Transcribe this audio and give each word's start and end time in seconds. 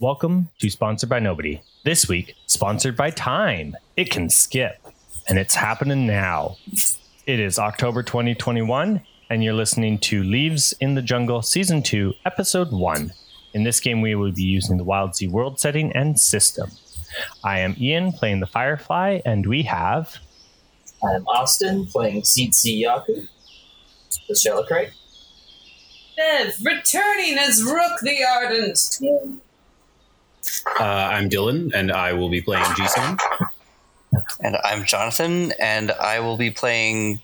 Welcome 0.00 0.50
to 0.60 0.70
Sponsored 0.70 1.08
by 1.08 1.18
Nobody. 1.18 1.60
This 1.84 2.08
week, 2.08 2.36
sponsored 2.46 2.96
by 2.96 3.10
Time. 3.10 3.76
It 3.96 4.12
can 4.12 4.30
skip, 4.30 4.78
and 5.26 5.40
it's 5.40 5.56
happening 5.56 6.06
now. 6.06 6.56
It 7.26 7.40
is 7.40 7.58
October 7.58 8.04
2021, 8.04 9.02
and 9.28 9.42
you're 9.42 9.54
listening 9.54 9.98
to 9.98 10.22
Leaves 10.22 10.72
in 10.78 10.94
the 10.94 11.02
Jungle 11.02 11.42
Season 11.42 11.82
2, 11.82 12.14
Episode 12.24 12.70
1. 12.70 13.12
In 13.54 13.64
this 13.64 13.80
game, 13.80 14.00
we 14.00 14.14
will 14.14 14.30
be 14.30 14.44
using 14.44 14.76
the 14.76 14.84
Wildsea 14.84 15.32
world 15.32 15.58
setting 15.58 15.90
and 15.96 16.20
system. 16.20 16.70
I 17.42 17.58
am 17.58 17.74
Ian 17.76 18.12
playing 18.12 18.38
the 18.38 18.46
Firefly, 18.46 19.18
and 19.26 19.48
we 19.48 19.64
have. 19.64 20.18
I'm 21.02 21.26
Austin 21.26 21.86
playing 21.86 22.22
Tzitzi-Yaku, 22.22 23.26
the 24.28 24.34
Tzelicrae. 24.34 24.92
Bev, 26.16 26.54
returning 26.64 27.36
as 27.36 27.64
Rook 27.64 27.98
the 28.02 28.22
Ardent. 28.22 29.00
Uh, 30.80 30.84
I'm 30.84 31.28
Dylan, 31.28 31.70
and 31.74 31.90
I 31.92 32.12
will 32.12 32.28
be 32.28 32.40
playing 32.40 32.64
Jisan. 32.64 33.18
And 34.40 34.56
I'm 34.64 34.84
Jonathan, 34.84 35.52
and 35.60 35.92
I 35.92 36.20
will 36.20 36.36
be 36.36 36.50
playing 36.50 37.20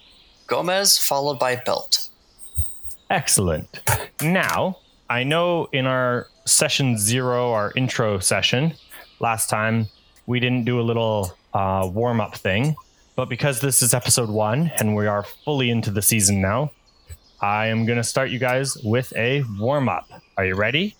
Gomez, 0.46 0.98
followed 0.98 1.38
by 1.38 1.56
Belt. 1.56 2.10
Excellent. 3.10 3.80
Now, 4.22 4.78
I 5.08 5.24
know 5.24 5.68
in 5.72 5.86
our 5.86 6.26
session 6.44 6.98
zero, 6.98 7.52
our 7.52 7.72
intro 7.76 8.18
session, 8.18 8.74
last 9.20 9.48
time 9.48 9.86
we 10.26 10.40
didn't 10.40 10.64
do 10.64 10.80
a 10.80 10.82
little 10.82 11.36
uh, 11.52 11.88
warm 11.92 12.20
up 12.20 12.36
thing, 12.36 12.74
but 13.16 13.28
because 13.28 13.60
this 13.60 13.82
is 13.82 13.94
episode 13.94 14.30
one 14.30 14.72
and 14.76 14.96
we 14.96 15.06
are 15.06 15.22
fully 15.44 15.70
into 15.70 15.90
the 15.90 16.02
season 16.02 16.40
now, 16.40 16.70
I 17.40 17.66
am 17.66 17.86
going 17.86 17.98
to 17.98 18.04
start 18.04 18.30
you 18.30 18.38
guys 18.38 18.76
with 18.78 19.12
a 19.16 19.44
warm 19.58 19.88
up. 19.88 20.08
Are 20.36 20.44
you 20.44 20.54
ready? 20.54 20.96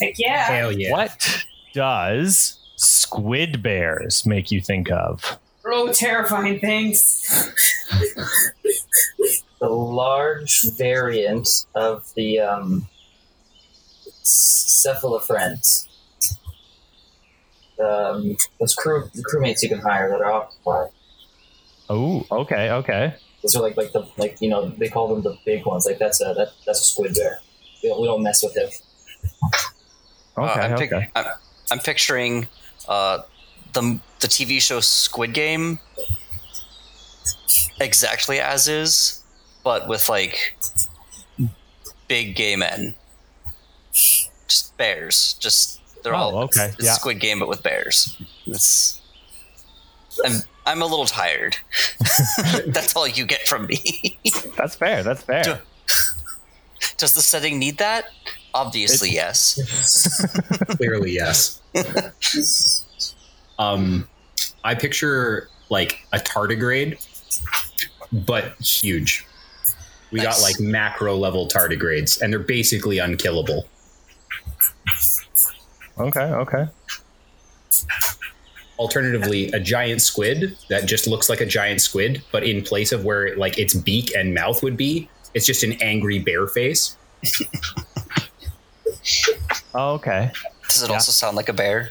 Heck 0.00 0.14
yeah. 0.18 0.44
Hell 0.44 0.72
yeah. 0.72 0.92
What 0.92 1.44
does 1.72 2.58
squid 2.76 3.62
bears 3.62 4.24
make 4.26 4.50
you 4.50 4.60
think 4.60 4.90
of? 4.90 5.38
Oh, 5.64 5.92
terrifying 5.92 6.58
things. 6.60 7.26
The 9.60 9.68
large 9.68 10.62
variant 10.78 11.48
of 11.74 12.10
the 12.14 12.40
um, 12.40 12.88
cephalophrens. 14.22 15.86
Um, 17.78 18.36
those 18.58 18.74
crew 18.74 19.08
the 19.14 19.22
crewmates 19.22 19.62
you 19.62 19.68
can 19.68 19.78
hire 19.80 20.08
that 20.10 20.20
are 20.20 20.32
octopi. 20.32 20.86
Oh, 21.88 22.26
okay, 22.30 22.70
okay. 22.70 23.14
Those 23.42 23.56
are 23.56 23.62
like 23.62 23.76
like 23.76 23.92
the 23.92 24.06
like 24.18 24.40
you 24.40 24.48
know 24.48 24.68
they 24.68 24.88
call 24.88 25.08
them 25.08 25.22
the 25.22 25.36
big 25.46 25.64
ones. 25.66 25.86
Like 25.86 25.98
that's 25.98 26.20
a 26.20 26.34
that, 26.36 26.52
that's 26.66 26.80
a 26.80 26.84
squid 26.84 27.14
bear. 27.14 27.40
We 27.82 27.88
don't, 27.88 28.00
we 28.00 28.06
don't 28.06 28.22
mess 28.22 28.42
with 28.42 28.56
him. 28.56 28.68
Uh, 30.36 30.42
Okay, 30.42 30.60
I'm, 30.60 30.78
pic- 30.78 30.92
okay. 30.92 31.08
I'm, 31.16 31.24
I'm 31.70 31.78
picturing 31.78 32.48
uh, 32.88 33.20
the 33.72 33.98
the 34.20 34.26
TV 34.28 34.60
show 34.60 34.80
Squid 34.80 35.32
Game 35.32 35.78
exactly 37.80 38.40
as 38.40 38.68
is, 38.68 39.22
but 39.64 39.88
with 39.88 40.08
like 40.08 40.56
big 42.08 42.34
gay 42.36 42.56
men, 42.56 42.94
just 43.92 44.76
bears. 44.76 45.34
Just 45.34 45.80
they're 46.02 46.14
Oh, 46.14 46.18
all 46.18 46.38
okay, 46.44 46.66
It's, 46.66 46.74
it's 46.76 46.84
yeah. 46.86 46.92
Squid 46.94 47.20
Game, 47.20 47.38
but 47.38 47.48
with 47.48 47.62
bears. 47.62 48.16
It's. 48.46 49.00
I'm 50.24 50.40
I'm 50.66 50.82
a 50.82 50.86
little 50.86 51.06
tired. 51.06 51.56
That's 52.66 52.94
all 52.96 53.06
you 53.08 53.24
get 53.24 53.46
from 53.48 53.66
me. 53.66 54.18
That's 54.56 54.74
fair. 54.74 55.02
That's 55.02 55.22
fair. 55.22 55.42
Do- 55.42 55.58
Does 56.98 57.14
the 57.14 57.22
setting 57.22 57.58
need 57.58 57.78
that? 57.78 58.06
Obviously, 58.54 59.10
yes. 59.10 60.26
Clearly, 60.76 61.12
yes. 61.12 61.60
um, 63.58 64.08
I 64.64 64.74
picture 64.74 65.48
like 65.70 66.00
a 66.12 66.18
tardigrade, 66.18 66.98
but 68.12 68.54
huge. 68.60 69.26
We 70.10 70.20
got 70.20 70.40
like 70.42 70.58
macro 70.58 71.16
level 71.16 71.46
tardigrades, 71.46 72.20
and 72.20 72.32
they're 72.32 72.40
basically 72.40 72.98
unkillable. 72.98 73.68
Okay, 75.98 76.20
okay. 76.20 76.66
Alternatively, 78.78 79.52
a 79.52 79.60
giant 79.60 80.02
squid 80.02 80.56
that 80.68 80.86
just 80.86 81.06
looks 81.06 81.28
like 81.28 81.40
a 81.40 81.46
giant 81.46 81.80
squid, 81.80 82.22
but 82.32 82.42
in 82.42 82.62
place 82.62 82.90
of 82.90 83.04
where 83.04 83.36
like 83.36 83.58
its 83.58 83.74
beak 83.74 84.14
and 84.16 84.34
mouth 84.34 84.62
would 84.62 84.76
be, 84.76 85.08
it's 85.34 85.46
just 85.46 85.62
an 85.62 85.72
angry 85.80 86.18
bear 86.18 86.46
face. 86.46 86.96
Oh, 89.74 89.94
okay. 89.94 90.30
Does 90.68 90.82
it 90.82 90.88
Yeah. 90.88 90.94
also 90.94 91.12
sound 91.12 91.36
like 91.36 91.48
a 91.48 91.52
bear? 91.52 91.90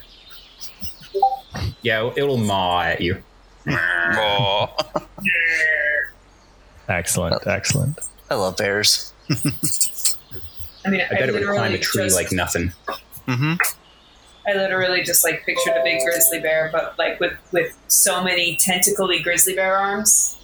Yeah, 1.82 2.12
it'll 2.16 2.38
maw 2.38 2.82
at 2.82 3.02
you. 3.02 3.22
Oh, 3.68 4.76
Excellent, 6.88 7.46
excellent. 7.46 8.00
I 8.30 8.36
love 8.36 8.58
bears. 8.58 9.14
I 9.30 10.90
mean, 10.90 11.02
I 11.02 11.10
bet 11.10 11.30
it 11.30 11.34
would 11.34 11.44
climb 11.46 11.74
a 11.74 11.78
tree 11.78 12.04
just, 12.06 12.16
like 12.16 12.32
nothing. 12.32 12.72
Mm-hmm. 13.28 13.54
I 14.48 14.54
literally 14.56 15.04
just 15.04 15.24
like 15.24 15.46
pictured 15.46 15.76
a 15.78 15.84
big 15.84 16.02
grizzly 16.04 16.40
bear, 16.40 16.70
but 16.72 16.98
like 16.98 17.20
with 17.20 17.34
with 17.52 17.78
so 17.88 18.24
many 18.24 18.56
tentacly 18.56 19.20
grizzly 19.22 19.54
bear 19.54 19.78
arms. 19.78 20.38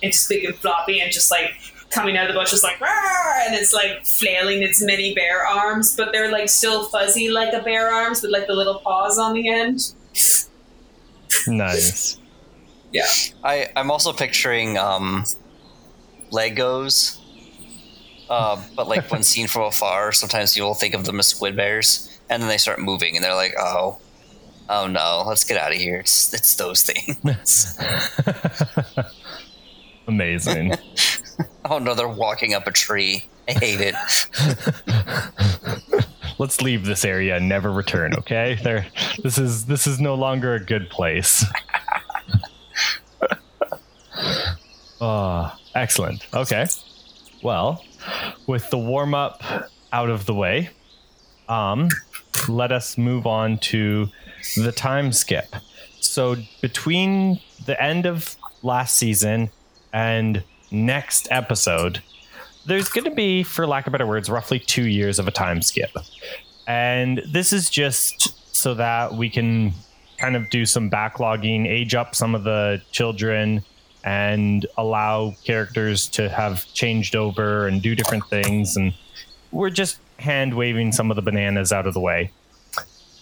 It's 0.00 0.16
just 0.16 0.28
big 0.28 0.44
and 0.44 0.56
floppy, 0.56 1.00
and 1.00 1.12
just 1.12 1.30
like 1.30 1.50
coming 1.92 2.16
out 2.16 2.28
of 2.28 2.34
the 2.34 2.40
bush, 2.40 2.50
just 2.50 2.64
like 2.64 2.78
"Rawr!" 2.78 3.46
and 3.46 3.54
it's 3.54 3.72
like 3.72 4.04
flailing 4.04 4.62
its 4.62 4.82
many 4.82 5.14
bear 5.14 5.46
arms, 5.46 5.94
but 5.96 6.10
they're 6.12 6.30
like 6.30 6.48
still 6.48 6.86
fuzzy 6.86 7.28
like 7.28 7.52
a 7.52 7.62
bear 7.62 7.92
arms 7.92 8.22
with 8.22 8.30
like 8.30 8.46
the 8.46 8.54
little 8.54 8.80
paws 8.80 9.18
on 9.18 9.34
the 9.34 9.48
end. 9.48 9.94
Nice. 11.46 12.18
I, 13.42 13.68
I'm 13.74 13.90
also 13.90 14.12
picturing 14.12 14.76
um, 14.76 15.24
Legos, 16.30 17.18
uh, 18.28 18.62
but 18.76 18.88
like 18.88 19.10
when 19.10 19.22
seen 19.22 19.46
from 19.46 19.62
afar, 19.62 20.12
sometimes 20.12 20.56
you'll 20.56 20.74
think 20.74 20.94
of 20.94 21.04
them 21.04 21.18
as 21.18 21.28
squid 21.28 21.56
bears, 21.56 22.18
and 22.28 22.42
then 22.42 22.48
they 22.48 22.58
start 22.58 22.80
moving, 22.80 23.16
and 23.16 23.24
they're 23.24 23.34
like, 23.34 23.54
"Oh, 23.58 23.98
oh 24.68 24.86
no, 24.86 25.24
let's 25.26 25.44
get 25.44 25.56
out 25.56 25.72
of 25.72 25.78
here! 25.78 26.00
It's 26.00 26.32
it's 26.34 26.54
those 26.56 26.82
things. 26.82 27.78
Amazing. 30.06 30.74
oh 31.64 31.78
no, 31.78 31.94
they're 31.94 32.08
walking 32.08 32.54
up 32.54 32.66
a 32.66 32.72
tree. 32.72 33.26
I 33.48 33.52
hate 33.52 33.80
it. 33.80 33.94
Let's 36.38 36.60
leave 36.60 36.86
this 36.86 37.04
area 37.04 37.36
and 37.36 37.48
never 37.48 37.72
return, 37.72 38.14
okay? 38.18 38.58
There 38.62 38.86
this 39.22 39.38
is 39.38 39.66
this 39.66 39.86
is 39.86 40.00
no 40.00 40.14
longer 40.14 40.54
a 40.54 40.60
good 40.60 40.90
place. 40.90 41.44
Ah, 45.04 45.58
excellent. 45.74 46.24
Okay. 46.32 46.64
Well, 47.42 47.84
with 48.46 48.70
the 48.70 48.78
warm 48.78 49.14
up 49.14 49.42
out 49.92 50.10
of 50.10 50.26
the 50.26 50.34
way, 50.34 50.70
um, 51.48 51.88
let 52.48 52.70
us 52.70 52.96
move 52.96 53.26
on 53.26 53.58
to 53.58 54.08
the 54.56 54.70
time 54.70 55.12
skip. 55.12 55.56
So 55.98 56.36
between 56.60 57.40
the 57.66 57.80
end 57.82 58.06
of 58.06 58.36
last 58.62 58.96
season 58.96 59.50
and 59.92 60.44
next 60.72 61.28
episode, 61.30 62.02
there's 62.66 62.88
going 62.88 63.04
to 63.04 63.10
be, 63.10 63.42
for 63.42 63.66
lack 63.66 63.86
of 63.86 63.92
better 63.92 64.06
words, 64.06 64.28
roughly 64.30 64.58
two 64.58 64.86
years 64.86 65.18
of 65.18 65.28
a 65.28 65.30
time 65.30 65.62
skip. 65.62 65.90
And 66.66 67.22
this 67.30 67.52
is 67.52 67.68
just 67.68 68.54
so 68.54 68.74
that 68.74 69.14
we 69.14 69.28
can 69.28 69.72
kind 70.18 70.36
of 70.36 70.48
do 70.50 70.64
some 70.64 70.90
backlogging, 70.90 71.66
age 71.66 71.94
up 71.94 72.14
some 72.14 72.34
of 72.34 72.44
the 72.44 72.80
children, 72.92 73.64
and 74.04 74.66
allow 74.78 75.34
characters 75.44 76.06
to 76.08 76.28
have 76.28 76.64
changed 76.72 77.16
over 77.16 77.66
and 77.66 77.82
do 77.82 77.94
different 77.94 78.26
things. 78.28 78.76
And 78.76 78.94
we're 79.50 79.70
just 79.70 79.98
hand 80.18 80.54
waving 80.54 80.92
some 80.92 81.10
of 81.10 81.16
the 81.16 81.22
bananas 81.22 81.72
out 81.72 81.86
of 81.86 81.94
the 81.94 82.00
way. 82.00 82.30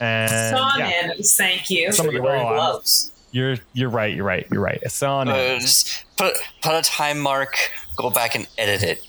And 0.00 0.56
Saw 0.56 0.76
yeah, 0.78 1.12
thank 1.22 1.70
you. 1.70 1.92
Some 1.92 2.06
of 2.06 2.14
the- 2.14 2.20
gloves. 2.20 3.12
You're 3.32 3.56
you're 3.72 3.90
right. 3.90 4.14
You're 4.14 4.24
right. 4.24 4.46
You're 4.50 4.62
right. 4.62 4.78
It's 4.82 5.02
on. 5.02 5.28
Uh, 5.28 5.58
just 5.58 6.04
put 6.16 6.34
put 6.62 6.74
a 6.74 6.82
time 6.82 7.18
mark. 7.20 7.56
Go 7.96 8.10
back 8.10 8.34
and 8.34 8.46
edit 8.58 8.82
it. 8.82 9.06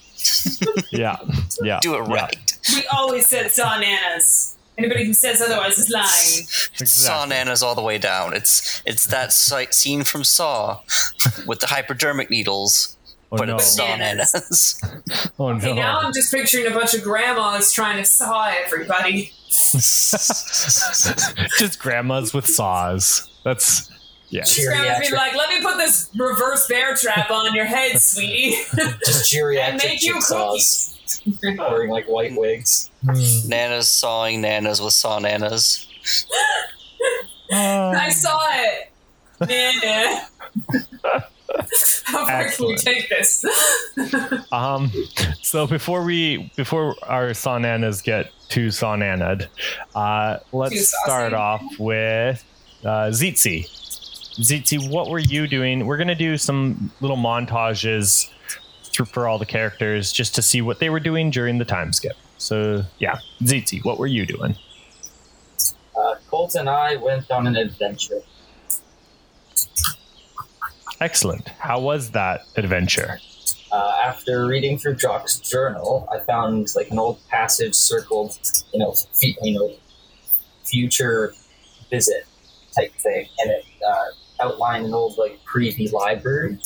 yeah. 0.91 1.17
Yeah. 1.63 1.79
Do 1.81 1.95
it 1.95 2.07
yeah, 2.07 2.13
right. 2.13 2.57
We 2.75 2.85
always 2.93 3.25
said 3.27 3.49
saw 3.51 3.77
nanas. 3.79 4.55
Anybody 4.77 5.05
who 5.05 5.13
says 5.13 5.41
otherwise 5.41 5.77
is 5.77 5.89
lying. 5.89 6.05
Saw 6.07 7.23
Exactly. 7.25 7.35
nanas 7.35 7.61
all 7.63 7.75
the 7.75 7.81
way 7.81 7.97
down. 7.97 8.33
It's 8.33 8.81
it's 8.85 9.05
that 9.07 9.31
sight 9.33 9.73
scene 9.73 10.03
from 10.03 10.23
Saw 10.23 10.79
with 11.45 11.59
the 11.59 11.67
hypodermic 11.67 12.29
needles, 12.29 12.95
Oh 13.31 13.37
but 13.37 13.45
no. 13.47 13.55
it's 13.55 13.75
Saw 13.75 13.85
Bananas. 13.87 14.79
nanas. 14.81 15.31
Oh 15.39 15.57
See, 15.59 15.73
now. 15.73 15.99
I'm 15.99 16.13
just 16.13 16.31
picturing 16.31 16.67
a 16.67 16.71
bunch 16.71 16.93
of 16.93 17.01
grandmas 17.03 17.71
trying 17.71 17.97
to 17.97 18.05
saw 18.05 18.51
everybody. 18.65 19.31
Just 21.57 21.79
grandmas 21.79 22.33
with 22.33 22.47
saws. 22.47 23.29
That's 23.43 23.89
yeah. 24.31 24.43
Grandma's 24.43 24.55
being 24.99 25.11
Geriatric, 25.11 25.11
like, 25.15 25.35
let 25.35 25.49
me 25.49 25.61
put 25.61 25.77
this 25.77 26.09
reverse 26.17 26.67
bear 26.67 26.95
trap 26.95 27.29
on 27.29 27.53
your 27.53 27.65
head, 27.65 27.97
sweetie, 28.01 28.55
just 29.05 29.33
and 29.33 29.79
geriatric 29.79 29.83
make 29.83 30.01
you 30.01 30.15
jigsaws. 30.15 30.97
cookies. 31.23 31.57
wearing 31.59 31.89
like 31.91 32.07
white 32.07 32.35
wigs. 32.35 32.89
Nanas 33.05 33.85
sawing 33.85 34.41
nanas 34.41 34.83
with 34.83 34.93
saw 34.93 35.19
nanas. 35.19 35.85
I 37.51 38.09
saw 38.09 38.39
it. 38.51 38.89
Nana. 39.47 40.27
How 42.05 42.25
far 42.25 42.45
can 42.49 42.65
you 42.67 42.73
Excellent. 42.75 42.79
take 42.79 43.09
this? 43.09 43.45
Um, 44.51 44.89
so 45.41 45.67
before 45.67 46.03
we 46.03 46.51
before 46.55 46.95
our 47.03 47.31
Saunanas 47.31 48.01
get 48.03 48.31
too 48.49 48.67
Saunanad, 48.67 49.47
uh, 49.95 50.37
Too 50.37 50.43
let's 50.57 50.75
saucy. 50.89 51.03
start 51.03 51.33
off 51.33 51.61
with 51.77 52.43
uh, 52.85 53.09
Tzitzi. 53.11 53.67
Tzitzi, 54.33 54.89
what 54.89 55.09
were 55.09 55.19
you 55.19 55.47
doing? 55.47 55.85
We're 55.85 55.97
gonna 55.97 56.15
do 56.15 56.37
some 56.37 56.91
little 57.01 57.17
montages 57.17 58.29
through, 58.85 59.05
for 59.05 59.27
all 59.27 59.37
the 59.37 59.45
characters 59.45 60.11
just 60.11 60.35
to 60.35 60.41
see 60.41 60.61
what 60.61 60.79
they 60.79 60.89
were 60.89 60.99
doing 60.99 61.29
during 61.31 61.57
the 61.57 61.65
time 61.65 61.93
skip. 61.93 62.15
So 62.37 62.83
yeah, 62.99 63.19
Tzitzi, 63.41 63.83
what 63.83 63.99
were 63.99 64.07
you 64.07 64.25
doing? 64.25 64.55
Uh, 65.95 66.15
Colt 66.29 66.55
and 66.55 66.69
I 66.69 66.95
went 66.95 67.29
on 67.29 67.45
an 67.45 67.55
adventure. 67.55 68.21
Excellent. 70.99 71.47
How 71.59 71.79
was 71.79 72.11
that 72.11 72.45
adventure? 72.55 73.19
Uh, 73.71 73.93
after 74.03 74.45
reading 74.45 74.77
through 74.77 74.95
Jock's 74.95 75.39
journal, 75.39 76.07
I 76.13 76.19
found 76.19 76.67
like 76.75 76.89
an 76.91 76.99
old 76.99 77.19
passage 77.29 77.73
circled, 77.73 78.37
you 78.73 78.79
know, 78.79 78.91
fe- 78.91 79.37
you 79.41 79.57
know, 79.57 79.73
future 80.63 81.33
visit 81.89 82.25
type 82.75 82.93
thing, 82.95 83.27
and 83.39 83.51
it 83.51 83.65
uh, 83.87 84.03
outlined 84.41 84.85
an 84.85 84.93
old 84.93 85.17
like 85.17 85.39
preview 85.45 85.91
library, 85.91 86.57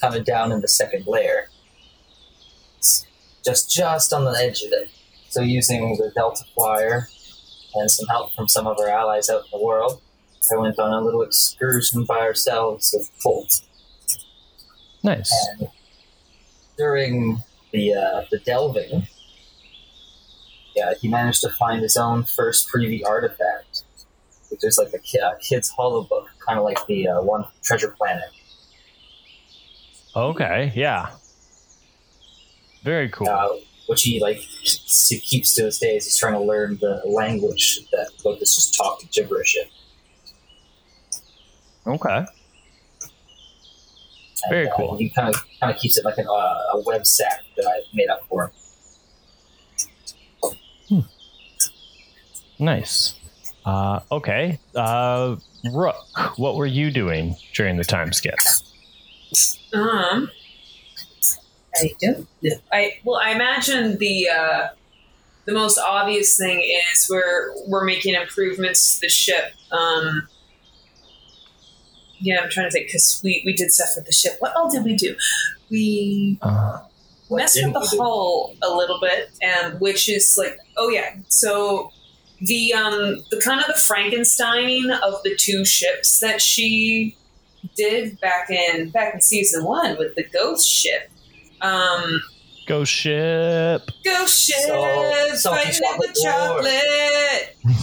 kind 0.00 0.14
of 0.14 0.24
down 0.24 0.52
in 0.52 0.60
the 0.60 0.68
second 0.68 1.06
layer, 1.06 1.48
It's 2.78 3.06
just 3.44 3.74
just 3.74 4.12
on 4.12 4.24
the 4.24 4.32
edge 4.32 4.62
of 4.62 4.72
it. 4.72 4.88
So 5.30 5.40
using 5.40 5.96
the 5.96 6.12
Delta 6.14 6.44
Flyer 6.54 7.08
and 7.74 7.90
some 7.90 8.06
help 8.08 8.34
from 8.34 8.48
some 8.48 8.66
of 8.66 8.78
our 8.78 8.88
allies 8.88 9.30
out 9.30 9.44
in 9.44 9.58
the 9.58 9.64
world, 9.64 10.02
I 10.52 10.56
went 10.56 10.78
on 10.78 10.92
a 10.92 11.00
little 11.00 11.22
excursion 11.22 12.04
by 12.04 12.18
ourselves 12.18 12.94
with 12.96 13.10
Colt. 13.22 13.62
Nice. 15.02 15.32
And 15.58 15.68
during 16.76 17.42
the 17.72 17.94
uh, 17.94 18.22
the 18.30 18.38
delving, 18.40 19.06
yeah, 20.76 20.92
he 21.00 21.08
managed 21.08 21.40
to 21.42 21.50
find 21.50 21.82
his 21.82 21.96
own 21.96 22.24
first 22.24 22.70
preview 22.70 23.04
artifact, 23.06 23.71
is 24.60 24.78
like 24.78 24.92
a, 24.94 25.00
kid's 25.40 25.70
hollow 25.70 26.04
book, 26.04 26.28
kind 26.46 26.58
of 26.58 26.64
like 26.64 26.78
the 26.86 27.08
uh, 27.08 27.22
one 27.22 27.44
Treasure 27.62 27.94
Planet. 27.96 28.24
Okay. 30.14 30.72
Yeah. 30.74 31.10
Very 32.82 33.08
cool. 33.08 33.28
uh, 33.28 33.48
which 33.86 34.02
he 34.02 34.20
like 34.20 34.36
keeps, 34.36 35.08
he 35.08 35.18
keeps 35.18 35.54
to 35.54 35.62
this 35.62 35.78
day 35.78 35.96
as 35.96 36.04
he's 36.04 36.18
trying 36.18 36.34
to 36.34 36.40
learn 36.40 36.78
the 36.80 37.00
language 37.04 37.80
that 37.92 38.10
Locust 38.24 38.54
just 38.54 38.76
talked 38.76 39.10
gibberish 39.12 39.56
in. 39.56 41.92
Okay. 41.92 42.26
And, 44.44 44.50
Very 44.50 44.68
uh, 44.68 44.76
cool. 44.76 44.96
he 44.96 45.08
kind 45.10 45.28
of 45.28 45.34
kind 45.60 45.72
of 45.72 45.78
keeps 45.78 45.96
it 45.96 46.04
like 46.04 46.18
an, 46.18 46.26
uh, 46.28 46.30
a 46.30 46.82
web 46.84 47.06
sack 47.06 47.42
that 47.56 47.66
I 47.66 47.82
made 47.94 48.08
up 48.08 48.26
for 48.28 48.44
him. 48.44 48.50
Nice. 52.58 53.14
Uh, 53.64 54.00
okay. 54.10 54.58
Uh, 54.74 55.36
Rook, 55.72 55.96
what 56.36 56.56
were 56.56 56.66
you 56.66 56.90
doing 56.90 57.36
during 57.54 57.76
the 57.76 57.84
time 57.84 58.12
skip? 58.12 58.38
Um, 59.72 60.30
I 61.76 61.90
don't 62.00 62.26
know. 62.42 62.50
I 62.72 62.98
well, 63.04 63.20
I 63.22 63.30
imagine 63.30 63.98
the 63.98 64.28
uh, 64.28 64.68
the 65.46 65.52
most 65.52 65.78
obvious 65.78 66.36
thing 66.36 66.60
is 66.92 67.08
we're 67.10 67.54
we're 67.68 67.84
making 67.84 68.14
improvements 68.14 68.94
to 68.96 69.00
the 69.02 69.08
ship. 69.08 69.52
Um, 69.70 70.28
yeah, 72.18 72.40
I'm 72.40 72.50
trying 72.50 72.66
to 72.66 72.70
think 72.70 72.86
because 72.88 73.20
we 73.24 73.42
we 73.46 73.52
did 73.54 73.72
stuff 73.72 73.88
with 73.96 74.06
the 74.06 74.12
ship. 74.12 74.34
What 74.40 74.54
all 74.56 74.68
did 74.70 74.84
we 74.84 74.96
do? 74.96 75.16
We 75.70 76.38
Uh, 76.42 76.80
messed 77.30 77.58
with 77.64 77.72
the 77.72 77.96
hull 77.98 78.54
a 78.62 78.74
little 78.74 79.00
bit, 79.00 79.30
and 79.40 79.80
which 79.80 80.08
is 80.08 80.36
like, 80.36 80.58
oh 80.76 80.88
yeah, 80.90 81.14
so 81.28 81.90
the 82.42 82.72
um 82.74 83.24
the 83.30 83.40
kind 83.44 83.60
of 83.60 83.66
the 83.66 83.72
Frankensteining 83.74 84.90
of 85.00 85.22
the 85.22 85.34
two 85.36 85.64
ships 85.64 86.18
that 86.20 86.40
she 86.40 87.16
did 87.76 88.20
back 88.20 88.50
in 88.50 88.90
back 88.90 89.14
in 89.14 89.20
season 89.20 89.64
one 89.64 89.96
with 89.98 90.14
the 90.16 90.24
ghost 90.24 90.68
ship. 90.68 91.10
Um, 91.60 92.20
go 92.66 92.84
ship. 92.84 93.82
ghost 94.04 94.44
ship, 94.46 94.56
So- 94.66 95.30
salty 95.34 95.60
fighting 95.60 95.80
it 95.82 95.98
with 95.98 96.14
chocolate 96.22 97.56
chocolate. 97.62 97.78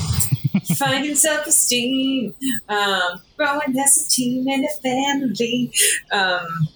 Finding 0.78 1.16
self-esteem, 1.16 2.34
um, 2.70 3.22
growing 3.38 3.78
as 3.80 4.06
a 4.06 4.10
team 4.10 4.48
and 4.48 4.66
a 4.66 4.82
family. 4.82 5.72
Um, 6.12 6.68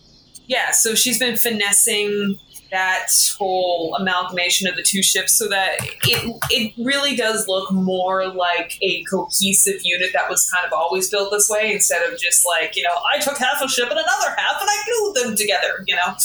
yeah, 0.48 0.72
so 0.72 0.96
she's 0.96 1.20
been 1.20 1.38
finessing 1.38 2.38
that 2.74 3.06
whole 3.38 3.96
amalgamation 4.00 4.68
of 4.68 4.76
the 4.76 4.82
two 4.82 5.04
ships 5.04 5.32
so 5.34 5.48
that 5.48 5.78
it 6.08 6.42
it 6.50 6.74
really 6.84 7.16
does 7.16 7.48
look 7.48 7.72
more 7.72 8.28
like 8.34 8.80
a 8.82 9.04
cohesive 9.04 9.80
unit 9.84 10.10
that 10.12 10.28
was 10.28 10.50
kind 10.50 10.66
of 10.66 10.74
always 10.74 11.08
built 11.10 11.32
this 11.32 11.48
way 11.50 11.72
instead 11.72 12.02
of 12.12 12.20
just 12.20 12.46
like 12.48 12.76
you 12.76 12.82
know 12.82 12.96
I 13.14 13.20
took 13.20 13.38
half 13.38 13.62
a 13.62 13.68
ship 13.70 13.90
and 13.92 14.00
another 14.00 14.36
half 14.36 14.60
and 14.60 14.70
I 14.70 14.84
glued 14.86 15.24
them 15.24 15.36
together 15.36 15.86
you 15.88 15.96
know? 15.96 16.16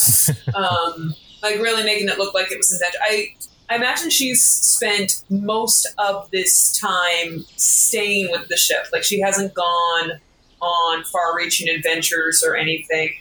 Um, 0.55 1.15
like 1.43 1.57
really 1.57 1.85
making 1.85 2.09
it 2.09 2.19
look 2.19 2.35
like 2.35 2.51
it 2.51 2.57
was 2.57 2.73
intentional. 2.73 3.05
I 3.09 3.35
I 3.71 3.77
imagine 3.77 4.11
she's 4.11 4.43
spent 4.43 5.23
most 5.29 5.87
of 5.99 6.29
this 6.31 6.77
time 6.79 7.45
staying 7.57 8.31
with 8.31 8.49
the 8.49 8.57
ship. 8.57 8.87
Like 8.93 9.05
she 9.05 9.21
hasn't 9.21 9.55
gone 9.55 10.13
on 10.61 11.05
far-reaching 11.05 11.69
adventures 11.69 12.43
or 12.43 12.57
anything 12.57 13.13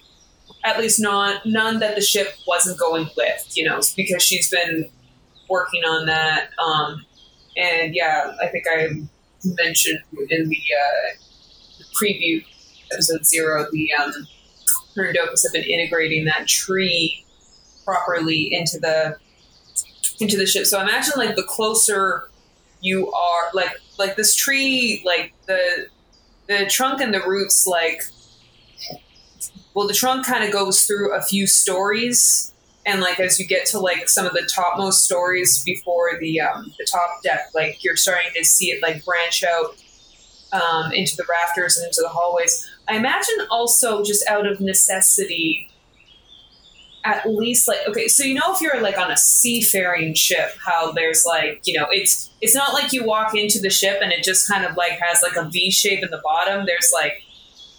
at 0.67 0.79
least 0.79 0.99
not 0.99 1.45
none 1.45 1.79
that 1.79 1.95
the 1.95 2.01
ship 2.01 2.35
wasn't 2.45 2.77
going 2.77 3.09
with, 3.15 3.47
you 3.55 3.63
know, 3.63 3.79
because 3.95 4.21
she's 4.21 4.49
been 4.49 4.89
working 5.49 5.83
on 5.83 6.05
that. 6.05 6.49
Um, 6.59 7.05
and 7.55 7.95
yeah, 7.95 8.35
I 8.41 8.47
think 8.47 8.65
I 8.69 8.87
mentioned 9.43 9.99
in 10.29 10.49
the, 10.49 10.57
uh, 10.57 11.17
the 11.77 11.85
preview 11.95 12.43
episode 12.91 13.25
zero, 13.25 13.65
the 13.71 13.89
um, 13.93 14.11
her 14.95 15.05
and 15.05 15.17
Dokus 15.17 15.43
have 15.43 15.53
been 15.53 15.63
integrating 15.63 16.25
that 16.25 16.47
tree 16.47 17.23
properly 17.85 18.49
into 18.51 18.77
the 18.79 19.17
into 20.19 20.35
the 20.35 20.45
ship. 20.45 20.65
So 20.65 20.81
imagine 20.81 21.13
like 21.15 21.35
the 21.35 21.43
closer 21.43 22.29
you 22.81 23.11
are, 23.11 23.49
like 23.53 23.71
like 23.97 24.17
this 24.17 24.35
tree, 24.35 25.01
like 25.05 25.33
the 25.47 25.87
the 26.47 26.65
trunk 26.65 27.01
and 27.01 27.13
the 27.13 27.21
roots, 27.21 27.65
like 27.67 28.01
well 29.77 29.87
the 29.87 29.93
trunk 29.93 30.25
kind 30.25 30.43
of 30.43 30.51
goes 30.51 30.85
through 30.85 31.13
a 31.13 31.21
few 31.21 31.45
stories 31.45 32.51
and 32.87 32.99
like 32.99 33.19
as 33.19 33.39
you 33.39 33.45
get 33.45 33.63
to 33.67 33.77
like 33.77 34.09
some 34.09 34.25
of 34.25 34.33
the 34.33 34.41
topmost 34.51 35.05
stories 35.05 35.63
before 35.63 36.17
the 36.19 36.41
um, 36.41 36.73
the 36.79 36.87
top 36.91 37.21
deck 37.21 37.41
like 37.53 37.83
you're 37.83 37.95
starting 37.95 38.31
to 38.35 38.43
see 38.43 38.71
it 38.71 38.81
like 38.81 39.05
branch 39.05 39.43
out 39.43 39.75
um, 40.51 40.91
into 40.93 41.15
the 41.15 41.23
rafters 41.29 41.77
and 41.77 41.85
into 41.85 42.01
the 42.01 42.09
hallways. 42.09 42.67
I 42.87 42.95
imagine 42.95 43.35
also 43.51 44.03
just 44.03 44.27
out 44.27 44.47
of 44.47 44.59
necessity 44.59 45.69
at 47.03 47.29
least 47.29 47.67
like 47.67 47.77
okay 47.87 48.07
so 48.07 48.23
you 48.23 48.33
know 48.33 48.51
if 48.55 48.59
you're 48.59 48.81
like 48.81 48.97
on 48.97 49.11
a 49.11 49.17
seafaring 49.17 50.15
ship 50.15 50.57
how 50.65 50.91
there's 50.91 51.23
like 51.23 51.61
you 51.65 51.79
know 51.79 51.85
it's 51.91 52.31
it's 52.41 52.55
not 52.55 52.73
like 52.73 52.91
you 52.91 53.05
walk 53.05 53.35
into 53.35 53.61
the 53.61 53.69
ship 53.69 53.99
and 54.01 54.11
it 54.11 54.23
just 54.23 54.49
kind 54.49 54.65
of 54.65 54.75
like 54.75 54.99
has 54.99 55.21
like 55.21 55.35
a 55.35 55.47
v 55.47 55.69
shape 55.69 56.03
in 56.03 56.09
the 56.09 56.21
bottom. 56.23 56.65
There's 56.65 56.91
like 56.91 57.21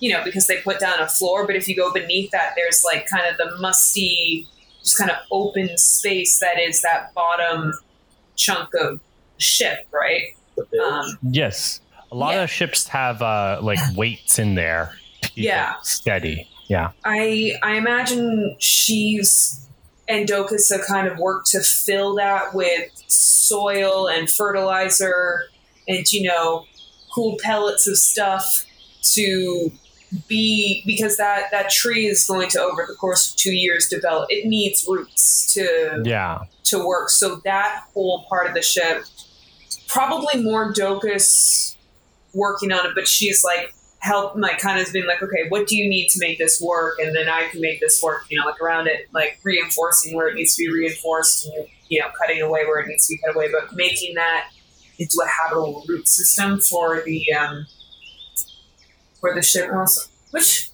you 0.00 0.12
know, 0.12 0.22
because 0.24 0.46
they 0.46 0.60
put 0.60 0.78
down 0.80 1.00
a 1.00 1.08
floor. 1.08 1.46
But 1.46 1.56
if 1.56 1.68
you 1.68 1.76
go 1.76 1.92
beneath 1.92 2.30
that, 2.30 2.52
there's 2.56 2.82
like 2.84 3.06
kind 3.06 3.24
of 3.26 3.36
the 3.36 3.56
musty, 3.58 4.46
just 4.82 4.96
kind 4.98 5.10
of 5.10 5.16
open 5.30 5.76
space 5.78 6.38
that 6.40 6.58
is 6.58 6.82
that 6.82 7.12
bottom 7.14 7.72
chunk 8.36 8.68
of 8.80 9.00
ship, 9.38 9.86
right? 9.92 10.34
Um, 10.84 11.18
Yes. 11.30 11.80
A 12.10 12.14
lot 12.14 12.34
Yeah. 12.34 12.42
of 12.44 12.50
ships 12.50 12.88
have 12.88 13.20
uh, 13.22 13.58
like 13.62 13.78
weights 13.94 14.38
in 14.38 14.54
there. 14.54 14.92
to 15.22 15.28
keep 15.30 15.38
it 15.44 15.48
Yeah. 15.48 15.74
Steady. 15.82 16.48
Yeah. 16.68 16.90
I 17.04 17.54
I 17.62 17.74
imagine 17.76 18.56
she's 18.58 19.64
and 20.08 20.26
Dokus 20.28 20.70
have 20.72 20.86
kind 20.86 21.06
of 21.08 21.18
worked 21.18 21.48
to 21.50 21.60
fill 21.60 22.14
that 22.16 22.54
with 22.54 22.90
soil 23.08 24.06
and 24.08 24.30
fertilizer 24.30 25.44
and 25.86 26.10
you 26.12 26.22
know 26.28 26.64
cool 27.14 27.36
pellets 27.42 27.86
of 27.86 27.96
stuff 27.98 28.64
to 29.14 29.70
be 30.26 30.82
because 30.86 31.16
that 31.16 31.50
that 31.50 31.70
tree 31.70 32.06
is 32.06 32.26
going 32.26 32.48
to 32.50 32.60
over 32.60 32.84
the 32.88 32.94
course 32.94 33.30
of 33.30 33.36
two 33.36 33.52
years 33.54 33.88
develop 33.88 34.26
it 34.30 34.46
needs 34.46 34.86
roots 34.88 35.52
to 35.54 36.02
Yeah. 36.04 36.40
to 36.64 36.84
work. 36.86 37.10
So 37.10 37.36
that 37.44 37.84
whole 37.94 38.24
part 38.28 38.46
of 38.46 38.54
the 38.54 38.62
ship, 38.62 39.04
probably 39.86 40.42
more 40.42 40.72
Docus 40.72 41.76
working 42.34 42.72
on 42.72 42.86
it, 42.86 42.92
but 42.94 43.06
she's 43.08 43.42
like 43.44 43.74
help 44.00 44.36
like 44.36 44.58
kind 44.58 44.80
of 44.80 44.92
been 44.92 45.08
like 45.08 45.20
okay 45.20 45.46
what 45.48 45.66
do 45.66 45.76
you 45.76 45.88
need 45.90 46.06
to 46.08 46.20
make 46.20 46.38
this 46.38 46.60
work 46.62 46.96
and 47.00 47.16
then 47.16 47.28
i 47.28 47.48
can 47.48 47.60
make 47.60 47.80
this 47.80 48.00
work 48.00 48.22
you 48.30 48.38
know 48.38 48.46
like 48.46 48.60
around 48.60 48.86
it 48.86 49.08
like 49.12 49.40
reinforcing 49.42 50.14
where 50.16 50.28
it 50.28 50.36
needs 50.36 50.54
to 50.54 50.62
be 50.62 50.72
reinforced 50.72 51.46
and 51.46 51.66
you 51.88 51.98
know 52.00 52.06
cutting 52.16 52.40
away 52.40 52.64
where 52.64 52.78
it 52.78 52.86
needs 52.86 53.08
to 53.08 53.14
be 53.14 53.18
cut 53.26 53.34
away 53.34 53.50
but 53.50 53.74
making 53.74 54.14
that 54.14 54.50
into 55.00 55.16
a 55.24 55.26
habitable 55.28 55.84
root 55.88 56.06
system 56.06 56.60
for 56.60 57.02
the 57.04 57.32
um 57.32 57.66
for 59.20 59.34
the 59.34 59.42
ship 59.42 59.70
also 59.72 60.08
which 60.30 60.70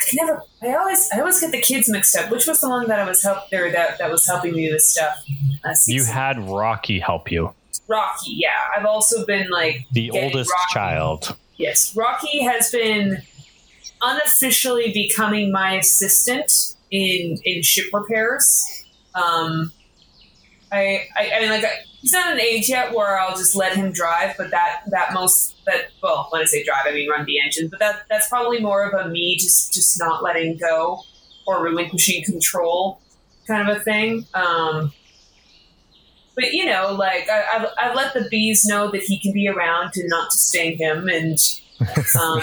i 0.00 0.10
can 0.10 0.26
never 0.26 0.42
i 0.62 0.74
always 0.74 1.08
i 1.14 1.18
always 1.20 1.40
get 1.40 1.52
the 1.52 1.60
kids 1.60 1.88
mixed 1.88 2.16
up. 2.16 2.30
Which 2.30 2.46
was 2.46 2.60
the 2.60 2.68
one 2.68 2.88
that 2.88 2.98
i 2.98 3.04
was 3.08 3.22
help 3.22 3.48
there 3.50 3.70
that 3.72 3.98
that 3.98 4.10
was 4.10 4.26
helping 4.26 4.52
me 4.52 4.70
with 4.72 4.82
stuff? 4.82 5.22
You 5.86 6.04
had 6.04 6.38
Rocky 6.48 6.98
help 6.98 7.30
you, 7.30 7.54
rocky 7.88 8.32
yeah. 8.32 8.50
I've 8.76 8.84
also 8.84 9.24
been 9.24 9.48
like 9.50 9.86
the 9.92 10.10
oldest 10.10 10.50
Rocky- 10.50 10.72
child. 10.74 11.36
Yes, 11.56 11.94
Rocky 11.96 12.42
has 12.42 12.70
been 12.70 13.22
unofficially 14.02 14.92
becoming 14.92 15.50
my 15.52 15.74
assistant 15.76 16.50
in 16.90 17.38
in 17.44 17.62
ship 17.62 17.86
repairs. 17.92 18.84
Um, 19.14 19.72
I, 20.72 21.06
I 21.16 21.30
I 21.36 21.40
mean 21.40 21.50
like 21.50 21.64
I, 21.64 21.70
he's 22.04 22.12
not 22.12 22.34
an 22.34 22.38
age 22.38 22.68
yet 22.68 22.92
where 22.92 23.18
I'll 23.18 23.34
just 23.34 23.56
let 23.56 23.74
him 23.74 23.90
drive, 23.90 24.34
but 24.36 24.50
that 24.50 24.82
that 24.88 25.14
most 25.14 25.56
that 25.64 25.88
well 26.02 26.28
when 26.28 26.42
I 26.42 26.44
say 26.44 26.62
drive 26.62 26.82
I 26.84 26.92
mean 26.92 27.08
run 27.08 27.24
the 27.24 27.40
engine, 27.40 27.68
but 27.70 27.78
that 27.78 28.02
that's 28.10 28.28
probably 28.28 28.60
more 28.60 28.86
of 28.86 28.92
a 28.92 29.08
me 29.08 29.38
just 29.38 29.72
just 29.72 29.98
not 29.98 30.22
letting 30.22 30.58
go 30.58 31.00
or 31.46 31.62
relinquishing 31.62 32.22
control 32.22 33.00
kind 33.46 33.66
of 33.66 33.74
a 33.74 33.80
thing. 33.80 34.26
Um, 34.34 34.92
but 36.34 36.52
you 36.52 36.66
know, 36.66 36.92
like 36.92 37.26
I, 37.30 37.44
I've, 37.54 37.68
I've 37.80 37.96
let 37.96 38.12
the 38.12 38.28
bees 38.30 38.66
know 38.66 38.90
that 38.90 39.02
he 39.02 39.18
can 39.18 39.32
be 39.32 39.48
around 39.48 39.92
and 39.96 40.10
not 40.10 40.30
to 40.30 40.36
sting 40.36 40.76
him, 40.76 41.08
and 41.08 41.38
um, 42.20 42.42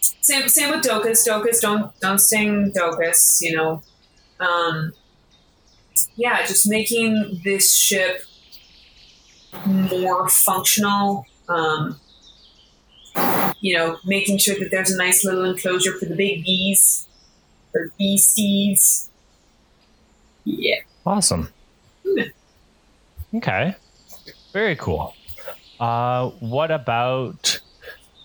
same 0.00 0.48
same 0.48 0.70
with 0.70 0.84
Docus. 0.84 1.24
Docus, 1.24 1.60
don't 1.60 1.96
don't 2.00 2.18
sting 2.18 2.72
Docus. 2.72 3.40
You 3.40 3.56
know, 3.56 3.82
um, 4.40 4.92
yeah, 6.16 6.44
just 6.44 6.68
making 6.68 7.42
this 7.44 7.72
ship 7.72 8.22
more 9.64 10.28
functional. 10.28 11.26
Um, 11.48 12.00
you 13.60 13.76
know, 13.76 13.98
making 14.04 14.38
sure 14.38 14.54
that 14.58 14.70
there's 14.70 14.90
a 14.90 14.96
nice 14.96 15.24
little 15.24 15.44
enclosure 15.44 15.98
for 15.98 16.04
the 16.04 16.14
big 16.14 16.44
bees 16.44 17.06
or 17.74 17.90
bee 17.98 18.18
seeds. 18.18 19.08
Yeah. 20.44 20.76
Awesome. 21.04 21.48
Okay. 23.34 23.74
Very 24.52 24.76
cool. 24.76 25.14
Uh, 25.78 26.30
what 26.40 26.70
about 26.70 27.60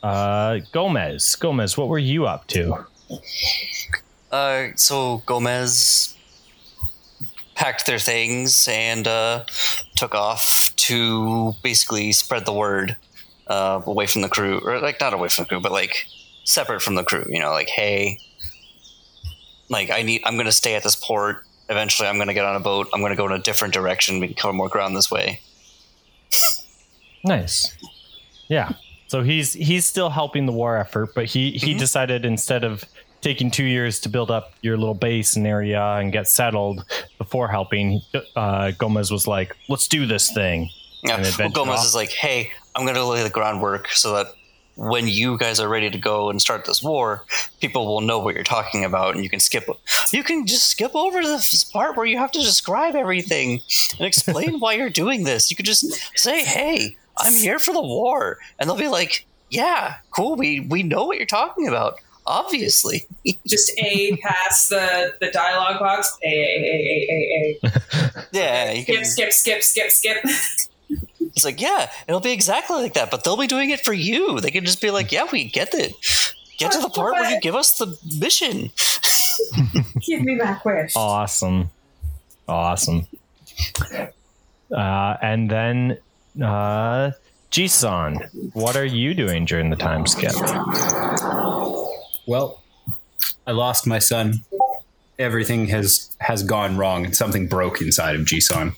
uh, 0.03 0.59
Gomez? 0.71 1.35
Gomez, 1.35 1.77
what 1.77 1.87
were 1.87 1.99
you 1.99 2.25
up 2.25 2.47
to? 2.47 2.85
Uh, 4.31 4.67
so 4.75 5.21
Gomez 5.25 6.15
packed 7.55 7.85
their 7.85 7.99
things 7.99 8.67
and 8.69 9.07
uh, 9.07 9.43
took 9.97 10.15
off 10.15 10.73
to 10.91 11.53
basically 11.63 12.11
spread 12.11 12.45
the 12.45 12.53
word 12.53 12.95
uh, 13.47 13.81
away 13.85 14.07
from 14.07 14.21
the 14.21 14.29
crew, 14.29 14.59
or 14.63 14.79
like 14.79 14.99
not 14.99 15.13
away 15.13 15.27
from 15.29 15.43
the 15.43 15.49
crew, 15.49 15.59
but 15.61 15.71
like 15.71 16.05
separate 16.43 16.81
from 16.81 16.95
the 16.95 17.03
crew. 17.03 17.25
You 17.29 17.39
know, 17.39 17.51
like 17.51 17.69
hey, 17.69 18.19
like 19.69 19.89
I 19.89 20.01
need, 20.03 20.21
I'm 20.25 20.37
gonna 20.37 20.51
stay 20.51 20.75
at 20.75 20.83
this 20.83 20.95
port. 20.95 21.43
Eventually, 21.69 22.07
I'm 22.09 22.17
gonna 22.17 22.33
get 22.33 22.45
on 22.45 22.55
a 22.55 22.59
boat. 22.59 22.87
I'm 22.93 23.01
gonna 23.01 23.15
go 23.15 23.25
in 23.25 23.31
a 23.31 23.39
different 23.39 23.73
direction. 23.73 24.19
We 24.19 24.27
can 24.27 24.35
cover 24.35 24.53
more 24.53 24.69
ground 24.69 24.95
this 24.95 25.09
way. 25.11 25.39
Nice. 27.23 27.75
Yeah. 28.47 28.73
So 29.07 29.23
he's 29.23 29.53
he's 29.53 29.85
still 29.85 30.09
helping 30.09 30.45
the 30.45 30.51
war 30.53 30.77
effort, 30.77 31.13
but 31.15 31.25
he 31.25 31.51
he 31.51 31.75
Mhm. 31.75 31.79
decided 31.79 32.25
instead 32.25 32.63
of 32.63 32.83
taking 33.21 33.51
two 33.51 33.65
years 33.65 33.99
to 33.99 34.09
build 34.09 34.31
up 34.31 34.53
your 34.61 34.77
little 34.77 34.95
base 34.95 35.35
and 35.35 35.45
area 35.45 35.79
and 35.99 36.11
get 36.11 36.27
settled 36.27 36.83
before 37.19 37.47
helping, 37.47 38.01
uh, 38.35 38.71
Gomez 38.71 39.11
was 39.11 39.27
like, 39.27 39.55
"Let's 39.69 39.87
do 39.87 40.05
this 40.07 40.31
thing." 40.31 40.69
Yeah. 41.03 41.17
And 41.17 41.35
Well, 41.37 41.49
Gomez 41.49 41.79
off. 41.79 41.85
is 41.85 41.95
like, 41.95 42.09
hey, 42.11 42.51
I'm 42.75 42.83
going 42.83 42.95
to 42.95 43.05
lay 43.05 43.23
the 43.23 43.29
groundwork 43.29 43.89
so 43.89 44.13
that 44.15 44.33
when 44.75 45.07
you 45.07 45.37
guys 45.37 45.59
are 45.59 45.67
ready 45.67 45.89
to 45.89 45.97
go 45.97 46.29
and 46.29 46.41
start 46.41 46.65
this 46.65 46.81
war, 46.81 47.23
people 47.59 47.85
will 47.85 48.01
know 48.01 48.19
what 48.19 48.33
you're 48.35 48.43
talking 48.43 48.85
about, 48.85 49.13
and 49.15 49.23
you 49.23 49.29
can 49.29 49.39
skip. 49.39 49.67
You 50.13 50.23
can 50.23 50.47
just 50.47 50.67
skip 50.69 50.95
over 50.95 51.21
this 51.21 51.63
part 51.65 51.97
where 51.97 52.05
you 52.05 52.17
have 52.17 52.31
to 52.31 52.39
describe 52.39 52.95
everything 52.95 53.59
and 53.97 54.07
explain 54.07 54.59
why 54.59 54.73
you're 54.73 54.89
doing 54.89 55.23
this. 55.25 55.51
You 55.51 55.57
could 55.57 55.65
just 55.65 55.85
say, 56.17 56.43
"Hey, 56.43 56.95
I'm 57.17 57.33
here 57.33 57.59
for 57.59 57.73
the 57.73 57.81
war," 57.81 58.37
and 58.57 58.69
they'll 58.69 58.77
be 58.77 58.87
like, 58.87 59.25
"Yeah, 59.49 59.95
cool. 60.15 60.35
We 60.35 60.61
we 60.61 60.83
know 60.83 61.05
what 61.05 61.17
you're 61.17 61.25
talking 61.25 61.67
about." 61.67 61.95
Obviously, 62.25 63.05
just 63.47 63.71
a 63.77 64.15
past 64.17 64.69
the 64.69 65.13
the 65.19 65.29
dialogue 65.31 65.79
box. 65.79 66.17
A 66.23 66.27
a 66.27 66.39
a 66.63 67.59
a 67.63 67.67
a 67.67 67.67
a. 67.67 68.25
yeah. 68.31 68.71
You 68.71 68.83
Skip 68.83 68.95
can. 68.95 69.05
skip 69.05 69.33
skip 69.33 69.61
skip 69.61 69.91
skip. 69.91 70.17
It's 71.35 71.45
like, 71.45 71.61
yeah, 71.61 71.89
it'll 72.07 72.19
be 72.19 72.31
exactly 72.31 72.81
like 72.81 72.93
that, 72.93 73.11
but 73.11 73.23
they'll 73.23 73.37
be 73.37 73.47
doing 73.47 73.69
it 73.69 73.81
for 73.81 73.93
you. 73.93 74.39
They 74.39 74.51
can 74.51 74.65
just 74.65 74.81
be 74.81 74.91
like, 74.91 75.11
yeah, 75.11 75.27
we 75.31 75.45
get 75.45 75.73
it. 75.73 75.93
Get 76.57 76.73
to 76.73 76.79
the 76.79 76.89
part 76.89 77.13
where 77.13 77.31
you 77.31 77.39
give 77.39 77.55
us 77.55 77.77
the 77.77 77.97
mission. 78.19 78.69
Give 79.99 80.21
me 80.21 80.35
my 80.35 80.59
wish. 80.63 80.93
Awesome. 80.95 81.71
Awesome. 82.47 83.07
Uh, 84.71 85.17
and 85.21 85.49
then 85.49 85.97
uh, 86.41 87.11
Jisan, 87.51 88.53
what 88.53 88.77
are 88.77 88.85
you 88.85 89.13
doing 89.13 89.45
during 89.45 89.69
the 89.69 89.75
time 89.75 90.05
skip? 90.05 90.33
Well, 92.27 92.61
I 93.45 93.51
lost 93.51 93.87
my 93.87 93.99
son. 93.99 94.43
Everything 95.19 95.67
has 95.67 96.15
has 96.19 96.43
gone 96.43 96.77
wrong, 96.77 97.05
and 97.05 97.15
something 97.15 97.47
broke 97.47 97.81
inside 97.81 98.15
of 98.15 98.21
Jisan. 98.21 98.75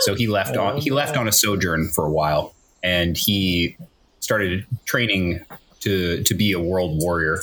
So 0.00 0.14
he 0.14 0.26
left 0.26 0.56
on 0.56 0.78
he 0.78 0.90
left 0.90 1.16
on 1.16 1.26
a 1.28 1.32
sojourn 1.32 1.88
for 1.88 2.06
a 2.06 2.10
while, 2.10 2.54
and 2.82 3.16
he 3.16 3.76
started 4.20 4.66
training 4.84 5.44
to 5.80 6.22
to 6.22 6.34
be 6.34 6.52
a 6.52 6.60
world 6.60 7.00
warrior 7.02 7.40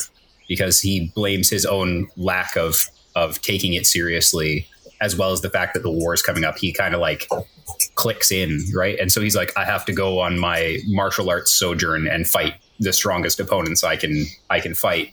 because 0.48 0.80
he 0.80 1.12
blames 1.14 1.48
his 1.48 1.64
own 1.64 2.08
lack 2.16 2.56
of 2.56 2.86
of 3.14 3.40
taking 3.42 3.74
it 3.74 3.86
seriously, 3.86 4.66
as 5.00 5.16
well 5.16 5.32
as 5.32 5.42
the 5.42 5.50
fact 5.50 5.74
that 5.74 5.82
the 5.82 5.90
war 5.90 6.14
is 6.14 6.22
coming 6.22 6.44
up. 6.44 6.56
He 6.58 6.72
kind 6.72 6.94
of 6.94 7.00
like 7.00 7.28
clicks 7.94 8.32
in, 8.32 8.60
right? 8.74 8.98
And 8.98 9.12
so 9.12 9.20
he's 9.20 9.36
like, 9.36 9.52
I 9.56 9.64
have 9.64 9.84
to 9.86 9.92
go 9.92 10.20
on 10.20 10.38
my 10.38 10.78
martial 10.86 11.30
arts 11.30 11.52
sojourn 11.52 12.08
and 12.08 12.26
fight 12.26 12.54
the 12.80 12.92
strongest 12.92 13.40
opponents 13.40 13.84
I 13.84 13.96
can 13.96 14.24
I 14.50 14.60
can 14.60 14.74
fight. 14.74 15.12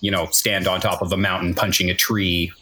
You 0.00 0.10
know, 0.10 0.26
stand 0.26 0.66
on 0.66 0.80
top 0.80 1.00
of 1.00 1.12
a 1.12 1.16
mountain 1.16 1.54
punching 1.54 1.88
a 1.88 1.94
tree. 1.94 2.52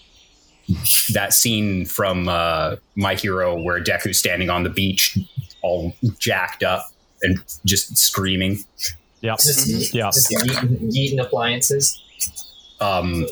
That 1.12 1.33
scene 1.35 1.85
from 1.87 2.28
uh, 2.28 2.76
My 2.97 3.14
Hero 3.14 3.61
where 3.61 3.83
Deku's 3.83 4.19
standing 4.19 4.49
on 4.50 4.62
the 4.62 4.71
beach, 4.71 5.19
all 5.62 5.95
jacked 6.19 6.62
up 6.62 6.87
and 7.23 7.38
just 7.64 7.97
screaming. 7.99 8.59
Yep. 9.21 9.38
Just, 9.38 9.95
Yeah. 9.95 10.11
just 10.12 10.31
yeeting, 10.31 10.92
yeeting 10.92 11.21
appliances. 11.21 12.00
um, 12.81 13.26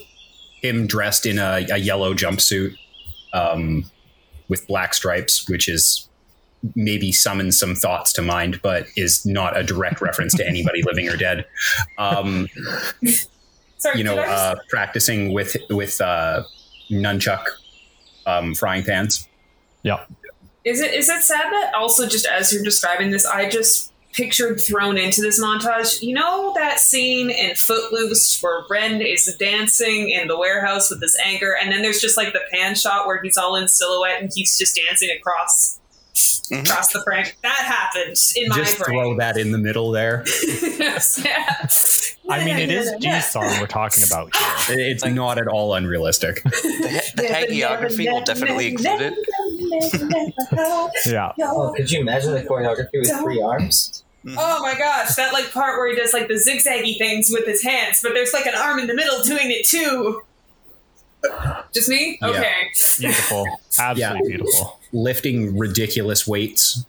him 0.62 0.86
dressed 0.86 1.24
in 1.26 1.38
a, 1.38 1.66
a 1.72 1.78
yellow 1.78 2.12
jumpsuit 2.14 2.74
um, 3.32 3.84
with 4.48 4.66
black 4.68 4.92
stripes, 4.94 5.48
which 5.48 5.68
is 5.68 6.06
maybe 6.76 7.10
summons 7.10 7.58
some 7.58 7.74
thoughts 7.74 8.12
to 8.12 8.20
mind, 8.22 8.60
but 8.62 8.84
is 8.96 9.24
not 9.24 9.56
a 9.56 9.62
direct 9.62 10.00
reference 10.02 10.34
to 10.36 10.46
anybody 10.46 10.82
living 10.86 11.08
or 11.08 11.16
dead. 11.16 11.46
Um, 11.96 12.46
Sorry, 13.78 13.96
you 13.98 14.04
know, 14.04 14.16
just- 14.16 14.28
uh, 14.28 14.56
practicing 14.68 15.32
with 15.32 15.56
with 15.70 16.00
uh, 16.02 16.42
nunchuck 16.90 17.44
um, 18.26 18.54
frying 18.54 18.84
pans. 18.84 19.28
Yeah. 19.82 20.04
is 20.64 20.80
it 20.80 20.92
is 20.92 21.08
it 21.08 21.22
sad 21.22 21.50
that 21.52 21.72
also 21.74 22.06
just 22.06 22.26
as 22.26 22.52
you're 22.52 22.62
describing 22.62 23.10
this, 23.10 23.24
I 23.24 23.48
just 23.48 23.92
pictured 24.12 24.60
thrown 24.60 24.98
into 24.98 25.22
this 25.22 25.42
montage. 25.42 26.02
You 26.02 26.14
know 26.14 26.52
that 26.56 26.80
scene 26.80 27.30
in 27.30 27.54
Footloose 27.56 28.40
where 28.42 28.62
Ren 28.68 29.00
is 29.00 29.34
dancing 29.38 30.10
in 30.10 30.28
the 30.28 30.38
warehouse 30.38 30.90
with 30.90 31.00
his 31.00 31.16
anger, 31.24 31.56
and 31.60 31.72
then 31.72 31.82
there's 31.82 32.00
just 32.00 32.16
like 32.16 32.32
the 32.32 32.42
pan 32.52 32.74
shot 32.74 33.06
where 33.06 33.22
he's 33.22 33.36
all 33.36 33.56
in 33.56 33.68
silhouette 33.68 34.20
and 34.20 34.30
he's 34.34 34.58
just 34.58 34.76
dancing 34.76 35.10
across 35.16 35.79
Mhm. 36.14 36.64
across 36.64 36.92
the 36.92 37.02
frame. 37.02 37.26
That 37.42 37.52
happened 37.52 38.16
in 38.36 38.48
my 38.48 38.56
Just 38.56 38.78
brain. 38.78 38.98
throw 38.98 39.16
that 39.18 39.36
in 39.36 39.52
the 39.52 39.58
middle 39.58 39.90
there. 39.90 40.24
yes, 40.52 41.20
yeah. 41.24 41.66
I 42.28 42.44
mean, 42.44 42.58
it 42.58 42.70
is 42.70 42.90
Jisan 43.00 43.60
we're 43.60 43.66
talking 43.66 44.04
about 44.04 44.34
here. 44.66 44.78
It's 44.78 45.04
not 45.04 45.38
at 45.38 45.46
all 45.48 45.74
unrealistic. 45.74 46.42
The, 46.80 47.12
the 47.16 47.22
hagiography 47.24 48.10
will 48.10 48.22
definitely 48.22 48.68
include 48.68 49.00
it. 49.00 50.34
Yeah. 51.06 51.32
Oh, 51.42 51.72
could 51.76 51.90
you 51.90 52.00
imagine 52.00 52.32
the 52.32 52.42
choreography 52.42 52.94
with 53.00 53.10
three 53.22 53.40
arms? 53.40 54.04
Oh 54.36 54.62
my 54.62 54.74
gosh, 54.76 55.14
that 55.16 55.32
like 55.32 55.50
part 55.52 55.78
where 55.78 55.88
he 55.88 55.96
does 55.96 56.12
like 56.12 56.28
the 56.28 56.34
zigzaggy 56.34 56.98
things 56.98 57.30
with 57.30 57.46
his 57.46 57.62
hands, 57.62 58.00
but 58.02 58.12
there's 58.14 58.32
like 58.32 58.46
an 58.46 58.54
arm 58.54 58.78
in 58.78 58.86
the 58.86 58.94
middle 58.94 59.22
doing 59.22 59.50
it 59.50 59.66
too. 59.66 60.22
Just 61.72 61.88
me? 61.88 62.18
Yeah. 62.20 62.28
Okay. 62.28 62.52
Beautiful. 62.98 63.46
Absolutely 63.78 64.28
beautiful. 64.28 64.79
Lifting 64.92 65.56
ridiculous 65.58 66.26
weights 66.26 66.84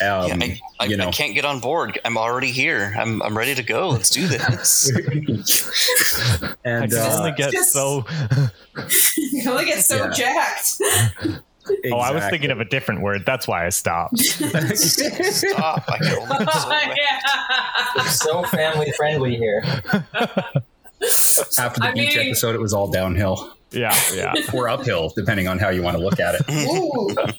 Um, 0.00 0.28
yeah, 0.28 0.36
I, 0.40 0.60
I, 0.80 0.84
you 0.86 0.96
know. 0.96 1.08
I 1.08 1.10
can't 1.12 1.34
get 1.34 1.44
on 1.44 1.60
board. 1.60 1.98
I'm 2.04 2.16
already 2.18 2.50
here. 2.50 2.94
I'm 2.98 3.22
I'm 3.22 3.36
ready 3.36 3.54
to 3.54 3.62
go. 3.62 3.88
Let's 3.88 4.10
do 4.10 4.26
this. 4.26 4.90
I 4.96 6.54
and 6.64 6.90
can 6.90 6.98
uh, 7.00 7.16
only 7.18 7.32
get 7.32 7.52
Just- 7.52 7.72
so. 7.72 8.04
you 9.16 9.50
only 9.50 9.64
get 9.66 9.84
so 9.84 9.96
Yeah. 9.96 10.10
jacked. 10.12 10.80
Oh, 11.92 11.98
I 11.98 12.10
was 12.10 12.24
thinking 12.30 12.50
of 12.50 12.58
a 12.58 12.64
different 12.64 13.00
word. 13.02 13.22
That's 13.24 13.46
why 13.46 13.64
I 13.64 13.68
stopped. 13.68 14.18
Stop! 14.18 15.84
I 15.88 15.98
can 15.98 16.18
only 16.18 16.38
get 16.44 16.52
so 16.52 16.70
yeah. 16.72 18.02
So 18.08 18.42
family 18.44 18.90
friendly 18.96 19.36
here. 19.36 19.62
after 21.58 21.80
the 21.80 21.86
I 21.86 21.92
beach 21.92 22.16
mean- 22.16 22.28
episode, 22.28 22.54
it 22.56 22.60
was 22.60 22.72
all 22.72 22.90
downhill 22.90 23.52
Yeah, 23.72 23.94
yeah. 24.14 24.34
or 24.52 24.68
uphill, 24.68 25.12
depending 25.14 25.48
on 25.48 25.58
how 25.58 25.68
you 25.68 25.82
want 25.82 25.96
to 25.96 26.02
look 26.02 26.18
at 26.20 26.34
it. 26.38 27.36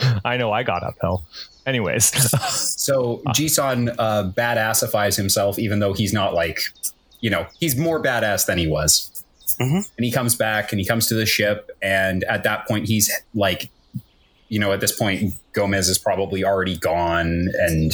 I 0.24 0.36
know 0.36 0.52
I 0.52 0.62
got 0.62 0.82
uphill. 0.82 1.24
Anyways, 1.66 2.06
So 2.50 3.22
Jisan 3.28 3.94
uh, 3.98 4.30
badassifies 4.30 5.16
himself, 5.16 5.58
even 5.58 5.78
though 5.78 5.92
he's 5.92 6.12
not 6.12 6.34
like, 6.34 6.58
you 7.20 7.30
know, 7.30 7.46
he's 7.58 7.76
more 7.76 8.02
badass 8.02 8.46
than 8.46 8.58
he 8.58 8.66
was. 8.66 9.10
Mhm. 9.60 9.88
And 9.96 10.04
he 10.04 10.10
comes 10.10 10.34
back 10.34 10.72
and 10.72 10.80
he 10.80 10.86
comes 10.86 11.06
to 11.08 11.14
the 11.14 11.26
ship, 11.26 11.70
and 11.80 12.24
at 12.24 12.42
that 12.42 12.66
point, 12.66 12.86
he's 12.88 13.10
like, 13.34 13.70
you 14.48 14.58
know, 14.58 14.72
at 14.72 14.80
this 14.80 14.92
point, 14.92 15.32
Gomez 15.52 15.88
is 15.88 15.96
probably 15.98 16.44
already 16.44 16.76
gone, 16.76 17.48
and 17.60 17.92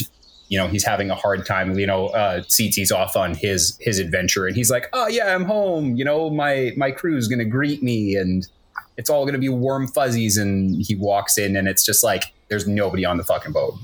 you 0.50 0.58
know 0.58 0.68
he's 0.68 0.84
having 0.84 1.10
a 1.10 1.14
hard 1.14 1.46
time. 1.46 1.78
You 1.78 1.86
know, 1.86 2.08
uh, 2.08 2.40
Tzitzi's 2.42 2.92
off 2.92 3.16
on 3.16 3.34
his 3.34 3.78
his 3.80 3.98
adventure, 3.98 4.46
and 4.46 4.54
he's 4.54 4.70
like, 4.70 4.88
"Oh 4.92 5.08
yeah, 5.08 5.34
I'm 5.34 5.44
home. 5.44 5.96
You 5.96 6.04
know, 6.04 6.28
my 6.28 6.72
my 6.76 6.90
crew's 6.90 7.26
gonna 7.28 7.46
greet 7.46 7.82
me, 7.82 8.16
and 8.16 8.46
it's 8.98 9.08
all 9.08 9.24
gonna 9.24 9.38
be 9.38 9.48
warm 9.48 9.88
fuzzies." 9.88 10.36
And 10.36 10.84
he 10.84 10.94
walks 10.96 11.38
in, 11.38 11.56
and 11.56 11.66
it's 11.66 11.82
just 11.86 12.04
like 12.04 12.34
there's 12.48 12.66
nobody 12.68 13.06
on 13.06 13.16
the 13.16 13.24
fucking 13.24 13.52
boat. 13.52 13.74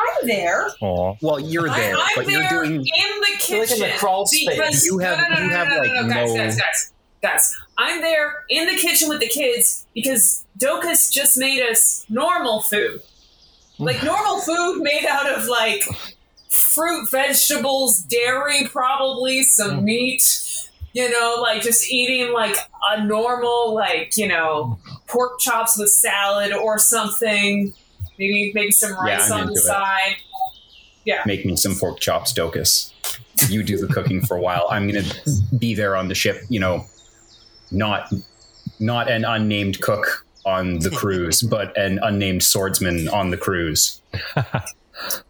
I'm 0.00 0.26
there. 0.28 0.68
Aw. 0.80 1.14
Well, 1.20 1.40
you're 1.40 1.68
there, 1.68 1.96
I, 1.96 2.00
I'm 2.00 2.08
but 2.16 2.26
there 2.26 2.40
you're 2.40 2.62
doing. 2.64 2.74
in 2.76 2.82
the 2.82 2.90
You're 2.96 3.20
like 3.20 3.32
in 3.32 3.38
kitchen. 3.66 3.78
the 3.80 3.92
crawl 3.98 4.26
space. 4.26 4.48
because 4.48 4.84
You 4.86 4.98
have- 4.98 5.18
no, 5.18 5.28
no, 5.28 5.34
no, 5.40 5.44
you 5.44 5.50
have, 5.50 5.68
no, 5.68 5.74
no, 5.74 5.80
like, 5.82 5.92
no, 5.92 6.02
no, 6.02 6.14
guys, 6.14 6.28
no- 6.28 6.36
guys, 6.36 6.56
guys, 6.56 6.92
guys. 7.20 7.56
I'm 7.78 8.00
there 8.00 8.44
in 8.48 8.66
the 8.68 8.76
kitchen 8.76 9.08
with 9.08 9.18
the 9.20 9.28
kids 9.28 9.86
because 9.94 10.44
Dokus 10.58 11.12
just 11.12 11.36
made 11.36 11.60
us 11.68 12.06
normal 12.08 12.60
food, 12.62 13.02
like 13.78 14.02
normal 14.02 14.40
food 14.40 14.82
made 14.82 15.06
out 15.06 15.30
of 15.30 15.46
like 15.46 15.82
fruit, 16.50 17.10
vegetables, 17.10 18.00
dairy, 18.00 18.66
probably 18.68 19.42
some 19.42 19.78
hmm. 19.78 19.84
meat. 19.84 20.54
You 20.94 21.08
know, 21.10 21.36
like 21.40 21.62
just 21.62 21.90
eating 21.92 22.32
like 22.32 22.56
a 22.90 23.04
normal, 23.04 23.74
like 23.74 24.16
you 24.16 24.26
know, 24.26 24.78
pork 25.06 25.38
chops 25.38 25.78
with 25.78 25.90
salad 25.90 26.52
or 26.52 26.78
something. 26.78 27.72
Maybe 28.18 28.52
maybe 28.54 28.72
some 28.72 28.98
rice 28.98 29.30
I'm 29.30 29.42
on 29.42 29.46
the 29.46 29.52
it. 29.52 29.58
side. 29.58 30.16
make 31.26 31.44
me 31.44 31.56
some 31.56 31.76
pork 31.76 32.00
chops, 32.00 32.32
Docus. 32.32 32.92
You 33.48 33.62
do 33.62 33.76
the 33.76 33.86
cooking 33.86 34.24
for 34.24 34.36
a 34.36 34.40
while. 34.40 34.66
I'm 34.70 34.88
gonna 34.88 35.06
be 35.58 35.74
there 35.74 35.94
on 35.94 36.08
the 36.08 36.14
ship. 36.14 36.38
You 36.48 36.58
know, 36.58 36.84
not 37.70 38.12
not 38.80 39.08
an 39.08 39.24
unnamed 39.24 39.80
cook 39.80 40.26
on 40.48 40.78
the 40.78 40.90
cruise, 41.00 41.42
but 41.42 41.76
an 41.76 41.98
unnamed 42.02 42.42
swordsman 42.42 43.08
on 43.08 43.30
the 43.30 43.36
cruise. 43.36 44.00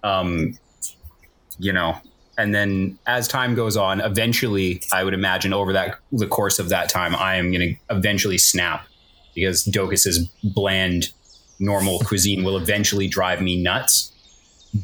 Um, 0.03 0.57
you 1.59 1.75
know, 1.75 2.01
and 2.39 2.55
then 2.55 2.99
as 3.07 3.27
time 3.27 3.55
goes 3.55 3.77
on, 3.77 4.01
eventually, 4.01 4.81
I 4.93 5.03
would 5.03 5.13
imagine 5.13 5.53
over 5.53 5.73
that 5.73 5.99
the 6.13 6.27
course 6.27 6.59
of 6.59 6.69
that 6.69 6.89
time, 6.89 7.15
I 7.15 7.35
am 7.35 7.53
gonna 7.53 7.73
eventually 7.91 8.39
snap 8.39 8.87
because 9.35 9.65
Docus's 9.65 10.27
bland, 10.43 11.13
normal 11.59 11.99
cuisine 12.05 12.45
will 12.45 12.57
eventually 12.57 13.09
drive 13.09 13.43
me 13.43 13.61
nuts. 13.61 14.13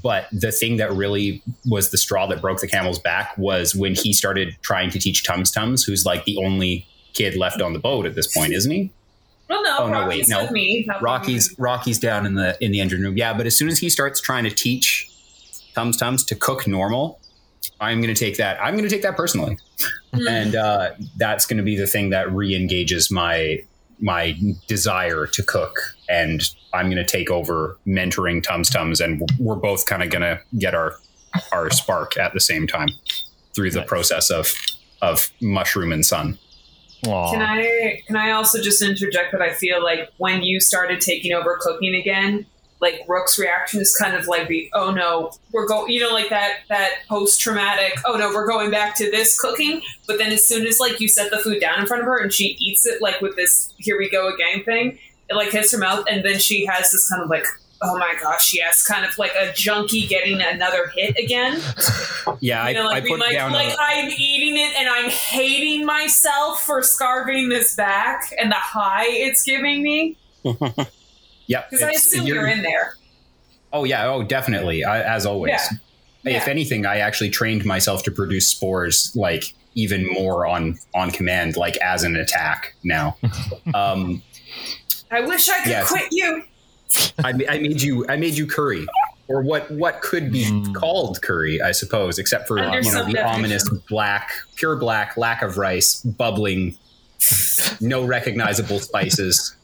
But 0.03 0.27
the 0.33 0.51
thing 0.51 0.79
that 0.79 0.93
really 0.93 1.43
was 1.67 1.91
the 1.91 1.99
straw 1.99 2.27
that 2.27 2.41
broke 2.41 2.61
the 2.61 2.67
camel's 2.67 2.99
back 2.99 3.37
was 3.39 3.75
when 3.75 3.95
he 3.95 4.13
started 4.13 4.57
trying 4.63 4.91
to 4.91 4.99
teach 4.99 5.25
Tums 5.25 5.51
Tums, 5.51 5.85
who's 5.85 6.05
like 6.05 6.25
the 6.25 6.37
only 6.39 6.87
kid 7.13 7.37
left 7.37 7.61
on 7.61 7.73
the 7.73 7.79
boat 7.79 8.07
at 8.07 8.15
this 8.15 8.35
point, 8.37 8.53
isn't 8.53 8.71
he? 8.71 8.91
Well, 9.55 9.63
no, 9.63 9.77
Oh, 9.85 9.89
no, 10.03 10.09
wait, 10.09 10.29
no. 10.29 10.43
with 10.43 10.51
me. 10.53 10.85
helping 10.89 11.03
Rocky's 11.05 11.55
Rocky's 11.59 11.99
down 11.99 12.27
in 12.27 12.35
the 12.35 12.57
in 12.61 12.73
the 12.73 12.81
engine 12.81 13.03
room. 13.03 13.17
Yeah, 13.17 13.33
but 13.35 13.47
as 13.47 13.57
soon 13.57 13.69
as 13.69 13.79
he 13.79 13.89
starts 13.91 14.21
trying 14.21 14.45
to 14.45 14.51
teach 14.51 15.09
Tums 15.75 15.97
Tums 15.97 16.25
to 16.27 16.35
cook 16.35 16.67
normal, 16.67 17.21
I'm 17.81 18.01
going 18.01 18.15
to 18.15 18.19
take 18.19 18.37
that. 18.39 18.61
I'm 18.63 18.75
going 18.75 18.85
to 18.89 18.91
take 18.91 19.03
that 19.03 19.17
personally, 19.17 19.59
Mm. 20.15 20.29
and 20.31 20.55
uh, 20.55 20.91
that's 21.17 21.45
going 21.47 21.57
to 21.57 21.63
be 21.65 21.77
the 21.77 21.87
thing 21.89 22.11
that 22.11 22.33
re-engages 22.33 23.11
my 23.11 23.59
my 24.01 24.37
desire 24.69 25.27
to 25.27 25.43
cook. 25.43 25.77
And 26.09 26.43
I'm 26.73 26.87
going 26.87 26.97
to 26.97 27.05
take 27.05 27.31
over 27.31 27.77
mentoring 27.87 28.43
Tums 28.43 28.71
Tums, 28.71 29.01
and 29.01 29.23
we're 29.39 29.57
both 29.57 29.87
kind 29.87 30.03
of 30.03 30.11
going 30.11 30.23
to 30.23 30.41
get 30.59 30.75
our 30.75 30.95
our 31.53 31.71
spark 31.71 32.17
at 32.17 32.33
the 32.33 32.41
same 32.41 32.67
time 32.67 32.89
through 33.55 33.71
the 33.71 33.81
Nice. 33.81 33.89
process 33.89 34.31
of 34.31 34.49
of 35.03 35.29
mushroom 35.41 35.93
and 35.93 36.05
sun. 36.07 36.39
Aw. 37.07 37.31
Can 37.31 37.43
I 37.43 38.03
can 38.07 38.17
I 38.17 38.33
also 38.33 38.61
just 38.61 38.83
interject 38.83 39.33
that 39.33 39.43
I 39.43 39.53
feel 39.53 39.83
like 39.83 40.11
when 40.19 40.43
you 40.43 40.61
started 40.61 41.01
taking 41.01 41.33
over 41.33 41.59
cooking 41.61 41.95
again, 41.95 42.47
like 42.81 43.03
Rook's 43.09 43.39
reaction 43.39 43.81
is 43.81 43.95
kind 43.97 44.15
of 44.15 44.27
like 44.27 44.49
the 44.49 44.71
oh 44.75 44.91
no, 44.91 45.33
we're 45.53 45.67
going 45.67 45.93
you 45.93 46.01
know, 46.01 46.13
like 46.13 46.31
that 46.31 46.61
that 46.69 46.91
post 47.09 47.41
traumatic, 47.41 47.95
oh 48.07 48.17
no, 48.17 48.29
we're 48.29 48.47
going 48.47 48.71
back 48.71 48.95
to 48.97 49.11
this 49.11 49.41
cooking. 49.41 49.83
But 50.07 50.19
then 50.19 50.33
as 50.33 50.47
soon 50.47 50.67
as 50.67 50.81
like 50.81 51.01
you 51.01 51.09
set 51.09 51.31
the 51.31 51.39
food 51.39 51.61
down 51.61 51.81
in 51.81 51.87
front 51.87 52.03
of 52.03 52.07
her 52.07 52.19
and 52.19 52.33
she 52.33 52.57
eats 52.59 52.87
it 52.87 53.01
like 53.01 53.21
with 53.21 53.37
this 53.37 53.73
here 53.79 53.99
we 53.99 54.11
go 54.11 54.33
again 54.33 54.65
thing, 54.65 54.99
it 55.29 55.35
like 55.35 55.51
hits 55.51 55.73
her 55.73 55.79
mouth 55.79 56.05
and 56.11 56.25
then 56.25 56.39
she 56.39 56.67
has 56.67 56.91
this 56.93 57.09
kind 57.09 57.23
of 57.23 57.29
like 57.29 57.45
Oh 57.87 57.99
my 57.99 58.15
gosh, 58.21 58.55
yes, 58.55 58.87
kind 58.87 59.05
of 59.05 59.17
like 59.19 59.33
a 59.39 59.53
junkie 59.53 60.07
getting 60.07 60.41
another 60.41 60.89
hit 60.97 61.17
again. 61.19 61.61
Yeah, 62.41 62.69
You 62.69 62.75
know, 62.75 62.83
I, 62.83 62.85
I 62.85 62.89
like 62.95 63.05
being 63.05 63.17
put 63.17 63.27
like, 63.27 63.33
down. 63.35 63.53
like 63.53 63.75
I'm 63.79 64.11
eating 64.11 64.57
it 64.57 64.75
and 64.79 64.89
I'm 64.89 65.11
hating 65.11 65.85
myself 65.85 66.63
for 66.65 66.81
scarving 66.81 67.49
this 67.51 67.75
back 67.77 68.33
and 68.39 68.51
the 68.51 68.57
high 68.57 69.07
it's 69.07 69.43
giving 69.43 69.83
me. 69.83 70.17
yep, 71.47 71.71
Because 71.71 71.83
I 71.83 71.89
it's- 71.89 72.07
assume 72.07 72.27
you're- 72.27 72.39
you're 72.41 72.49
in 72.49 72.63
there. 72.63 72.95
Oh 73.73 73.85
yeah, 73.85 74.07
oh 74.09 74.23
definitely. 74.23 74.85
I, 74.85 75.03
as 75.03 75.27
always. 75.27 75.61
Yeah. 76.23 76.37
If 76.39 76.49
anything, 76.49 76.87
I 76.87 76.99
actually 76.99 77.29
trained 77.31 77.65
myself 77.67 78.03
to 78.05 78.11
produce 78.11 78.49
spores 78.49 79.13
like 79.15 79.53
even 79.75 80.07
more 80.07 80.47
on 80.47 80.79
on 80.95 81.11
command, 81.11 81.57
like 81.57 81.77
as 81.79 82.03
an 82.05 82.17
attack 82.17 82.75
now. 82.85 83.17
um, 83.75 84.23
I 85.11 85.21
wish 85.21 85.49
I 85.49 85.59
could 85.59 85.69
Yes. 85.71 85.89
quit 85.91 86.09
you. 86.13 86.45
I, 87.23 87.31
I 87.49 87.59
made 87.59 87.83
you 87.83 88.05
I 88.09 88.17
made 88.17 88.35
you 88.35 88.47
curry, 88.47 88.87
or 89.29 89.43
what 89.43 89.71
what 89.71 90.01
could 90.03 90.31
be 90.33 90.45
Mm. 90.45 90.75
called 90.75 91.21
curry, 91.23 91.61
I 91.63 91.73
suppose, 91.73 92.19
except 92.19 92.47
for 92.49 92.59
Under 92.59 92.81
you 92.81 92.93
know 92.93 93.05
the 93.05 93.23
ominous 93.25 93.69
black, 93.89 94.31
pure 94.57 94.77
black, 94.77 95.17
lack 95.17 95.43
of 95.43 95.57
rice, 95.59 96.01
bubbling, 96.03 96.77
no 97.81 98.05
recognizable 98.05 98.81
spices. 98.81 99.55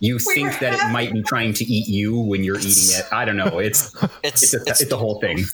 You 0.00 0.14
We 0.26 0.34
think 0.34 0.52
were 0.54 0.58
that 0.70 0.88
it 0.88 0.92
might 0.92 1.12
be 1.12 1.22
trying 1.22 1.52
to 1.54 1.64
eat 1.64 1.86
you 1.88 2.18
when 2.18 2.42
you're 2.42 2.58
eating 2.58 2.98
it. 2.98 3.04
I 3.12 3.24
don't 3.24 3.36
know. 3.36 3.58
It's 3.60 3.94
It's 4.24 4.42
it's 4.42 4.54
a, 4.54 4.56
it's, 4.66 4.80
it's 4.80 4.92
a 4.92 4.96
whole 4.96 5.20
thing. 5.20 5.44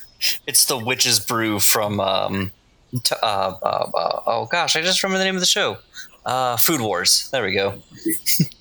it's 0.46 0.64
the 0.64 0.78
witch's 0.78 1.20
brew 1.20 1.60
from 1.60 2.00
um, 2.00 2.50
t- 2.92 3.14
uh, 3.22 3.26
uh, 3.62 3.90
uh, 3.94 4.20
oh 4.26 4.48
gosh, 4.50 4.74
I 4.74 4.80
just 4.80 5.02
remember 5.02 5.18
the 5.18 5.24
name 5.24 5.34
of 5.34 5.40
the 5.40 5.46
show. 5.46 5.76
Uh, 6.24 6.56
Food 6.56 6.80
Wars. 6.80 7.28
There 7.30 7.42
we 7.42 7.52
go. 7.52 7.74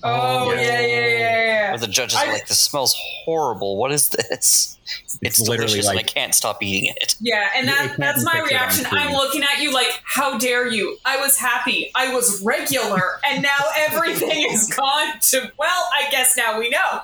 Oh, 0.02 0.52
yeah. 0.52 0.60
yeah, 0.60 0.80
yeah, 0.80 1.06
yeah, 1.06 1.37
yeah. 1.78 1.80
Where 1.80 1.86
the 1.86 1.92
judges 1.92 2.18
I- 2.18 2.26
are 2.26 2.32
like, 2.32 2.46
"This 2.48 2.58
smells 2.58 2.94
horrible. 3.24 3.76
What 3.76 3.92
is 3.92 4.08
this?" 4.08 4.78
It's, 5.20 5.40
literally 5.40 5.66
delicious, 5.72 5.88
and 5.88 5.98
I 5.98 6.02
can't 6.02 6.34
stop 6.34 6.62
eating 6.62 6.92
it. 6.96 7.14
Yeah, 7.20 7.48
and 7.54 7.68
that, 7.68 7.96
that's 7.98 8.24
my 8.24 8.40
reaction. 8.40 8.86
I'm 8.90 9.12
looking 9.12 9.42
at 9.42 9.60
you 9.60 9.72
like, 9.72 10.00
how 10.04 10.38
dare 10.38 10.66
you? 10.66 10.96
I 11.04 11.18
was 11.18 11.36
happy. 11.36 11.90
I 11.94 12.14
was 12.14 12.40
regular. 12.42 13.20
And 13.28 13.42
now 13.42 13.58
everything 13.78 14.46
is 14.50 14.66
gone 14.68 15.12
to, 15.30 15.52
well, 15.58 15.88
I 15.94 16.10
guess 16.10 16.36
now 16.36 16.58
we 16.58 16.70
know. 16.70 17.00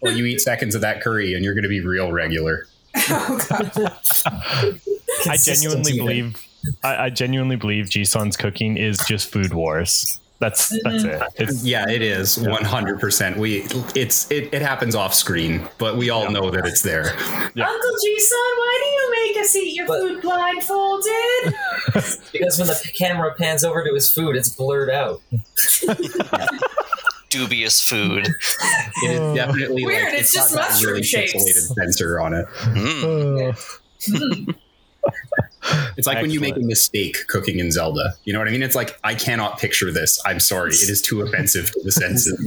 or 0.00 0.10
you 0.10 0.24
eat 0.24 0.40
seconds 0.40 0.74
of 0.74 0.80
that 0.80 1.02
curry 1.02 1.34
and 1.34 1.44
you're 1.44 1.54
going 1.54 1.62
to 1.62 1.68
be 1.68 1.80
real 1.80 2.12
regular. 2.12 2.66
Oh, 3.10 3.38
God. 3.48 4.80
I 5.28 5.36
genuinely 5.36 5.96
believe 5.98 6.42
I, 6.82 7.04
I 7.06 7.10
genuinely 7.10 7.56
believe 7.56 7.86
Jisan's 7.86 8.36
cooking 8.36 8.76
is 8.76 8.98
just 9.06 9.30
food 9.30 9.52
wars. 9.52 10.20
That's 10.44 10.68
that's 10.82 11.04
it. 11.04 11.22
It's 11.36 11.64
Yeah, 11.64 11.88
it 11.88 12.02
is 12.02 12.38
one 12.38 12.64
hundred 12.64 13.00
percent. 13.00 13.38
We 13.38 13.62
it's 13.94 14.30
it, 14.30 14.52
it 14.52 14.60
happens 14.60 14.94
off 14.94 15.14
screen, 15.14 15.66
but 15.78 15.96
we 15.96 16.10
all 16.10 16.24
Yeah. 16.24 16.28
know 16.36 16.50
that 16.50 16.66
it's 16.66 16.82
there. 16.82 17.14
Yeah. 17.54 17.66
Uncle 17.66 17.90
Jisan, 17.90 18.52
why 18.58 18.80
do 18.82 18.88
you 18.90 19.10
make 19.32 19.36
us 19.42 19.56
eat 19.56 19.74
your 19.74 19.86
But- 19.86 20.00
food 20.00 20.20
blindfolded? 20.22 21.54
Because 22.32 22.58
when 22.58 22.66
the 22.68 22.90
camera 22.98 23.32
pans 23.38 23.64
over 23.64 23.82
to 23.84 23.94
his 23.94 24.12
food, 24.12 24.36
it's 24.36 24.48
blurred 24.50 24.90
out. 24.90 25.22
Dubious 27.30 27.80
food. 27.80 28.26
It 29.02 29.10
is 29.10 29.34
definitely 29.36 29.86
Weird, 29.86 30.04
like 30.12 30.20
it's 30.20 30.34
got 30.34 30.40
just 30.40 30.54
that 30.54 30.70
mushroom 30.70 30.90
really 30.92 31.02
shapes. 31.04 31.74
sensor 31.74 32.20
on 32.20 32.34
it. 32.34 32.46
Mm. 32.48 34.56
It's 35.96 36.06
like 36.06 36.20
when 36.20 36.30
you 36.30 36.40
make 36.40 36.56
a 36.56 36.60
mistake 36.60 37.26
cooking 37.28 37.58
in 37.58 37.70
Zelda. 37.72 38.14
You 38.24 38.32
know 38.32 38.38
what 38.38 38.48
I 38.48 38.50
mean? 38.50 38.62
It's 38.62 38.74
like 38.74 38.98
I 39.04 39.14
cannot 39.14 39.58
picture 39.58 39.90
this. 39.90 40.20
I'm 40.26 40.40
sorry. 40.40 40.70
It 40.70 40.90
is 40.90 41.00
too 41.00 41.22
offensive 41.22 41.70
to 41.72 41.80
the 41.82 41.92
senses. 41.92 42.38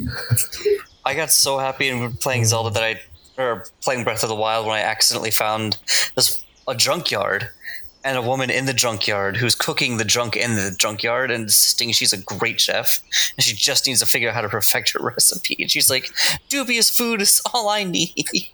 I 1.05 1.15
got 1.15 1.31
so 1.31 1.57
happy 1.57 1.87
in 1.87 2.13
playing 2.17 2.45
Zelda 2.45 2.69
that 2.71 2.83
I 2.83 3.01
or 3.41 3.65
playing 3.81 4.03
Breath 4.03 4.23
of 4.23 4.29
the 4.29 4.35
Wild 4.35 4.65
when 4.65 4.75
I 4.75 4.81
accidentally 4.81 5.31
found 5.31 5.77
this 6.15 6.43
a 6.67 6.75
junkyard 6.75 7.49
and 8.03 8.17
a 8.17 8.21
woman 8.21 8.49
in 8.49 8.65
the 8.65 8.73
junkyard 8.73 9.37
who's 9.37 9.55
cooking 9.55 9.97
the 9.97 10.05
junk 10.05 10.35
in 10.35 10.55
the 10.55 10.75
junkyard 10.77 11.29
and 11.31 11.43
insisting 11.43 11.91
she's 11.91 12.13
a 12.13 12.17
great 12.17 12.59
chef 12.59 13.01
and 13.35 13.43
she 13.43 13.55
just 13.55 13.85
needs 13.85 13.99
to 13.99 14.05
figure 14.05 14.29
out 14.29 14.35
how 14.35 14.41
to 14.41 14.49
perfect 14.49 14.91
her 14.91 14.99
recipe. 15.03 15.57
And 15.59 15.69
she's 15.69 15.89
like, 15.89 16.09
dubious 16.49 16.89
food 16.89 17.21
is 17.21 17.41
all 17.53 17.69
I 17.69 17.83
need. 17.83 18.13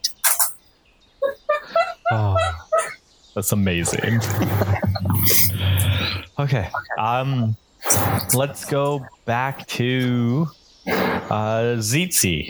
Oh, 2.12 2.36
that's 3.36 3.52
amazing. 3.52 4.00
okay. 6.40 6.70
Um, 6.98 7.56
let's 8.34 8.66
go 8.66 9.06
back 9.26 9.68
to 9.68 10.48
uh, 10.88 11.78
Tzitzi 11.78 12.50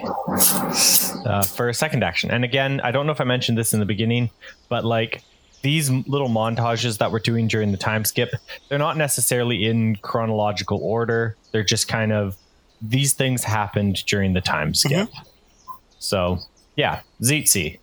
uh, 1.26 1.44
for 1.44 1.70
a 1.70 1.74
second 1.74 2.04
action. 2.04 2.32
And 2.32 2.44
again, 2.44 2.82
I 2.84 2.92
don't 2.92 3.06
know 3.06 3.12
if 3.12 3.22
I 3.22 3.26
mentioned 3.26 3.58
this 3.58 3.74
in 3.74 3.80
the 3.80 3.86
beginning, 3.86 4.30
but 4.70 4.84
like 4.84 5.24
these 5.62 5.90
little 5.90 6.30
montages 6.30 6.98
that 6.98 7.12
we're 7.12 7.20
doing 7.20 7.48
during 7.48 7.72
the 7.72 7.78
time 7.78 8.04
skip, 8.04 8.32
they're 8.68 8.80
not 8.80 8.98
necessarily 8.98 9.66
in 9.66 9.96
chronological 9.98 10.80
order. 10.84 11.38
They're 11.52 11.64
just 11.64 11.88
kind 11.88 12.12
of 12.12 12.36
these 12.82 13.14
things 13.14 13.44
happened 13.44 14.04
during 14.06 14.34
the 14.34 14.42
time 14.42 14.74
skip. 14.74 15.10
So, 16.00 16.40
yeah, 16.76 17.02
Tzitzi, 17.22 17.80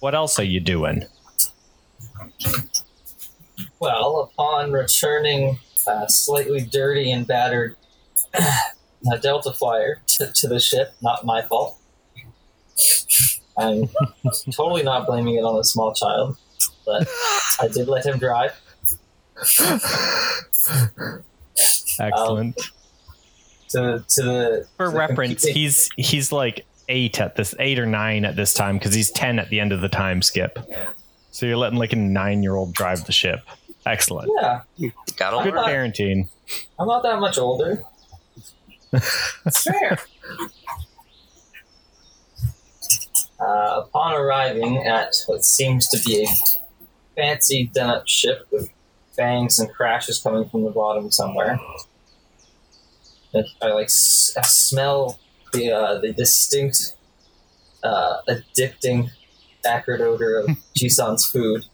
what 0.00 0.14
else 0.14 0.40
are 0.40 0.44
you 0.44 0.58
doing? 0.58 1.04
Well, 3.80 4.30
upon 4.30 4.72
returning 4.72 5.58
uh, 5.86 6.06
slightly 6.06 6.60
dirty 6.60 7.10
and 7.10 7.26
battered 7.26 7.76
a 8.34 9.18
Delta 9.18 9.52
Flyer 9.52 10.02
to, 10.06 10.30
to 10.32 10.48
the 10.48 10.60
ship, 10.60 10.94
not 11.02 11.24
my 11.24 11.40
fault. 11.42 11.78
I'm 13.56 13.88
totally 14.52 14.82
not 14.82 15.06
blaming 15.06 15.36
it 15.36 15.44
on 15.44 15.56
the 15.56 15.64
small 15.64 15.94
child, 15.94 16.36
but 16.84 17.08
I 17.60 17.68
did 17.68 17.88
let 17.88 18.04
him 18.04 18.18
drive. 18.18 18.52
Excellent. 21.98 22.60
To, 23.70 24.04
to 24.08 24.22
the 24.22 24.66
For 24.76 24.90
to 24.90 24.96
reference, 24.96 25.44
computing- 25.44 25.54
he's 25.62 25.90
he's 25.96 26.32
like 26.32 26.66
eight 26.88 27.20
at 27.20 27.36
this 27.36 27.54
eight 27.58 27.78
or 27.78 27.86
nine 27.86 28.24
at 28.24 28.36
this 28.36 28.52
time 28.52 28.76
because 28.78 28.92
he's 28.92 29.10
ten 29.10 29.38
at 29.38 29.48
the 29.48 29.60
end 29.60 29.72
of 29.72 29.80
the 29.80 29.88
time 29.88 30.20
skip. 30.22 30.58
So 31.30 31.46
you're 31.46 31.56
letting 31.56 31.78
like 31.78 31.92
a 31.92 31.96
nine 31.96 32.42
year 32.42 32.56
old 32.56 32.74
drive 32.74 33.06
the 33.06 33.12
ship. 33.12 33.40
Excellent. 33.90 34.30
yeah, 34.40 34.90
Got 35.16 35.42
Good 35.44 35.56
all 35.56 35.64
parenting. 35.66 36.28
I'm 36.78 36.86
not 36.86 37.02
that 37.02 37.18
much 37.20 37.38
older. 37.38 37.82
It's 38.92 39.62
fair. 39.64 39.98
Uh, 43.40 43.84
upon 43.84 44.12
arriving 44.14 44.86
at 44.86 45.14
what 45.26 45.44
seems 45.44 45.88
to 45.88 45.98
be 46.04 46.24
a 46.24 46.26
fancy 47.16 47.70
done 47.72 47.88
up 47.88 48.06
ship 48.06 48.46
with 48.52 48.68
bangs 49.16 49.58
and 49.58 49.72
crashes 49.72 50.18
coming 50.20 50.46
from 50.48 50.62
the 50.62 50.70
bottom 50.70 51.10
somewhere, 51.10 51.58
I, 53.34 53.42
I 53.62 53.68
like 53.72 53.86
s- 53.86 54.34
I 54.36 54.42
smell 54.42 55.18
the 55.54 55.72
uh, 55.72 55.98
the 56.00 56.12
distinct, 56.12 56.94
uh, 57.82 58.18
addicting, 58.28 59.08
acrid 59.64 60.02
odor 60.02 60.40
of 60.40 60.46
Jisan's 60.78 61.24
food, 61.24 61.64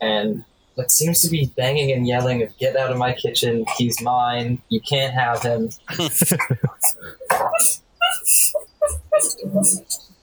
and 0.00 0.44
what 0.76 0.90
seems 0.90 1.20
to 1.22 1.28
be 1.28 1.50
banging 1.56 1.90
and 1.90 2.06
yelling 2.06 2.42
of 2.42 2.56
"Get 2.58 2.76
out 2.76 2.92
of 2.92 2.98
my 2.98 3.12
kitchen! 3.12 3.64
He's 3.76 4.00
mine! 4.00 4.62
You 4.68 4.80
can't 4.80 5.12
have 5.12 5.42
him!" 5.42 5.70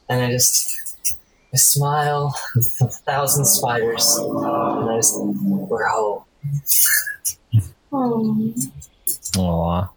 and 0.10 0.22
I 0.22 0.32
just 0.32 1.18
I 1.54 1.58
smile, 1.58 2.34
a 2.56 2.88
thousand 2.88 3.46
spiders, 3.46 4.16
and 4.18 4.90
I 4.90 4.96
just 4.98 5.20
we're 5.20 5.88
home. 5.88 6.24
Aw. 9.38 9.90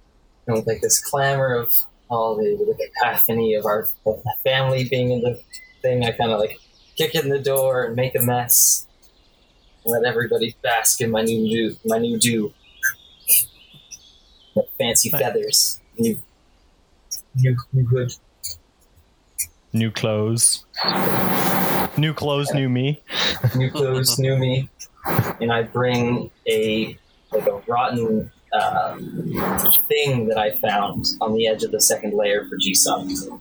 And 0.47 0.57
with 0.57 0.67
like 0.67 0.81
this 0.81 1.03
clamor 1.03 1.55
of 1.55 1.73
all 2.11 2.37
the, 2.37 2.45
the 2.45 2.89
cacophony 2.95 3.55
of 3.55 3.67
our 3.67 3.89
of 4.05 4.23
family 4.45 4.89
being 4.89 5.11
in 5.13 5.21
the 5.23 5.41
thing, 5.83 6.05
I 6.05 6.13
kind 6.13 6.31
of 6.31 6.41
like 6.41 6.59
kick 6.97 7.15
in 7.15 7.29
the 7.29 7.39
door 7.39 7.85
and 7.85 7.97
make 7.97 8.15
a 8.15 8.23
mess, 8.23 8.87
and 8.96 8.96
let 9.87 10.05
everybody 10.05 10.55
bask 10.63 11.01
in 11.01 11.11
my 11.11 11.23
new 11.23 11.49
dew, 11.49 11.77
my 11.85 11.99
new 11.99 12.19
dew, 12.19 12.53
With 14.55 14.67
fancy 14.79 15.11
Nice. 15.11 15.21
feathers, 15.21 15.81
new, 15.99 16.19
new, 17.37 17.57
new 17.73 17.87
hood. 17.87 18.13
New 19.73 19.91
clothes. 19.91 20.65
New 21.99 22.13
clothes, 22.15 22.53
new 22.55 22.69
me. 22.69 23.03
new 23.57 23.71
clothes, 23.71 24.19
new 24.19 24.37
me, 24.37 24.69
and 25.41 25.53
I 25.53 25.63
bring 25.63 26.31
a 26.49 26.97
like 27.33 27.47
a 27.47 27.57
rotten 27.67 28.31
uh, 28.53 28.97
thing 29.89 30.29
that 30.29 30.39
I 30.39 30.57
found 30.59 31.07
on 31.21 31.35
the 31.35 31.47
edge 31.47 31.63
of 31.63 31.71
the 31.73 31.81
second 31.81 32.15
layer 32.15 32.47
for 32.49 32.57
Jisan. 32.59 33.41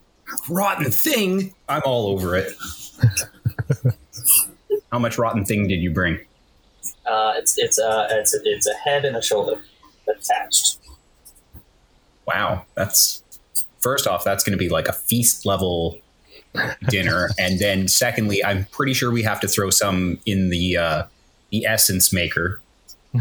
Rotten 0.50 0.92
thing. 0.92 1.54
I'm 1.70 1.82
all 1.86 2.08
over 2.08 2.36
it. 2.36 2.54
How 4.92 5.00
much 5.00 5.18
rotten 5.18 5.46
thing 5.46 5.68
did 5.68 5.82
you 5.82 5.92
bring? 5.92 6.20
Uh, 7.06 7.34
it's 7.38 7.58
it's 7.58 7.78
a 7.78 8.08
it's 8.12 8.34
a, 8.34 8.40
it's 8.44 8.68
a 8.68 8.74
head 8.74 9.06
and 9.06 9.16
a 9.16 9.22
shoulder 9.22 9.62
attached. 10.08 10.80
Wow, 12.28 12.66
that's 12.74 13.24
first 13.80 14.08
off, 14.08 14.24
that's 14.24 14.44
going 14.44 14.58
to 14.58 14.58
be 14.58 14.70
like 14.70 14.88
a 14.88 14.94
feast 14.94 15.46
level 15.46 16.00
dinner, 16.90 17.30
and 17.40 17.60
then 17.60 17.88
secondly, 17.88 18.44
I'm 18.44 18.66
pretty 18.66 18.94
sure 18.94 19.12
we 19.12 19.24
have 19.24 19.40
to 19.42 19.48
throw 19.48 19.70
some 19.70 20.20
in 20.26 20.50
the 20.50 20.78
uh, 20.78 21.04
the 21.52 21.66
essence 21.66 22.12
maker 22.12 22.62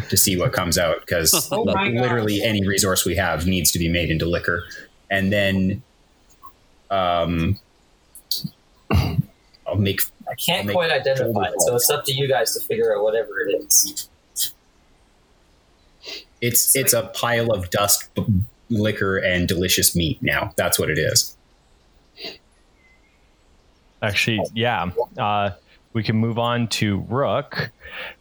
to 0.09 0.17
see 0.17 0.37
what 0.37 0.53
comes 0.53 0.77
out 0.77 1.01
because 1.01 1.49
Oh 1.53 1.65
my 1.65 1.89
gosh. 1.89 2.01
literally 2.01 2.43
any 2.43 2.67
resource 2.67 3.05
we 3.05 3.15
have 3.15 3.47
needs 3.47 3.71
to 3.73 3.79
be 3.79 3.89
made 3.89 4.11
into 4.11 4.27
liquor, 4.27 4.65
and 5.11 5.33
then 5.33 5.83
um, 6.91 7.59
I'll 9.67 9.77
make 9.77 10.01
I 10.29 10.35
can't 10.35 10.67
Make 10.67 10.75
quite 10.75 10.91
identify 10.91 11.45
it, 11.49 11.61
so 11.61 11.75
it's 11.77 11.91
up 11.91 12.05
to 12.07 12.13
you 12.13 12.29
guys 12.29 12.55
to 12.55 12.61
figure 12.61 12.97
out 12.97 13.03
whatever 13.03 13.41
it 13.47 13.55
is. 13.63 14.09
it's 16.41 16.77
it's 16.77 16.93
a 16.93 17.05
pile 17.15 17.51
of 17.53 17.71
dust, 17.71 18.15
b- 18.15 18.25
liquor, 18.69 19.17
and 19.19 19.49
delicious 19.49 19.95
meat. 19.97 20.23
Now 20.23 20.53
that's 20.57 20.79
what 20.79 20.91
it 20.91 20.99
is. 20.99 21.37
Actually, 24.03 24.47
yeah. 24.55 24.91
Uh, 25.17 25.51
we 25.95 26.03
can 26.03 26.17
move 26.17 26.39
on 26.39 26.69
to 26.69 27.01
Rook. 27.09 27.71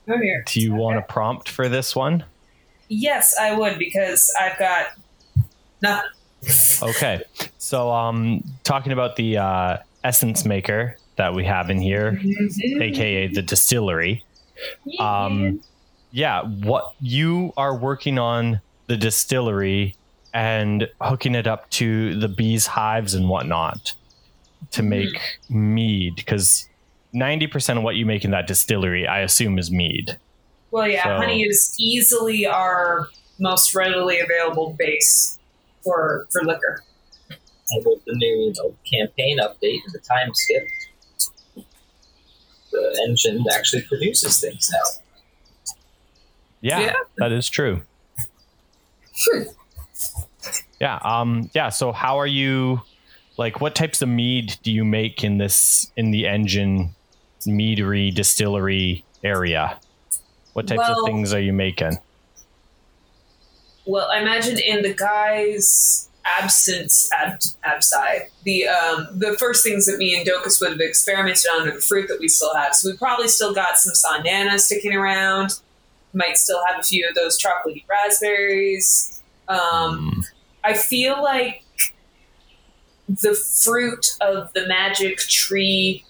Oh, 0.08 0.17
here. 0.17 0.43
Do 0.47 0.62
you 0.62 0.73
want 0.73 0.97
a 0.97 1.01
prompt 1.01 1.49
for 1.49 1.67
this 1.67 1.95
one? 1.95 2.23
Yes, 2.88 3.36
I 3.38 3.53
would 3.56 3.77
because 3.77 4.34
I've 4.39 4.58
got 4.58 4.88
nothing. 5.82 6.10
Okay. 6.82 7.23
So, 7.58 7.91
um, 7.91 8.43
talking 8.63 8.91
about 8.91 9.15
the 9.15 9.38
uh, 9.38 9.77
essence 10.03 10.45
maker 10.45 10.97
that 11.15 11.34
we 11.34 11.45
have 11.45 11.69
in 11.69 11.80
here, 11.80 12.19
aka 12.82 13.28
the 13.28 13.41
distillery. 13.41 14.23
Um, 14.99 15.62
yeah, 16.12 16.43
what 16.43 16.93
you 17.02 17.54
are 17.58 17.76
working 17.76 18.19
on 18.19 18.62
the 18.88 18.97
distillery 18.97 19.95
and 20.34 20.89
hooking 21.02 21.36
it 21.36 21.47
up 21.47 21.69
to 21.71 22.19
the 22.19 22.28
bees' 22.28 22.65
hives 22.65 23.13
and 23.13 23.30
whatnot 23.30 23.93
to 24.71 24.82
make 24.84 25.39
mead 25.49 26.15
because 26.15 26.67
90% 27.13 27.78
of 27.78 27.84
what 27.84 27.95
you 27.95 28.06
make 28.06 28.26
in 28.26 28.32
that 28.32 28.47
distillery, 28.47 29.08
I 29.08 29.19
assume, 29.19 29.60
is 29.60 29.69
mead. 29.69 30.17
Well, 30.71 30.88
yeah, 30.88 31.04
So- 31.04 31.17
honey 31.17 31.43
is 31.43 31.76
easily 31.80 32.45
our 32.47 33.08
most 33.39 33.76
readily 33.76 34.19
available 34.19 34.76
base 34.78 35.38
for 35.84 36.28
for 36.32 36.43
liquor. 36.43 36.84
And 37.30 37.86
with 37.86 38.04
the 38.06 38.13
new 38.15 38.28
you 38.28 38.54
know, 38.58 38.76
campaign 38.91 39.39
update 39.39 39.80
and 39.86 39.93
the 39.93 39.99
time 39.99 40.32
skip, 40.34 40.63
the 42.73 43.05
engine 43.07 43.45
actually 43.53 43.83
produces 43.83 44.39
things 44.41 44.69
now. 44.71 45.73
Yeah, 46.62 46.79
Yeah. 46.79 46.93
that 47.17 47.31
is 47.31 47.47
true. 47.49 47.81
Yeah, 50.79 50.99
um 51.03 51.49
yeah, 51.53 51.69
so 51.69 51.91
how 51.91 52.17
are 52.19 52.27
you 52.27 52.81
like 53.38 53.62
what 53.62 53.75
types 53.75 54.01
of 54.01 54.09
mead 54.09 54.57
do 54.63 54.71
you 54.71 54.83
make 54.83 55.23
in 55.23 55.38
this 55.38 55.91
in 55.95 56.12
the 56.12 56.27
engine 56.27 56.93
meadery 57.45 58.13
distillery 58.13 59.03
area? 59.23 59.79
What 60.53 60.67
types 60.67 60.79
Well- 60.79 60.99
of 61.01 61.05
things 61.05 61.33
are 61.33 61.39
you 61.39 61.53
making? 61.53 61.97
Well, 63.86 64.09
I 64.12 64.21
imagine 64.21 64.57
in 64.59 64.81
the 64.81 64.93
guy's 64.93 66.07
absence, 66.25 67.09
ab- 67.17 67.39
absci, 67.65 68.27
the 68.43 68.67
um, 68.67 69.07
the 69.13 69.36
first 69.39 69.63
things 69.63 69.86
that 69.86 69.97
me 69.97 70.15
and 70.17 70.27
Docus 70.27 70.62
would 70.62 70.71
have 70.71 70.79
experimented 70.79 71.45
on 71.55 71.67
are 71.67 71.73
the 71.75 71.81
fruit 71.81 72.07
that 72.07 72.19
we 72.19 72.27
still 72.27 72.53
have. 72.55 72.75
So 72.75 72.89
we 72.91 72.97
probably 72.97 73.27
still 73.27 73.53
got 73.53 73.77
some 73.77 73.93
sandana 73.93 74.59
sticking 74.59 74.93
around. 74.93 75.59
Might 76.13 76.38
still 76.38 76.62
have 76.67 76.79
a 76.79 76.83
few 76.83 77.07
of 77.07 77.15
those 77.15 77.41
chocolatey 77.41 77.83
raspberries. 77.89 79.21
Um, 79.47 80.23
I 80.63 80.73
feel 80.73 81.21
like 81.21 81.63
the 83.07 83.33
fruit 83.36 84.05
of 84.21 84.53
the 84.53 84.67
magic 84.67 85.17
tree 85.17 86.05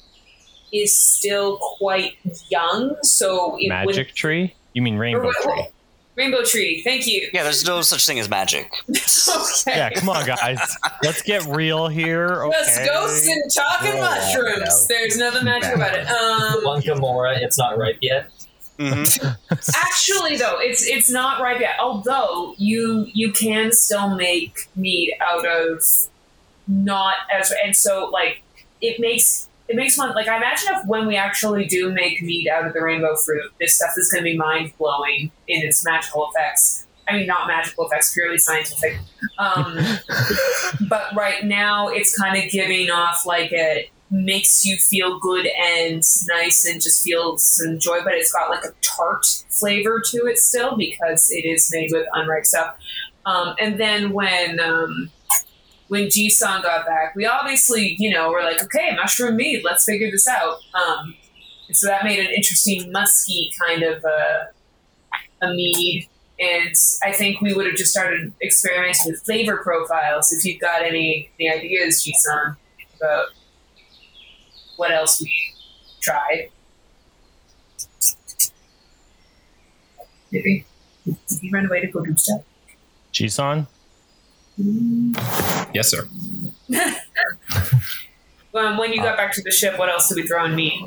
is 0.71 0.93
still 0.95 1.57
quite 1.77 2.17
young. 2.49 2.95
So 3.03 3.55
it 3.59 3.69
would 3.85 3.95
Magic 3.95 4.13
tree? 4.13 4.53
You 4.73 4.81
mean 4.81 4.97
rainbow 4.97 5.25
what- 5.25 5.41
tree? 5.41 5.67
Rainbow 6.15 6.43
tree. 6.43 6.81
Thank 6.83 7.07
you. 7.07 7.29
Yeah, 7.33 7.43
there's 7.43 7.65
no 7.65 7.81
such 7.81 8.05
thing 8.05 8.19
as 8.19 8.29
magic. 8.29 8.71
okay. 8.89 9.77
Yeah, 9.77 9.89
come 9.91 10.09
on, 10.09 10.25
guys. 10.25 10.59
Let's 11.03 11.21
get 11.21 11.43
real 11.45 11.87
here. 11.87 12.43
Okay. 12.45 12.57
Just 12.59 12.85
ghosts 12.85 13.27
and 13.27 13.43
talking 13.53 13.91
Oh, 13.95 14.01
mushrooms. 14.01 14.87
no. 14.89 14.95
There's 14.95 15.17
nothing 15.17 15.45
magic 15.45 15.75
about 15.75 15.95
it. 15.95 16.07
Um, 16.07 16.63
One 16.63 16.81
Gamora, 16.81 17.37
it's 17.41 17.57
not 17.57 17.77
ripe 17.77 17.97
yet. 18.01 18.29
hmm 18.79 19.03
actually, 19.75 20.35
though, 20.37 20.57
it's 20.59 20.85
it's 20.87 21.09
not 21.09 21.41
ripe 21.41 21.59
yet. 21.59 21.75
Although 21.79 22.55
you 22.57 23.07
you 23.13 23.31
can 23.31 23.71
still 23.71 24.15
make 24.15 24.67
mead 24.75 25.13
out 25.21 25.45
of 25.47 25.83
not 26.67 27.15
as 27.31 27.53
and 27.63 27.75
so 27.75 28.09
like 28.11 28.41
it 28.81 28.99
makes 28.99 29.47
it 29.67 29.75
makes 29.75 29.97
one 29.97 30.13
like 30.13 30.27
I 30.27 30.37
imagine 30.37 30.69
if 30.73 30.85
when 30.85 31.07
we 31.07 31.15
actually 31.15 31.65
do 31.65 31.91
make 31.91 32.21
meat 32.21 32.47
out 32.49 32.65
of 32.65 32.73
the 32.73 32.81
rainbow 32.81 33.15
fruit, 33.15 33.51
this 33.59 33.75
stuff 33.75 33.91
is 33.97 34.11
going 34.11 34.23
to 34.23 34.31
be 34.31 34.37
mind 34.37 34.73
blowing 34.77 35.31
in 35.47 35.65
its 35.65 35.83
magical 35.85 36.29
effects. 36.29 36.85
I 37.07 37.13
mean, 37.13 37.27
not 37.27 37.47
magical 37.47 37.85
effects, 37.85 38.13
purely 38.13 38.37
scientific. 38.37 38.97
Um, 39.37 39.77
but 40.89 41.13
right 41.15 41.43
now, 41.43 41.89
it's 41.89 42.17
kind 42.17 42.41
of 42.41 42.49
giving 42.49 42.89
off 42.89 43.25
like 43.25 43.51
a 43.51 43.89
makes 44.09 44.63
you 44.63 44.77
feel 44.77 45.19
good 45.19 45.47
and 45.47 46.03
nice 46.27 46.65
and 46.65 46.81
just 46.81 47.03
feels 47.03 47.43
some 47.43 47.79
joy, 47.79 47.99
but 48.03 48.13
it's 48.13 48.31
got 48.31 48.49
like 48.49 48.63
a 48.63 48.71
tart 48.81 49.25
flavor 49.49 50.01
to 50.05 50.27
it 50.27 50.37
still 50.37 50.77
because 50.77 51.31
it 51.31 51.45
is 51.45 51.69
made 51.73 51.89
with 51.91 52.07
unripe 52.13 52.45
stuff. 52.45 52.75
Um, 53.25 53.55
and 53.59 53.79
then 53.79 54.11
when 54.11 54.59
um, 54.59 55.11
when 55.87 56.07
Jisan 56.07 56.63
got 56.63 56.85
back, 56.85 57.15
we 57.15 57.25
obviously, 57.25 57.95
you 57.99 58.09
know, 58.09 58.29
were 58.29 58.41
like, 58.41 58.61
okay, 58.63 58.95
mushroom 58.95 59.35
mead, 59.35 59.63
let's 59.63 59.85
figure 59.85 60.09
this 60.09 60.27
out. 60.27 60.57
Um, 60.73 61.15
and 61.67 61.77
so 61.77 61.87
that 61.87 62.03
made 62.03 62.19
an 62.19 62.31
interesting 62.33 62.91
musky 62.91 63.51
kind 63.65 63.83
of 63.83 64.03
uh, 64.03 64.45
a 65.41 65.53
mead. 65.53 66.07
And 66.39 66.73
I 67.03 67.11
think 67.11 67.41
we 67.41 67.53
would 67.53 67.65
have 67.65 67.75
just 67.75 67.91
started 67.91 68.33
experimenting 68.41 69.11
with 69.11 69.21
flavor 69.23 69.57
profiles. 69.57 70.31
If 70.31 70.43
you've 70.45 70.59
got 70.59 70.81
any, 70.81 71.29
any 71.39 71.49
ideas, 71.51 72.03
Jisan, 72.03 72.57
about 72.97 73.27
what 74.77 74.91
else 74.91 75.21
we 75.21 75.31
tried. 76.01 76.49
Maybe. 80.31 80.65
He 81.41 81.49
run 81.51 81.67
away 81.67 81.81
to 81.81 81.87
go 81.87 82.03
do 82.03 82.15
stuff? 82.17 82.41
Jisan? 83.13 83.67
Yes, 85.73 85.89
sir. 85.89 86.07
Um, 88.55 88.77
when 88.77 88.93
you 88.93 89.01
got 89.01 89.17
back 89.17 89.33
to 89.33 89.41
the 89.41 89.49
ship, 89.49 89.79
what 89.79 89.89
else 89.89 90.07
did 90.09 90.15
we 90.15 90.27
throw 90.27 90.45
in 90.45 90.53
meat? 90.55 90.79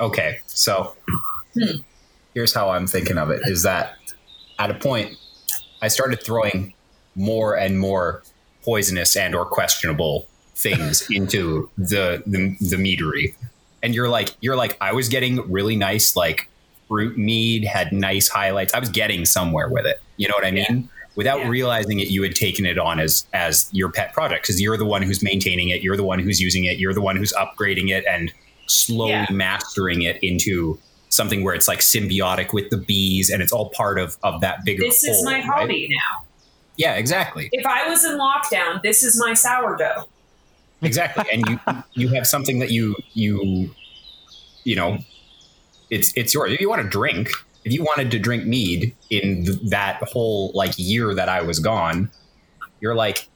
Okay, 0.00 0.40
so 0.46 0.94
Hmm. 1.54 1.76
here's 2.34 2.52
how 2.52 2.68
I'm 2.68 2.86
thinking 2.86 3.16
of 3.16 3.30
it: 3.30 3.40
is 3.46 3.62
that 3.62 3.94
at 4.58 4.70
a 4.70 4.74
point 4.74 5.16
I 5.80 5.88
started 5.88 6.22
throwing 6.22 6.74
more 7.14 7.54
and 7.56 7.78
more 7.78 8.22
poisonous 8.62 9.16
and 9.16 9.34
or 9.34 9.46
questionable 9.46 10.26
things 10.56 11.06
into 11.10 11.70
the, 11.78 12.22
the 12.26 12.54
the 12.60 12.76
meadery, 12.76 13.34
and 13.82 13.94
you're 13.94 14.10
like 14.10 14.34
you're 14.42 14.56
like 14.56 14.76
I 14.82 14.92
was 14.92 15.08
getting 15.08 15.50
really 15.50 15.76
nice 15.76 16.16
like 16.16 16.50
fruit 16.88 17.16
mead 17.16 17.64
had 17.64 17.92
nice 17.92 18.28
highlights. 18.28 18.74
I 18.74 18.78
was 18.78 18.90
getting 18.90 19.24
somewhere 19.24 19.70
with 19.70 19.86
it. 19.86 20.02
You 20.18 20.28
know 20.28 20.34
what 20.34 20.44
I 20.44 20.50
mean? 20.50 20.90
Without 21.14 21.40
Yeah. 21.40 21.48
realizing 21.48 22.00
it, 22.00 22.08
you 22.08 22.22
had 22.22 22.34
taken 22.34 22.64
it 22.64 22.78
on 22.78 22.98
as 22.98 23.26
as 23.34 23.68
your 23.72 23.90
pet 23.90 24.12
project 24.14 24.42
because 24.44 24.60
you're 24.60 24.76
the 24.78 24.84
one 24.86 25.02
who's 25.02 25.22
maintaining 25.22 25.68
it. 25.68 25.82
You're 25.82 25.96
the 25.96 26.04
one 26.04 26.18
who's 26.18 26.40
using 26.40 26.64
it. 26.64 26.78
You're 26.78 26.94
the 26.94 27.02
one 27.02 27.16
who's 27.16 27.32
upgrading 27.34 27.90
it 27.90 28.04
and 28.08 28.32
slowly 28.66 29.10
Yeah. 29.12 29.26
mastering 29.30 30.02
it 30.02 30.18
into 30.22 30.78
something 31.10 31.44
where 31.44 31.54
it's 31.54 31.68
like 31.68 31.80
symbiotic 31.80 32.54
with 32.54 32.70
the 32.70 32.78
bees 32.78 33.28
and 33.28 33.42
it's 33.42 33.52
all 33.52 33.68
part 33.70 33.98
of 33.98 34.16
of 34.22 34.40
that 34.40 34.64
bigger. 34.64 34.82
This 34.82 35.04
is 35.04 35.16
whole, 35.16 35.24
my 35.26 35.34
right? 35.40 35.44
hobby 35.44 35.88
now. 35.90 36.24
Yeah, 36.76 36.94
exactly, 36.94 37.50
If 37.52 37.66
I 37.66 37.86
was 37.86 38.02
in 38.06 38.12
lockdown, 38.18 38.80
this 38.82 39.02
is 39.02 39.20
my 39.20 39.34
sourdough. 39.34 40.04
exactly. 40.80 41.24
and 41.30 41.44
you 41.46 41.60
you 41.92 42.08
have 42.14 42.26
something 42.26 42.58
that 42.60 42.70
you 42.70 42.96
you 43.12 43.74
you 44.64 44.76
know, 44.76 44.96
it's 45.90 46.12
it's 46.16 46.32
yours. 46.32 46.52
If 46.52 46.60
you 46.60 46.70
want 46.70 46.80
to 46.82 46.88
drink, 46.88 47.28
if 47.64 47.72
you 47.72 47.82
wanted 47.82 48.10
to 48.10 48.18
drink 48.18 48.46
mead 48.46 48.94
in 49.10 49.44
th- 49.44 49.58
that 49.70 50.02
whole 50.02 50.50
like 50.54 50.72
year 50.76 51.14
that 51.14 51.28
I 51.28 51.42
was 51.42 51.58
gone, 51.58 52.10
you're 52.80 52.94
like. 52.94 53.28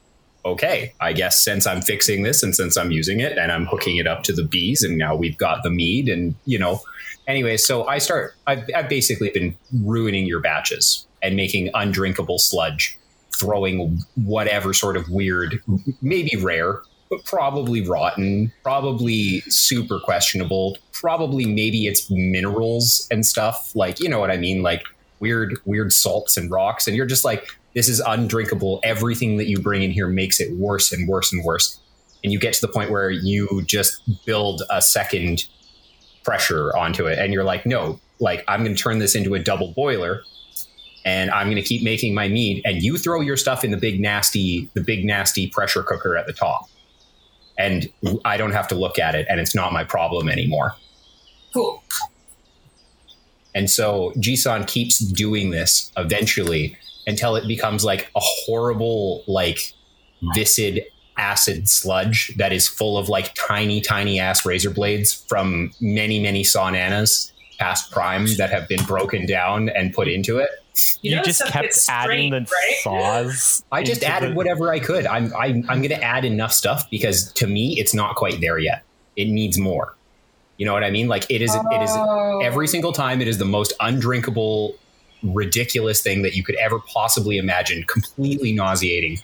Okay, 0.45 0.93
I 1.01 1.11
guess 1.11 1.43
since 1.43 1.67
I'm 1.67 1.81
fixing 1.81 2.23
this 2.23 2.41
and 2.41 2.55
since 2.55 2.77
I'm 2.77 2.89
using 2.89 3.19
it 3.19 3.37
and 3.37 3.51
I'm 3.51 3.65
hooking 3.65 3.97
it 3.97 4.07
up 4.07 4.23
to 4.23 4.31
the 4.31 4.43
bees 4.43 4.81
and 4.81 4.97
now 4.97 5.13
we've 5.13 5.37
got 5.37 5.61
the 5.61 5.69
mead 5.69 6.07
and 6.07 6.35
you 6.45 6.57
know 6.57 6.79
anyway, 7.27 7.57
so 7.57 7.85
I 7.85 7.97
start. 7.99 8.33
I've, 8.47 8.63
I've 8.75 8.89
basically 8.89 9.29
been 9.29 9.55
ruining 9.83 10.25
your 10.25 10.39
batches 10.39 11.05
and 11.21 11.35
making 11.35 11.69
undrinkable 11.73 12.39
sludge, 12.39 12.97
throwing 13.37 14.01
whatever 14.15 14.73
sort 14.73 14.97
of 14.97 15.09
weird, 15.09 15.61
maybe 16.01 16.35
rare, 16.37 16.81
but 17.09 17.23
probably 17.25 17.87
rotten, 17.87 18.51
probably 18.63 19.41
super 19.41 19.99
questionable, 19.99 20.77
probably 20.91 21.45
maybe 21.45 21.87
it's 21.87 22.09
minerals 22.09 23.07
and 23.11 23.25
stuff. 23.25 23.75
Like 23.75 23.99
you 23.99 24.09
know 24.09 24.19
what 24.19 24.31
I 24.31 24.37
mean, 24.37 24.61
like 24.61 24.83
weird, 25.19 25.57
weird 25.65 25.91
salts 25.93 26.37
and 26.37 26.49
rocks, 26.51 26.87
and 26.87 26.95
you're 26.95 27.05
just 27.05 27.25
like, 27.25 27.47
this 27.73 27.89
is 27.89 27.99
undrinkable. 27.99 28.79
Everything 28.83 29.37
that 29.37 29.47
you 29.47 29.59
bring 29.59 29.83
in 29.83 29.91
here 29.91 30.07
makes 30.07 30.39
it 30.39 30.55
worse 30.57 30.91
and 30.91 31.07
worse 31.07 31.31
and 31.31 31.43
worse. 31.43 31.79
And 32.23 32.33
you 32.33 32.39
get 32.39 32.53
to 32.53 32.61
the 32.61 32.71
point 32.71 32.91
where 32.91 33.09
you 33.11 33.61
just 33.65 34.01
build 34.25 34.63
a 34.69 34.81
second 34.81 35.47
pressure 36.27 36.75
onto 36.75 37.07
it 37.07 37.17
and 37.17 37.31
you're 37.31 37.45
like 37.45 37.65
no 37.65 37.97
like 38.19 38.43
i'm 38.49 38.61
going 38.61 38.75
to 38.75 38.83
turn 38.83 38.99
this 38.99 39.15
into 39.15 39.33
a 39.33 39.39
double 39.39 39.71
boiler 39.71 40.23
and 41.05 41.31
i'm 41.31 41.47
going 41.47 41.55
to 41.55 41.61
keep 41.61 41.81
making 41.81 42.13
my 42.13 42.27
mead 42.27 42.61
and 42.65 42.83
you 42.83 42.97
throw 42.97 43.21
your 43.21 43.37
stuff 43.37 43.63
in 43.63 43.71
the 43.71 43.77
big 43.77 44.01
nasty 44.01 44.69
the 44.73 44.81
big 44.81 45.05
nasty 45.05 45.47
pressure 45.47 45.81
cooker 45.83 46.17
at 46.17 46.27
the 46.27 46.33
top 46.33 46.69
and 47.57 47.89
i 48.25 48.37
don't 48.37 48.51
have 48.51 48.67
to 48.67 48.75
look 48.75 48.99
at 48.99 49.15
it 49.15 49.25
and 49.29 49.39
it's 49.39 49.55
not 49.55 49.71
my 49.73 49.83
problem 49.83 50.29
anymore 50.29 50.75
Cool. 51.53 51.81
and 53.55 53.69
so 53.69 54.11
Jisan 54.17 54.67
keeps 54.67 54.99
doing 54.99 55.49
this 55.49 55.91
eventually 55.97 56.77
until 57.07 57.35
it 57.37 57.47
becomes 57.47 57.83
like 57.85 58.11
a 58.15 58.19
horrible, 58.19 59.23
like 59.27 59.59
viscid 60.35 60.83
acid 61.17 61.67
sludge 61.67 62.31
that 62.37 62.51
is 62.51 62.67
full 62.67 62.97
of 62.97 63.09
like 63.09 63.33
tiny, 63.33 63.81
tiny 63.81 64.19
ass 64.19 64.45
razor 64.45 64.69
blades 64.69 65.13
from 65.13 65.71
many, 65.81 66.19
many 66.19 66.43
saunanas 66.43 67.31
past 67.57 67.91
prime 67.91 68.27
that 68.37 68.51
have 68.51 68.67
been 68.67 68.83
broken 68.85 69.25
down 69.25 69.69
and 69.69 69.93
put 69.93 70.07
into 70.07 70.37
it. 70.37 70.49
You, 71.01 71.17
You, 71.17 71.23
just 71.23 71.45
kept 71.45 71.63
gets 71.63 71.89
adding 71.89 72.31
the 72.31 72.39
right? 72.41 72.77
saws. 72.81 73.63
I 73.71 73.83
just 73.83 74.03
added 74.03 74.31
the- 74.31 74.35
whatever 74.35 74.71
I 74.71 74.79
could. 74.79 75.05
I'm 75.05 75.33
I'm 75.35 75.63
I'm 75.69 75.79
going 75.81 75.89
to 75.89 76.03
add 76.03 76.25
enough 76.25 76.51
stuff 76.51 76.89
because 76.89 77.31
to 77.33 77.47
me 77.47 77.79
it's 77.79 77.93
not 77.93 78.15
quite 78.15 78.41
there 78.41 78.57
yet. 78.59 78.83
It 79.15 79.25
needs 79.29 79.57
more. 79.59 79.95
You 80.57 80.65
know 80.65 80.73
what 80.73 80.83
I 80.83 80.89
mean? 80.91 81.07
Like 81.07 81.25
it 81.29 81.41
is. 81.41 81.53
It 81.53 81.81
is 81.81 81.91
Oh. 81.93 82.39
every 82.39 82.67
single 82.67 82.91
time 82.91 83.21
it 83.21 83.27
is 83.27 83.37
the 83.37 83.45
most 83.45 83.73
undrinkable 83.79 84.75
ridiculous 85.23 86.01
thing 86.01 86.21
that 86.21 86.35
you 86.35 86.43
could 86.43 86.55
ever 86.55 86.79
possibly 86.79 87.37
imagine 87.37 87.83
completely 87.87 88.51
nauseating 88.53 89.17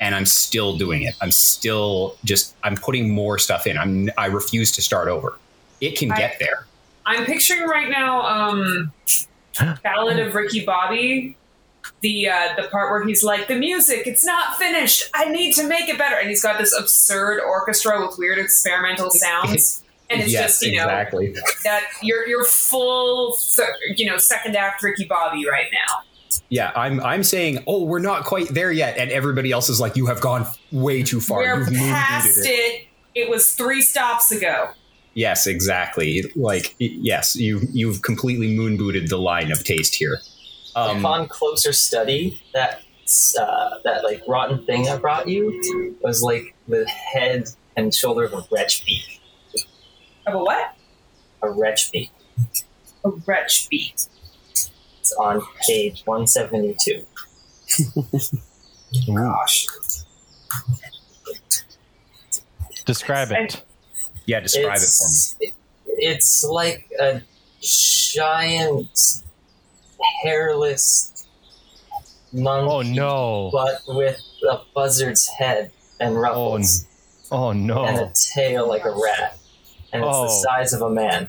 and 0.00 0.14
i'm 0.14 0.24
still 0.24 0.78
doing 0.78 1.02
it 1.02 1.14
i'm 1.20 1.30
still 1.30 2.16
just 2.24 2.56
i'm 2.62 2.74
putting 2.76 3.10
more 3.10 3.38
stuff 3.38 3.66
in 3.66 3.76
i'm 3.76 4.08
i 4.16 4.24
refuse 4.24 4.72
to 4.72 4.80
start 4.80 5.06
over 5.06 5.38
it 5.82 5.98
can 5.98 6.10
I- 6.12 6.16
get 6.16 6.38
there 6.40 6.66
I'm 7.04 7.26
picturing 7.26 7.66
right 7.68 7.90
now 7.90 8.22
um 8.22 8.90
Ballad 9.82 10.18
of 10.18 10.34
Ricky 10.34 10.64
Bobby. 10.64 11.36
The 12.00 12.28
uh, 12.28 12.54
the 12.56 12.68
part 12.68 12.90
where 12.90 13.06
he's 13.06 13.24
like, 13.24 13.48
the 13.48 13.54
music, 13.54 14.06
it's 14.06 14.24
not 14.24 14.56
finished. 14.58 15.08
I 15.14 15.26
need 15.30 15.54
to 15.54 15.66
make 15.66 15.88
it 15.88 15.96
better. 15.98 16.16
And 16.16 16.28
he's 16.28 16.42
got 16.42 16.58
this 16.58 16.74
absurd 16.78 17.40
orchestra 17.40 18.04
with 18.06 18.18
weird 18.18 18.38
experimental 18.38 19.10
sounds. 19.10 19.82
And 20.10 20.20
it's 20.20 20.32
yes 20.32 20.60
just, 20.60 20.62
you 20.62 20.76
know, 20.76 20.84
exactly 20.84 21.34
that 21.64 21.82
you're 22.02 22.26
you're 22.26 22.44
full 22.44 23.36
you 23.96 24.06
know, 24.06 24.16
second 24.18 24.56
act 24.56 24.82
Ricky 24.82 25.04
Bobby 25.04 25.46
right 25.50 25.66
now. 25.72 26.38
yeah 26.50 26.72
i'm 26.76 27.00
i'm 27.00 27.22
saying 27.24 27.62
oh 27.66 27.84
we're 27.84 27.98
not 27.98 28.24
quite 28.24 28.48
there 28.48 28.70
yet 28.72 28.96
and 28.98 29.10
everybody 29.10 29.50
else 29.52 29.68
is 29.68 29.80
like 29.80 29.96
you 29.96 30.06
have 30.06 30.20
gone 30.20 30.46
way 30.72 31.02
too 31.02 31.20
far 31.20 31.40
We're 31.40 31.58
You've 31.70 31.78
past 31.78 32.36
booted 32.36 32.50
it. 32.50 32.86
it. 33.14 33.30
was 33.30 33.52
three 33.54 33.80
stops 33.82 34.30
ago. 34.30 34.70
Yes 35.14 35.46
exactly 35.46 36.24
like 36.36 36.74
yes 36.78 37.34
you 37.36 37.60
you've 37.72 38.02
completely 38.02 38.54
moon 38.54 38.76
booted 38.76 39.08
the 39.08 39.18
line 39.18 39.50
of 39.50 39.64
taste 39.64 39.94
here 39.94 40.18
um, 40.78 40.98
Upon 40.98 41.26
closer 41.26 41.72
study, 41.72 42.40
that 42.54 42.82
uh, 43.40 43.78
that 43.84 44.04
like 44.04 44.22
rotten 44.28 44.64
thing 44.64 44.88
I 44.88 44.96
brought 44.96 45.26
you 45.26 45.96
was 46.00 46.22
like 46.22 46.54
the 46.68 46.86
head 46.86 47.48
and 47.76 47.92
shoulder 47.92 48.24
of 48.24 48.32
a 48.32 48.44
wretch 48.52 48.84
beak. 48.84 49.20
Of 50.26 50.34
a 50.34 50.38
what? 50.38 50.76
A 51.42 51.50
wretch 51.50 51.90
beak. 51.90 52.12
A 53.04 53.10
wretch 53.26 53.68
beat. 53.68 54.06
It's 55.00 55.12
on 55.18 55.42
page 55.66 56.02
one 56.04 56.28
seventy 56.28 56.76
two. 56.78 57.04
Gosh. 59.06 59.66
Describe 62.84 63.32
it. 63.32 63.64
Yeah, 64.28 64.40
describe 64.40 64.76
it 64.76 64.80
for 64.80 65.42
me. 65.42 65.52
it's, 65.86 66.44
like 66.44 66.90
a 67.00 67.22
giant 67.60 69.22
hairless 70.22 71.26
monkey, 72.32 72.70
Oh 72.70 72.82
no. 72.82 73.50
but 73.52 73.80
with 73.88 74.20
a 74.48 74.58
buzzard's 74.74 75.26
head 75.26 75.70
and 75.98 76.14
oh, 76.16 76.20
ruffles 76.20 76.86
Oh 77.32 77.50
and 77.50 77.66
no. 77.66 77.84
And 77.84 77.98
a 77.98 78.12
tail 78.14 78.68
like 78.68 78.84
a 78.84 78.90
rat, 78.90 79.38
and 79.92 80.04
it's 80.04 80.12
the 80.12 80.26
Oh. 80.28 80.42
size 80.42 80.72
of 80.74 80.82
a 80.82 80.90
man. 80.90 81.28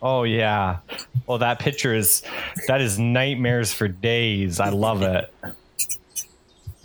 Oh 0.00 0.22
yeah. 0.22 0.78
Well, 1.26 1.38
that 1.38 1.58
picture 1.58 1.94
is 1.94 2.22
that 2.68 2.80
is 2.80 2.98
nightmares 2.98 3.72
for 3.72 3.86
days. 3.88 4.60
I 4.60 4.70
love 4.70 5.02
it. 5.02 5.32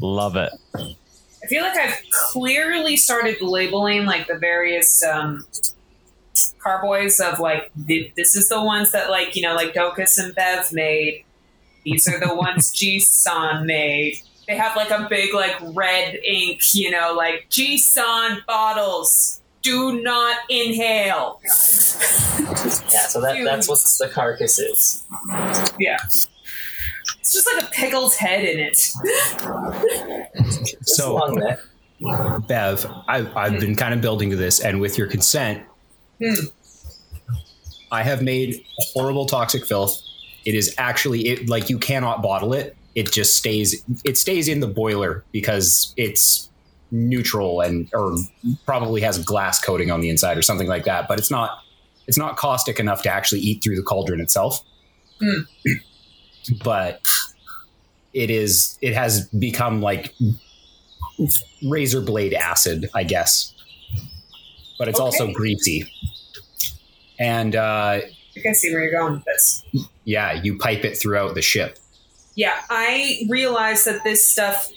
Love 0.01 0.35
it. 0.35 0.51
I 1.43 1.47
feel 1.47 1.63
like 1.63 1.77
I've 1.77 1.99
clearly 2.31 2.95
started 2.95 3.41
labeling 3.41 4.05
like 4.05 4.27
the 4.27 4.37
various 4.37 5.03
um, 5.03 5.45
carboys 6.59 7.19
of 7.19 7.39
like 7.39 7.71
th- 7.87 8.13
this 8.15 8.35
is 8.35 8.47
the 8.49 8.63
ones 8.63 8.91
that 8.93 9.09
like 9.09 9.35
you 9.35 9.41
know 9.41 9.53
like 9.55 9.73
Docus 9.73 10.17
and 10.23 10.33
Bev 10.33 10.71
made. 10.71 11.25
These 11.83 12.07
are 12.07 12.19
the 12.19 12.33
ones 12.35 12.73
Jisan 12.73 13.65
made. 13.65 14.19
They 14.47 14.55
have 14.55 14.75
like 14.75 14.91
a 14.91 15.07
big 15.09 15.33
like 15.33 15.55
red 15.73 16.15
ink, 16.25 16.61
you 16.73 16.91
know, 16.91 17.13
like 17.13 17.47
Jisan 17.49 18.45
bottles. 18.45 19.41
Do 19.61 20.01
not 20.01 20.37
inhale. 20.49 21.39
Yeah, 22.91 23.07
so 23.07 23.21
that, 23.21 23.41
that's 23.43 23.67
what 23.69 23.79
the 23.79 24.09
carcass 24.13 24.59
is. 24.59 25.03
Yeah. 25.79 25.97
It's 27.19 27.33
just 27.33 27.47
like 27.53 27.63
a 27.63 27.67
pickled 27.71 28.13
head 28.15 28.43
in 28.45 28.59
it. 28.59 28.77
So-. 30.85 31.19
Bev, 32.47 32.85
I, 33.07 33.31
I've 33.35 33.59
been 33.61 33.75
kind 33.75 33.93
of 33.93 34.01
building 34.01 34.29
to 34.31 34.35
this, 34.35 34.59
and 34.59 34.81
with 34.81 34.97
your 34.97 35.07
consent, 35.07 35.63
Hmm. 36.23 36.45
I 37.91 38.03
have 38.03 38.21
made 38.21 38.63
horrible 38.93 39.25
toxic 39.25 39.65
filth. 39.65 40.01
It 40.45 40.55
is 40.55 40.73
actually 40.77 41.27
it 41.27 41.49
like 41.49 41.69
you 41.69 41.77
cannot 41.77 42.21
bottle 42.21 42.53
it. 42.53 42.75
It 42.95 43.11
just 43.11 43.37
stays. 43.37 43.83
It 44.03 44.17
stays 44.17 44.47
in 44.47 44.59
the 44.59 44.67
boiler 44.67 45.23
because 45.31 45.93
it's 45.97 46.49
neutral 46.91 47.61
and 47.61 47.89
or 47.93 48.15
probably 48.65 49.01
has 49.01 49.23
glass 49.23 49.59
coating 49.63 49.91
on 49.91 50.01
the 50.01 50.09
inside 50.09 50.37
or 50.37 50.41
something 50.41 50.67
like 50.67 50.85
that. 50.85 51.07
But 51.07 51.19
it's 51.19 51.31
not. 51.31 51.59
It's 52.07 52.17
not 52.17 52.35
caustic 52.35 52.79
enough 52.79 53.01
to 53.03 53.09
actually 53.09 53.41
eat 53.41 53.63
through 53.63 53.77
the 53.77 53.83
cauldron 53.83 54.19
itself. 54.19 54.61
Hmm. 55.21 55.41
But 56.63 57.01
it 58.13 58.29
is. 58.29 58.77
It 58.81 58.93
has 58.93 59.27
become 59.29 59.81
like 59.81 60.13
razor 61.67 62.01
blade 62.01 62.33
acid, 62.33 62.89
I 62.93 63.03
guess. 63.03 63.53
But 64.77 64.87
it's 64.87 64.99
also 64.99 65.31
greasy. 65.31 65.89
And 67.19 67.55
uh, 67.55 68.01
I 68.35 68.39
can 68.41 68.55
see 68.55 68.71
where 68.73 68.81
you're 68.81 68.91
going 68.91 69.13
with 69.13 69.25
this. 69.25 69.63
yeah, 70.03 70.33
you 70.33 70.57
pipe 70.57 70.83
it 70.83 70.97
throughout 70.97 71.35
the 71.35 71.41
ship. 71.41 71.77
Yeah, 72.35 72.59
I 72.69 73.25
realize 73.29 73.85
that 73.85 74.03
this 74.03 74.27
stuff 74.27 74.71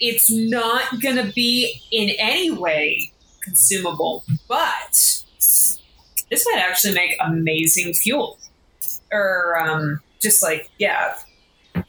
it's 0.00 0.30
not 0.30 1.00
gonna 1.00 1.30
be 1.34 1.82
in 1.90 2.10
any 2.18 2.50
way 2.50 3.12
consumable, 3.42 4.24
but 4.48 4.92
this 6.30 6.46
might 6.46 6.60
actually 6.60 6.94
make 6.94 7.16
amazing 7.20 7.94
fuel. 7.94 8.38
Or 9.10 9.58
um 9.58 10.00
just 10.20 10.42
like 10.42 10.70
yeah, 10.78 11.14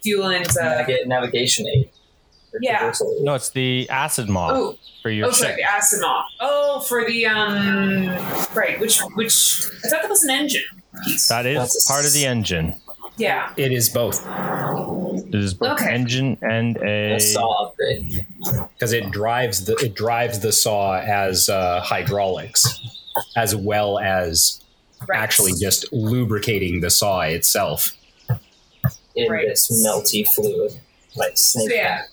fuel 0.04 0.28
and 0.28 0.46
uh 0.50 0.84
Naviga- 0.84 1.06
navigation 1.08 1.68
aid. 1.68 1.90
Yeah. 2.62 2.92
No, 3.22 3.36
it's 3.36 3.52
the 3.52 3.88
acid 3.90 4.28
moth 4.28 4.52
oh 4.56 4.76
for 5.04 5.12
your 5.12 5.28
oh 5.28 5.32
sorry, 5.32 5.52
ship. 5.56 5.58
the 5.58 5.64
Asimov. 5.98 6.24
Oh 6.40 6.80
for 6.88 7.06
the 7.06 7.26
um 7.28 8.08
right, 8.56 8.80
which 8.80 9.00
which 9.16 9.62
I 9.86 9.90
thought 9.90 10.02
that 10.02 10.10
was 10.10 10.24
an 10.24 10.32
engine 10.32 10.64
piece. 11.06 11.28
That 11.28 11.46
is 11.46 11.56
That's- 11.58 11.88
part 11.88 12.06
of 12.06 12.14
the 12.14 12.26
engine. 12.26 12.76
yeah. 13.18 13.54
It 13.56 13.72
is 13.72 13.90
both 13.90 14.26
It 14.26 15.36
is 15.36 15.54
both 15.54 15.80
Okay. 15.82 15.94
engine 15.94 16.38
and 16.42 16.78
a. 16.78 17.16
A 17.16 17.20
saw 17.20 17.68
upgrade. 17.68 18.26
because 18.74 18.94
it 18.94 19.12
drives 19.12 19.66
the 19.66 19.76
it 19.76 19.94
drives 19.94 20.40
the 20.40 20.52
saw 20.52 21.00
as 21.00 21.50
uh, 21.50 21.82
hydraulics, 21.82 22.68
as 23.36 23.56
well 23.56 24.00
as 24.00 24.64
Right. 25.08 25.18
actually 25.20 25.54
just 25.62 25.86
lubricating 25.94 26.82
the 26.82 26.90
saw 26.90 27.22
itself. 27.22 27.94
In 29.16 29.32
Right. 29.32 29.48
this 29.48 29.70
melty 29.86 30.26
fluid, 30.36 30.80
like 31.16 31.38
snake. 31.38 31.70
So 31.70 31.76
yeah. 31.76 32.04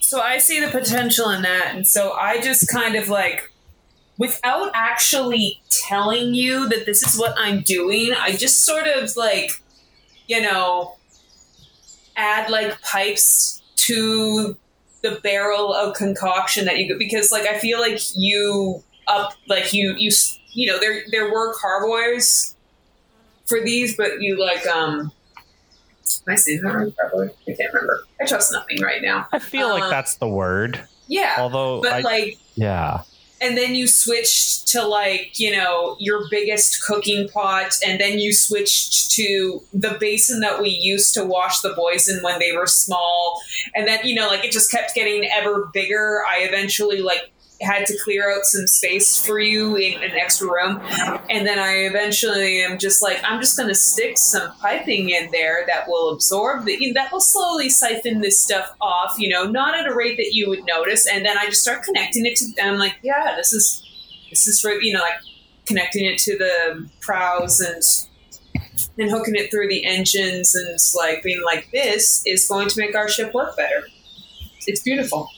So 0.00 0.20
I 0.20 0.38
see 0.38 0.60
the 0.60 0.68
potential 0.68 1.28
in 1.30 1.42
that, 1.42 1.74
and 1.74 1.86
so 1.86 2.12
I 2.12 2.40
just 2.40 2.68
kind 2.70 2.96
of 2.96 3.08
like, 3.08 3.50
without 4.18 4.70
actually 4.74 5.60
telling 5.68 6.34
you 6.34 6.68
that 6.68 6.86
this 6.86 7.02
is 7.02 7.18
what 7.18 7.34
I'm 7.36 7.60
doing, 7.62 8.12
I 8.18 8.32
just 8.32 8.64
sort 8.64 8.86
of 8.86 9.14
like, 9.16 9.50
you 10.28 10.40
know, 10.40 10.96
add 12.16 12.50
like 12.50 12.80
pipes 12.82 13.60
to 13.76 14.56
the 15.02 15.18
barrel 15.22 15.74
of 15.74 15.94
concoction 15.94 16.64
that 16.66 16.78
you 16.78 16.86
get 16.88 16.98
because 16.98 17.32
like 17.32 17.44
I 17.46 17.58
feel 17.58 17.80
like 17.80 18.00
you 18.14 18.82
up 19.08 19.32
like 19.48 19.72
you 19.72 19.94
you 19.98 20.10
you 20.52 20.70
know 20.70 20.78
there 20.78 21.02
there 21.10 21.30
were 21.32 21.54
carboys 21.54 22.54
for 23.46 23.60
these, 23.60 23.96
but 23.96 24.20
you 24.22 24.38
like 24.40 24.66
um. 24.66 25.12
Am 26.26 26.32
I 26.32 26.36
saying 26.36 26.62
that 26.62 26.74
right? 26.74 26.92
Carboy? 26.96 27.28
I 27.48 27.52
can't 27.52 27.72
remember. 27.72 28.04
I 28.20 28.26
trust 28.26 28.52
nothing 28.52 28.80
right 28.82 29.02
now. 29.02 29.26
I 29.32 29.38
feel 29.38 29.68
like 29.68 29.84
Um, 29.84 29.90
that's 29.90 30.16
the 30.16 30.28
word. 30.28 30.80
Yeah, 31.08 31.36
Although, 31.38 31.82
but 31.82 31.92
I, 31.92 32.00
like, 32.00 32.38
yeah, 32.54 33.02
and 33.42 33.58
then 33.58 33.74
you 33.74 33.88
switched 33.88 34.68
to 34.68 34.86
like, 34.86 35.38
you 35.38 35.50
know, 35.50 35.96
your 35.98 36.22
biggest 36.30 36.84
cooking 36.86 37.28
pot, 37.28 37.76
and 37.84 38.00
then 38.00 38.18
you 38.20 38.32
switched 38.32 39.10
to 39.12 39.60
the 39.74 39.96
basin 39.98 40.40
that 40.40 40.62
we 40.62 40.68
used 40.70 41.12
to 41.14 41.24
wash 41.24 41.60
the 41.60 41.70
boys 41.70 42.08
in 42.08 42.22
when 42.22 42.38
they 42.38 42.52
were 42.52 42.68
small, 42.68 43.42
and 43.74 43.86
then 43.88 43.98
you 44.04 44.14
know, 44.14 44.28
like 44.28 44.44
it 44.44 44.52
just 44.52 44.70
kept 44.70 44.94
getting 44.94 45.28
ever 45.30 45.68
bigger. 45.74 46.22
I 46.30 46.44
eventually 46.44 47.02
like 47.02 47.31
had 47.62 47.86
to 47.86 47.96
clear 48.02 48.30
out 48.30 48.44
some 48.44 48.66
space 48.66 49.24
for 49.24 49.38
you 49.38 49.76
in 49.76 50.02
an 50.02 50.12
extra 50.12 50.46
room, 50.46 50.80
and 51.30 51.46
then 51.46 51.58
I 51.58 51.84
eventually 51.84 52.62
am 52.62 52.78
just 52.78 53.02
like, 53.02 53.20
I'm 53.24 53.40
just 53.40 53.56
going 53.56 53.68
to 53.68 53.74
stick 53.74 54.18
some 54.18 54.52
piping 54.56 55.10
in 55.10 55.30
there 55.30 55.64
that 55.66 55.88
will 55.88 56.10
absorb 56.10 56.64
the, 56.64 56.92
that 56.94 57.12
will 57.12 57.20
slowly 57.20 57.68
siphon 57.68 58.20
this 58.20 58.40
stuff 58.40 58.74
off, 58.80 59.18
you 59.18 59.28
know, 59.28 59.44
not 59.44 59.78
at 59.78 59.86
a 59.86 59.94
rate 59.94 60.16
that 60.16 60.34
you 60.34 60.48
would 60.48 60.64
notice. 60.64 61.06
And 61.06 61.24
then 61.24 61.38
I 61.38 61.46
just 61.46 61.62
start 61.62 61.82
connecting 61.82 62.26
it 62.26 62.36
to, 62.36 62.46
and 62.58 62.70
I'm 62.72 62.78
like, 62.78 62.96
yeah, 63.02 63.34
this 63.36 63.52
is, 63.52 63.82
this 64.30 64.46
is 64.46 64.60
for, 64.60 64.72
you 64.72 64.92
know, 64.92 65.00
like 65.00 65.20
connecting 65.66 66.04
it 66.04 66.18
to 66.18 66.36
the 66.36 66.88
prows 67.00 67.60
and, 67.60 67.82
and 68.98 69.10
hooking 69.10 69.34
it 69.36 69.50
through 69.50 69.68
the 69.68 69.84
engines 69.84 70.54
and 70.54 70.78
like 70.96 71.22
being 71.22 71.42
like, 71.44 71.70
this 71.72 72.22
is 72.26 72.46
going 72.48 72.68
to 72.68 72.80
make 72.80 72.94
our 72.94 73.08
ship 73.08 73.32
work 73.32 73.56
better. 73.56 73.82
It's 74.66 74.82
beautiful. 74.82 75.28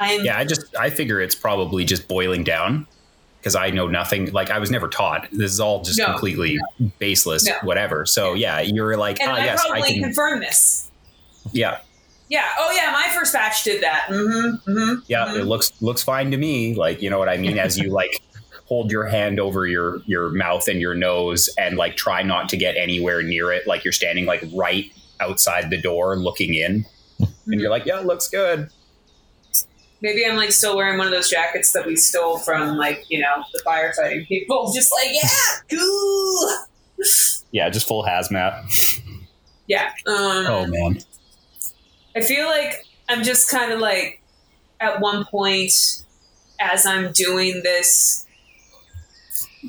I'm, 0.00 0.24
Yeah, 0.24 0.38
I 0.38 0.44
just 0.44 0.74
I 0.76 0.90
figure 0.90 1.20
it's 1.20 1.34
probably 1.34 1.84
just 1.84 2.08
boiling 2.08 2.44
down 2.44 2.86
because 3.40 3.54
I 3.54 3.70
know 3.70 3.86
nothing. 3.86 4.32
Like 4.32 4.50
I 4.50 4.58
was 4.58 4.70
never 4.70 4.88
taught. 4.88 5.28
This 5.32 5.52
is 5.52 5.60
all 5.60 5.82
just 5.82 5.98
No. 5.98 6.06
completely 6.06 6.58
baseless, 6.98 7.46
No. 7.46 7.54
whatever. 7.62 8.06
So 8.06 8.34
yeah, 8.34 8.60
you're 8.60 8.96
like, 8.96 9.20
and 9.20 9.30
ah, 9.30 9.34
I 9.34 9.44
yes, 9.44 9.64
I 9.70 9.80
can. 9.82 10.02
confirm 10.02 10.40
this. 10.40 10.90
Yeah, 11.52 11.78
Yeah. 12.28 12.48
Oh, 12.58 12.72
yeah. 12.74 12.90
My 12.90 13.08
first 13.14 13.32
batch 13.34 13.64
did 13.64 13.82
that. 13.82 14.06
Mm-hmm. 14.08 14.70
Mm-hmm. 14.70 15.00
yeah, 15.08 15.26
Mhm. 15.26 15.40
it 15.40 15.44
looks 15.44 15.72
looks 15.82 16.02
fine 16.02 16.30
to 16.30 16.36
me. 16.36 16.74
Like 16.74 17.02
you 17.02 17.10
know 17.10 17.18
what 17.18 17.28
I 17.28 17.36
mean? 17.36 17.58
As 17.58 17.78
you 17.78 17.90
like 17.90 18.18
hold 18.66 18.90
your 18.90 19.06
hand 19.06 19.38
over 19.38 19.66
your 19.66 20.00
your 20.06 20.30
mouth 20.30 20.66
and 20.68 20.80
your 20.80 20.94
nose 20.94 21.50
and 21.58 21.76
like 21.76 21.96
try 21.96 22.22
not 22.22 22.48
to 22.48 22.56
get 22.56 22.76
anywhere 22.78 23.22
near 23.22 23.52
it. 23.52 23.66
Like 23.66 23.84
you're 23.84 23.92
standing 23.92 24.24
like 24.24 24.42
right 24.54 24.90
outside 25.20 25.68
the 25.70 25.80
door 25.80 26.16
looking 26.16 26.54
in, 26.54 26.84
and 27.20 27.60
you're 27.60 27.70
like, 27.70 27.84
yeah, 27.86 28.00
it 28.00 28.06
looks 28.06 28.26
good. 28.28 28.68
Maybe 30.04 30.26
I'm 30.26 30.36
like 30.36 30.52
still 30.52 30.76
wearing 30.76 30.98
one 30.98 31.06
of 31.06 31.14
those 31.14 31.30
jackets 31.30 31.72
that 31.72 31.86
we 31.86 31.96
stole 31.96 32.36
from 32.38 32.76
like 32.76 33.06
you 33.08 33.22
know 33.22 33.42
the 33.54 33.62
firefighting 33.66 34.28
people. 34.28 34.70
Just 34.74 34.92
like 34.92 35.08
yeah, 35.10 35.78
cool. 35.78 36.66
Yeah, 37.52 37.70
just 37.70 37.88
full 37.88 38.04
hazmat. 38.04 39.00
Yeah. 39.66 39.92
Um, 40.06 40.44
Oh 40.46 40.66
man. 40.66 40.98
I 42.14 42.20
feel 42.20 42.46
like 42.46 42.84
I'm 43.08 43.22
just 43.22 43.50
kind 43.50 43.72
of 43.72 43.80
like 43.80 44.20
at 44.78 45.00
one 45.00 45.24
point 45.24 45.72
as 46.60 46.84
I'm 46.84 47.10
doing 47.12 47.62
this. 47.62 48.26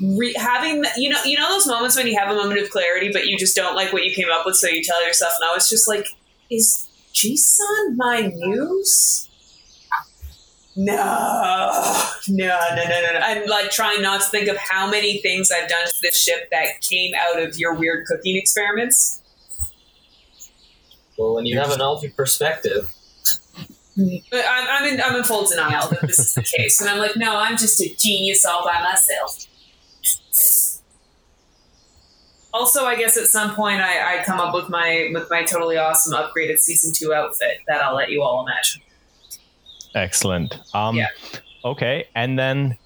Re- 0.04 0.36
having 0.38 0.84
you 0.98 1.10
know 1.10 1.24
you 1.24 1.40
know 1.40 1.48
those 1.48 1.66
moments 1.66 1.96
when 1.96 2.08
you 2.08 2.20
have 2.20 2.30
a 2.30 2.36
moment 2.36 2.60
of 2.60 2.70
clarity 2.70 3.12
but 3.14 3.28
you 3.28 3.38
just 3.38 3.56
don't 3.56 3.76
like 3.76 3.94
what 3.94 4.04
you 4.04 4.14
came 4.14 4.28
up 4.30 4.46
with 4.46 4.58
so 4.58 4.68
you 4.68 4.84
tell 4.84 5.02
yourself 5.08 5.32
no 5.40 5.54
it's 5.56 5.70
just 5.70 5.88
like 5.88 6.06
is 6.52 6.90
Jisan 7.14 7.96
my 7.96 8.24
muse 8.36 9.25
no 10.76 10.94
no 12.28 12.48
no 12.48 12.58
no 12.76 12.84
no 12.84 13.14
no 13.14 13.20
i'm 13.24 13.46
like 13.48 13.70
trying 13.72 14.02
not 14.02 14.22
to 14.22 14.28
think 14.30 14.50
of 14.50 14.58
how 14.58 14.90
many 14.90 15.20
things 15.20 15.50
i've 15.52 15.70
done 15.70 15.86
to 15.88 15.94
this 16.02 16.16
ship 16.22 16.50
that 16.52 16.82
came 16.82 17.14
out 17.16 17.42
of 17.42 17.58
your 17.58 17.74
weird 17.76 18.06
cooking 18.08 18.36
experiments 18.36 19.22
Well, 21.18 21.36
when 21.36 21.46
you 21.46 21.58
have 21.60 21.72
an 21.72 21.80
altered 21.80 22.16
perspective, 22.18 22.92
But 24.30 24.44
I'm, 24.50 24.68
I'm 24.70 24.94
in 24.94 25.00
I'm 25.02 25.16
in 25.16 25.24
full 25.24 25.46
denial 25.48 25.88
that 25.88 26.02
this 26.02 26.20
is 26.20 26.34
the 26.34 26.44
case, 26.44 26.82
and 26.82 26.90
I'm 26.90 27.00
like, 27.00 27.16
no, 27.16 27.38
I'm 27.38 27.56
just 27.56 27.80
a 27.80 27.96
genius 27.98 28.44
all 28.46 28.66
by 28.66 28.82
myself. 28.84 29.46
Also, 32.54 32.86
I 32.86 32.96
guess 32.96 33.16
at 33.18 33.28
some 33.28 33.54
point 33.56 33.82
I, 33.82 34.20
I 34.20 34.24
come 34.24 34.40
up 34.42 34.54
with 34.54 34.70
my 34.70 35.10
with 35.14 35.28
my 35.30 35.44
totally 35.44 35.78
awesome 35.78 36.14
upgraded 36.14 36.60
season 36.60 36.92
two 36.94 37.14
outfit 37.14 37.60
that 37.68 37.82
I'll 37.82 37.96
let 37.96 38.10
you 38.10 38.22
all 38.22 38.46
imagine. 38.46 38.82
Excellent. 39.96 40.56
Um, 40.74 40.96
Yeah. 40.96 41.08
Okay, 41.64 42.08
and 42.14 42.38
then 42.38 42.78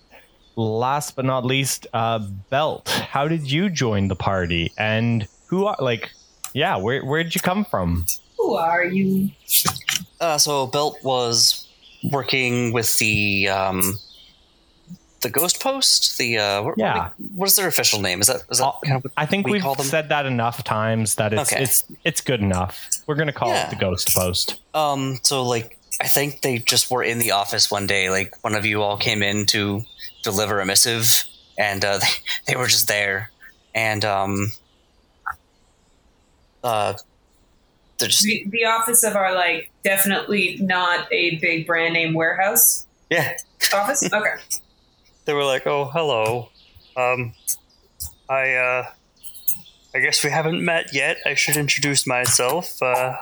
last 0.56 1.16
but 1.18 1.26
not 1.26 1.44
least, 1.46 1.86
uh, 1.94 2.20
Belt. 2.50 2.88
How 2.88 3.28
did 3.28 3.52
you 3.52 3.70
join 3.70 4.08
the 4.08 4.16
party, 4.16 4.72
and 4.78 5.28
who 5.48 5.66
are 5.66 5.76
like? 5.80 6.10
Yeah, 6.54 6.78
where 6.78 7.04
where 7.06 7.24
did 7.24 7.36
you 7.36 7.42
come 7.42 7.66
from? 7.66 8.06
Who 8.38 8.56
are 8.56 8.86
you? 8.86 9.32
Uh, 10.22 10.38
so 10.38 10.68
Belt 10.68 10.98
was 11.04 11.68
working 12.12 12.72
with 12.72 12.98
the 13.00 13.50
um, 13.50 14.00
the 15.22 15.30
Ghost 15.30 15.62
Post. 15.62 16.18
The 16.18 16.38
uh, 16.38 16.62
what, 16.64 16.76
Yeah. 16.78 16.98
what, 16.98 17.14
what 17.36 17.50
is 17.50 17.56
their 17.58 17.68
official 17.68 18.00
name? 18.02 18.22
Is 18.22 18.28
that 18.28 18.44
is 18.50 18.60
that 18.60 18.66
Uh, 18.66 18.72
kind 18.86 18.96
of 18.98 19.04
what 19.04 19.14
I 19.18 19.26
think 19.26 19.46
we 19.46 19.54
we've 19.54 19.62
call 19.62 19.76
them? 19.76 19.86
said 19.88 20.08
that 20.10 20.26
enough 20.26 20.64
times 20.64 21.16
that 21.16 21.34
it's 21.34 21.52
Okay. 21.52 21.64
it's 21.64 21.84
it's 22.06 22.22
good 22.22 22.40
enough. 22.40 22.88
We're 23.08 23.16
gonna 23.16 23.34
call 23.34 23.50
Yeah. 23.50 23.66
it 23.66 23.70
the 23.72 23.76
Ghost 23.76 24.16
Post. 24.16 24.56
Um, 24.74 25.20
so 25.24 25.44
like 25.44 25.78
I 26.02 26.08
think 26.08 26.42
they 26.42 26.60
just 26.60 26.90
were 26.90 27.04
in 27.04 27.20
the 27.20 27.32
office 27.32 27.70
one 27.70 27.88
day. 27.88 28.10
Like 28.10 28.36
one 28.44 28.56
of 28.56 28.66
you 28.66 28.82
all 28.82 28.98
came 28.98 29.22
in 29.22 29.46
to 29.48 29.84
deliver 30.24 30.60
a 30.60 30.66
missive, 30.66 31.24
and 31.58 31.84
uh, 31.84 31.98
they 32.00 32.08
they 32.48 32.56
were 32.56 32.68
just 32.68 32.88
there, 32.88 33.32
and 33.76 34.06
um, 34.06 34.54
uh, 36.64 36.94
they're 37.98 38.08
just 38.08 38.24
The, 38.24 38.46
the 38.50 38.66
office 38.66 39.04
of 39.04 39.16
our 39.16 39.34
like 39.36 39.72
definitely 39.84 40.58
not 40.62 41.12
a 41.12 41.36
big 41.38 41.68
brand 41.68 41.94
name 41.94 42.14
warehouse 42.14 42.86
yeah. 43.10 43.38
office. 43.74 44.08
Okay. 44.14 44.36
They 45.26 45.34
were 45.34 45.46
like, 45.46 45.68
"Oh, 45.68 45.86
hello. 45.86 46.50
Um, 46.98 47.34
I 48.28 48.54
uh, 48.54 48.86
I 49.94 50.00
guess 50.00 50.24
we 50.24 50.32
haven't 50.32 50.64
met 50.64 50.94
yet. 50.94 51.18
I 51.26 51.36
should 51.36 51.56
introduce 51.56 52.08
myself. 52.08 52.82
Uh, 52.82 53.16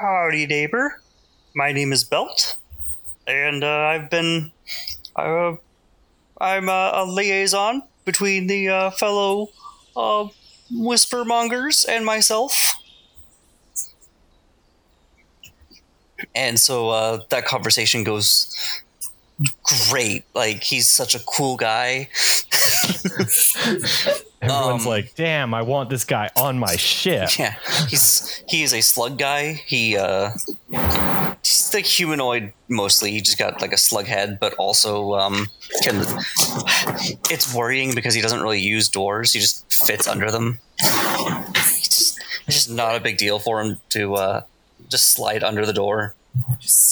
howdy, 0.00 0.46
neighbor. 0.46 1.00
My 1.54 1.72
name 1.72 1.92
is 1.92 2.04
Belt, 2.04 2.56
and 3.26 3.62
uh, 3.62 3.68
I've 3.68 4.10
been, 4.10 4.50
uh, 5.16 5.56
I'm 6.40 6.68
uh, 6.68 6.90
a 6.94 7.04
liaison 7.06 7.82
between 8.04 8.48
the 8.48 8.68
uh, 8.68 8.90
fellow 8.90 9.48
uh, 9.96 10.28
whispermongers 10.72 11.86
and 11.88 12.04
myself." 12.04 12.76
And 16.34 16.58
so 16.58 16.90
uh, 16.90 17.20
that 17.30 17.44
conversation 17.44 18.04
goes 18.04 18.82
great. 19.90 20.24
Like 20.34 20.62
he's 20.62 20.88
such 20.88 21.14
a 21.14 21.20
cool 21.20 21.56
guy. 21.56 22.08
Everyone's 24.44 24.82
Um, 24.84 24.88
like, 24.88 25.14
"Damn, 25.14 25.54
I 25.54 25.62
want 25.62 25.90
this 25.90 26.04
guy 26.04 26.30
on 26.36 26.58
my 26.58 26.76
ship." 26.76 27.30
Yeah, 27.38 27.54
he's 27.88 28.42
he 28.48 28.62
is 28.62 28.72
a 28.74 28.80
slug 28.80 29.18
guy. 29.18 29.54
He 29.66 29.96
uh, 29.96 30.30
he's 31.42 31.70
like 31.74 31.84
humanoid 31.84 32.52
mostly. 32.68 33.10
He 33.12 33.20
just 33.20 33.38
got 33.38 33.60
like 33.60 33.72
a 33.72 33.78
slug 33.78 34.06
head, 34.06 34.38
but 34.40 34.54
also 34.54 35.14
um, 35.14 35.46
can. 35.82 35.96
It's 37.30 37.54
worrying 37.54 37.94
because 37.94 38.14
he 38.14 38.20
doesn't 38.20 38.40
really 38.40 38.60
use 38.60 38.88
doors. 38.88 39.32
He 39.32 39.40
just 39.40 39.70
fits 39.72 40.06
under 40.06 40.30
them. 40.30 40.58
He 40.80 40.86
just, 40.86 42.20
it's 42.46 42.56
just 42.56 42.70
not 42.70 42.94
a 42.96 43.00
big 43.00 43.16
deal 43.18 43.38
for 43.38 43.60
him 43.60 43.78
to 43.90 44.14
uh, 44.14 44.42
just 44.88 45.10
slide 45.10 45.42
under 45.42 45.64
the 45.66 45.72
door. 45.72 46.14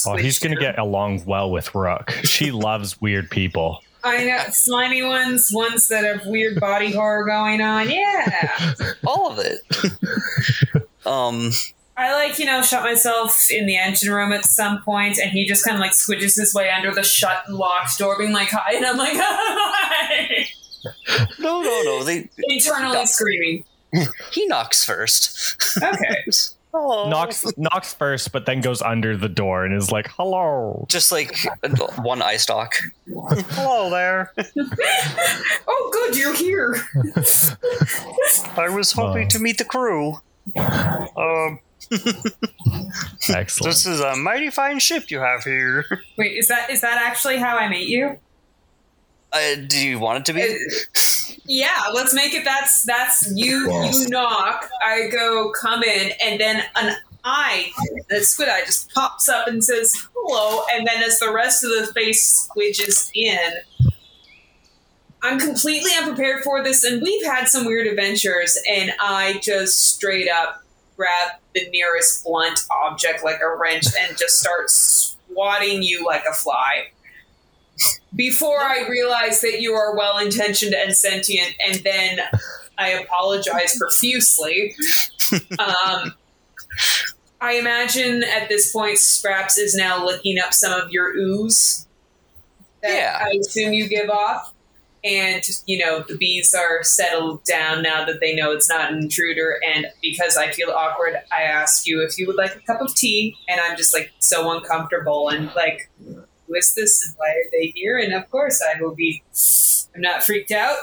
Oh, 0.05 0.15
he's 0.15 0.39
gonna 0.39 0.55
get 0.55 0.79
along 0.79 1.25
well 1.25 1.51
with 1.51 1.75
Rook. 1.75 2.11
She 2.23 2.51
loves 2.51 3.01
weird 3.01 3.29
people. 3.29 3.83
I 4.03 4.25
know 4.25 4.37
slimy 4.51 5.01
ones, 5.03 5.49
ones 5.53 5.87
that 5.87 6.03
have 6.03 6.25
weird 6.25 6.59
body 6.59 6.91
horror 6.91 7.25
going 7.25 7.61
on. 7.61 7.89
Yeah. 7.89 8.63
All 9.05 9.31
of 9.31 9.39
it. 9.39 9.61
um. 11.05 11.51
I 11.95 12.11
like, 12.13 12.39
you 12.39 12.45
know, 12.45 12.61
shut 12.63 12.81
myself 12.83 13.45
in 13.51 13.67
the 13.67 13.77
engine 13.77 14.11
room 14.11 14.33
at 14.33 14.45
some 14.45 14.81
point, 14.81 15.19
and 15.19 15.29
he 15.31 15.45
just 15.45 15.63
kind 15.63 15.75
of 15.75 15.79
like 15.81 15.91
squidges 15.91 16.35
his 16.39 16.51
way 16.55 16.69
under 16.69 16.91
the 16.91 17.03
shut 17.03 17.43
and 17.47 17.55
locked 17.55 17.97
door, 17.99 18.17
being 18.17 18.31
like, 18.33 18.49
hi. 18.49 18.73
And 18.75 18.85
I'm 18.85 18.97
like, 18.97 19.13
hi. 19.15 20.47
No, 21.39 21.61
no, 21.61 21.81
no. 21.83 22.03
They 22.03 22.27
Internally 22.49 22.97
Yeah. 22.97 23.05
screaming. 23.05 23.63
he 24.31 24.47
knocks 24.47 24.83
first. 24.83 25.55
Okay. 25.81 26.25
Knocks 26.73 27.45
knocks 27.55 27.93
first, 27.93 28.31
but 28.31 28.47
then 28.47 28.59
goes 28.59 28.81
under 28.81 29.15
the 29.15 29.29
door 29.29 29.63
and 29.63 29.75
is 29.75 29.91
like, 29.91 30.07
"Hello." 30.07 30.85
just 30.89 31.11
like 31.11 31.35
one 31.97 32.21
eye 32.21 32.37
stalk. 32.37 32.73
Hello 33.07 33.91
there. 33.91 34.33
oh, 35.67 35.89
good, 35.93 36.17
you're 36.17 36.35
here. 36.35 36.75
I 38.57 38.69
was 38.69 38.91
hoping 38.91 39.27
to 39.29 39.39
meet 39.39 39.59
the 39.59 39.65
crew. 39.65 40.15
Um, 40.55 41.59
Excellent. 43.29 43.69
This 43.71 43.85
is 43.85 43.99
a 43.99 44.15
mighty 44.15 44.49
fine 44.49 44.79
ship 44.79 45.11
you 45.11 45.19
have 45.19 45.43
here. 45.43 45.85
Wait, 46.17 46.37
is 46.37 46.47
that 46.47 46.71
is 46.71 46.81
that 46.81 46.97
actually 46.97 47.37
how 47.37 47.55
I 47.55 47.69
meet 47.69 47.87
you? 47.87 48.17
Uh, 49.31 49.55
do 49.67 49.85
you 49.85 49.99
want 49.99 50.19
it 50.19 50.25
to 50.25 50.33
be? 50.33 50.57
Yeah, 51.45 51.83
let's 51.93 52.13
make 52.13 52.33
it. 52.33 52.45
That's 52.45 52.83
that's 52.83 53.31
you. 53.35 53.71
You 53.71 54.07
knock. 54.07 54.69
I 54.85 55.07
go 55.09 55.51
come 55.51 55.83
in, 55.83 56.11
and 56.23 56.39
then 56.39 56.63
an 56.75 56.95
eye, 57.23 57.71
the 58.09 58.21
squid 58.21 58.49
eye, 58.49 58.61
just 58.65 58.93
pops 58.93 59.27
up 59.27 59.47
and 59.47 59.63
says 59.63 59.93
hello. 60.15 60.63
And 60.73 60.87
then 60.87 61.03
as 61.03 61.19
the 61.19 61.33
rest 61.33 61.63
of 61.63 61.71
the 61.71 61.91
face 61.93 62.49
squidges 62.49 63.11
in, 63.13 63.91
I'm 65.21 65.39
completely 65.39 65.91
unprepared 65.97 66.43
for 66.43 66.63
this, 66.63 66.83
and 66.83 67.01
we've 67.01 67.25
had 67.25 67.47
some 67.47 67.65
weird 67.65 67.87
adventures. 67.87 68.57
And 68.69 68.93
I 69.01 69.39
just 69.43 69.95
straight 69.95 70.29
up 70.29 70.63
grab 70.95 71.33
the 71.53 71.67
nearest 71.71 72.23
blunt 72.23 72.61
object, 72.71 73.23
like 73.23 73.41
a 73.41 73.55
wrench, 73.57 73.87
and 73.99 74.17
just 74.17 74.39
start 74.39 74.69
swatting 74.69 75.83
you 75.83 76.05
like 76.05 76.23
a 76.29 76.33
fly 76.33 76.87
before 78.15 78.59
I 78.59 78.87
realize 78.87 79.41
that 79.41 79.61
you 79.61 79.73
are 79.73 79.95
well 79.95 80.19
intentioned 80.19 80.73
and 80.73 80.95
sentient, 80.95 81.53
and 81.67 81.81
then 81.83 82.19
I 82.77 82.89
apologize 82.89 83.77
profusely. 83.77 84.75
Um, 85.57 86.13
I 87.41 87.53
imagine 87.53 88.23
at 88.23 88.49
this 88.49 88.71
point, 88.71 88.97
Scraps 88.97 89.57
is 89.57 89.75
now 89.75 90.05
licking 90.05 90.39
up 90.39 90.53
some 90.53 90.79
of 90.79 90.91
your 90.91 91.15
ooze 91.15 91.87
that 92.81 92.93
Yeah. 92.93 93.19
I 93.21 93.37
assume 93.39 93.73
you 93.73 93.87
give 93.87 94.09
off. 94.09 94.53
And, 95.05 95.43
you 95.65 95.83
know, 95.83 96.05
the 96.07 96.15
bees 96.15 96.53
are 96.53 96.81
settled 96.81 97.43
down 97.43 97.81
now 97.81 98.05
that 98.05 98.21
they 98.21 98.33
know 98.33 98.53
it's 98.53 98.69
not 98.69 98.93
an 98.93 98.99
intruder. 98.99 99.59
And 99.75 99.87
because 100.01 100.37
I 100.37 100.51
feel 100.51 100.69
awkward, 100.69 101.15
I 101.37 101.41
ask 101.41 101.85
you 101.85 102.01
if 102.01 102.17
you 102.17 102.25
would 102.27 102.37
like 102.37 102.55
a 102.55 102.59
cup 102.61 102.79
of 102.79 102.95
tea. 102.95 103.35
And 103.49 103.59
I'm 103.59 103.75
just 103.75 103.93
like 103.93 104.13
so 104.19 104.49
uncomfortable 104.51 105.27
and 105.27 105.53
like, 105.55 105.89
who 106.47 106.55
is 106.55 106.73
this 106.75 107.05
and 107.05 107.15
why 107.17 107.29
are 107.29 107.49
they 107.51 107.67
here? 107.75 107.97
And 107.97 108.13
of 108.13 108.29
course, 108.29 108.61
I 108.61 108.81
will 108.81 108.95
be. 108.95 109.23
I'm 109.95 110.01
not 110.01 110.23
freaked 110.23 110.51
out. 110.51 110.77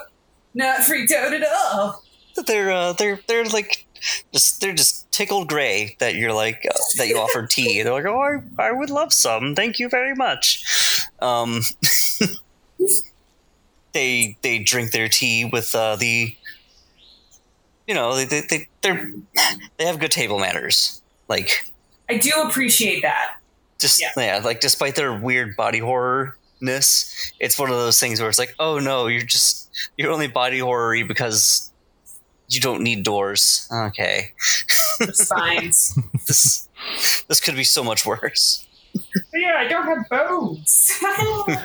Not 0.54 0.80
freaked 0.84 1.12
out 1.12 1.32
at 1.32 1.46
all. 1.46 2.02
They're 2.46 2.70
uh, 2.70 2.92
they're 2.94 3.20
they're 3.26 3.44
like 3.44 3.86
just 4.32 4.60
they're 4.60 4.72
just 4.72 5.10
tickled 5.12 5.48
gray 5.48 5.96
that 5.98 6.14
you're 6.14 6.32
like 6.32 6.66
uh, 6.68 6.76
that 6.96 7.08
you 7.08 7.18
offered 7.18 7.50
tea. 7.50 7.82
They're 7.82 7.92
like, 7.92 8.06
oh, 8.06 8.20
I, 8.20 8.68
I 8.68 8.72
would 8.72 8.90
love 8.90 9.12
some. 9.12 9.54
Thank 9.54 9.78
you 9.78 9.88
very 9.88 10.14
much. 10.14 11.06
Um, 11.20 11.60
they 13.92 14.38
they 14.42 14.58
drink 14.58 14.92
their 14.92 15.08
tea 15.08 15.44
with 15.44 15.74
uh, 15.74 15.96
the 15.96 16.34
you 17.86 17.94
know 17.94 18.16
they 18.16 18.24
they 18.24 18.40
they 18.42 18.68
they're, 18.82 19.12
they 19.76 19.84
have 19.84 19.98
good 19.98 20.12
table 20.12 20.38
manners. 20.38 21.02
Like 21.28 21.70
I 22.08 22.16
do 22.16 22.30
appreciate 22.42 23.02
that. 23.02 23.39
Just 23.80 24.00
Yeah. 24.00 24.10
yeah. 24.16 24.40
like 24.44 24.60
despite 24.60 24.94
their 24.96 25.12
weird 25.12 25.56
body 25.56 25.78
horror-ness, 25.78 27.32
it's 27.40 27.58
one 27.58 27.70
of 27.70 27.76
those 27.76 27.98
things 27.98 28.20
where 28.20 28.28
it's 28.28 28.38
like, 28.38 28.54
oh 28.58 28.78
no, 28.78 29.06
you're 29.06 29.22
just 29.22 29.68
you're 29.96 30.10
only 30.12 30.28
body 30.28 30.58
horror 30.60 31.04
because 31.06 31.70
you 32.48 32.60
don't 32.60 32.82
need 32.82 33.02
doors. 33.04 33.68
Okay, 33.72 34.32
Signs. 35.12 35.98
this 36.26 36.68
this 37.28 37.40
could 37.40 37.54
be 37.56 37.64
so 37.64 37.82
much 37.84 38.04
worse. 38.06 38.66
yeah, 39.34 39.54
I 39.58 39.68
don't 39.68 39.86
have 39.86 40.08
bones. 40.08 40.90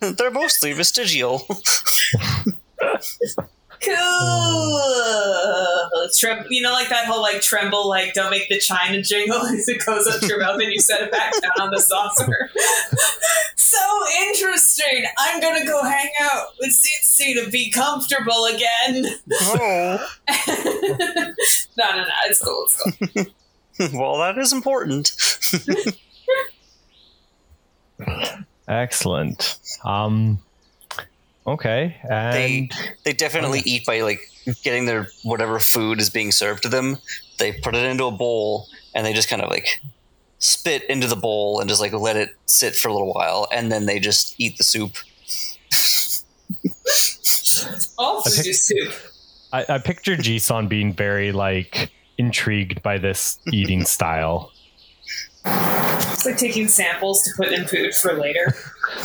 they're 0.00 0.30
mostly 0.30 0.72
vestigial. 0.72 1.46
Cool. 3.84 4.80
Trem- 6.18 6.46
you 6.48 6.62
know, 6.62 6.72
like 6.72 6.88
that 6.88 7.06
whole 7.06 7.20
like 7.20 7.40
tremble, 7.40 7.88
like 7.88 8.14
don't 8.14 8.30
make 8.30 8.48
the 8.48 8.58
china 8.58 9.02
jingle 9.02 9.38
as 9.46 9.68
it 9.68 9.84
goes 9.84 10.06
up 10.06 10.22
your 10.22 10.40
mouth 10.40 10.60
and 10.60 10.72
you 10.72 10.80
set 10.80 11.02
it 11.02 11.10
back 11.10 11.32
down 11.42 11.66
on 11.66 11.70
the 11.70 11.80
saucer. 11.80 12.50
so 13.56 13.78
interesting. 14.28 15.04
I'm 15.18 15.40
gonna 15.40 15.64
go 15.64 15.82
hang 15.82 16.10
out 16.22 16.46
with 16.60 16.70
Cece 16.70 17.44
to 17.44 17.50
be 17.50 17.70
comfortable 17.70 18.46
again. 18.46 19.06
Oh. 19.32 20.06
no, 21.76 21.90
no, 21.90 21.96
no. 21.96 22.08
It's 22.26 22.42
cool. 22.42 22.66
It's 22.66 23.30
cool. 23.90 24.00
well, 24.00 24.18
that 24.18 24.38
is 24.38 24.52
important. 24.52 25.12
Excellent. 28.68 29.58
Um. 29.84 30.38
Okay, 31.46 31.96
and 32.08 32.34
They 32.34 32.70
they 33.04 33.12
definitely 33.12 33.60
eat 33.66 33.84
by 33.84 34.00
like 34.00 34.20
getting 34.62 34.86
their 34.86 35.08
whatever 35.24 35.58
food 35.60 36.00
is 36.00 36.08
being 36.08 36.32
served 36.32 36.62
to 36.62 36.68
them. 36.70 36.96
They 37.38 37.52
put 37.52 37.74
it 37.74 37.84
into 37.84 38.04
a 38.04 38.10
bowl 38.10 38.66
and 38.94 39.04
they 39.04 39.12
just 39.12 39.28
kind 39.28 39.42
of 39.42 39.50
like 39.50 39.82
spit 40.38 40.84
into 40.84 41.06
the 41.06 41.16
bowl 41.16 41.60
and 41.60 41.68
just 41.68 41.80
like 41.82 41.92
let 41.92 42.16
it 42.16 42.30
sit 42.46 42.74
for 42.76 42.88
a 42.88 42.92
little 42.92 43.12
while, 43.12 43.46
and 43.52 43.70
then 43.70 43.84
they 43.84 44.00
just 44.00 44.34
eat 44.38 44.56
the 44.56 44.64
soup. 44.64 44.96
All 47.98 48.22
I 48.24 48.30
food 48.30 48.36
pick- 48.36 48.46
is 48.46 48.62
soup. 48.66 48.92
I, 49.52 49.64
I 49.68 49.78
picture 49.78 50.16
Jisan 50.16 50.68
being 50.68 50.92
very 50.94 51.30
like 51.30 51.90
intrigued 52.18 52.82
by 52.82 52.98
this 52.98 53.38
eating 53.52 53.84
style. 53.84 54.50
It's 55.44 56.24
like 56.24 56.36
taking 56.36 56.68
samples 56.68 57.22
to 57.22 57.30
put 57.36 57.52
in 57.52 57.66
food 57.66 57.94
for 57.94 58.14
later. 58.14 58.54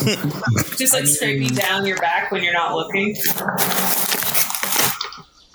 Just 0.76 0.92
like 0.92 1.06
scraping 1.06 1.54
down 1.54 1.86
your 1.86 1.98
back 1.98 2.30
when 2.30 2.42
you're 2.42 2.52
not 2.52 2.74
looking. 2.74 3.16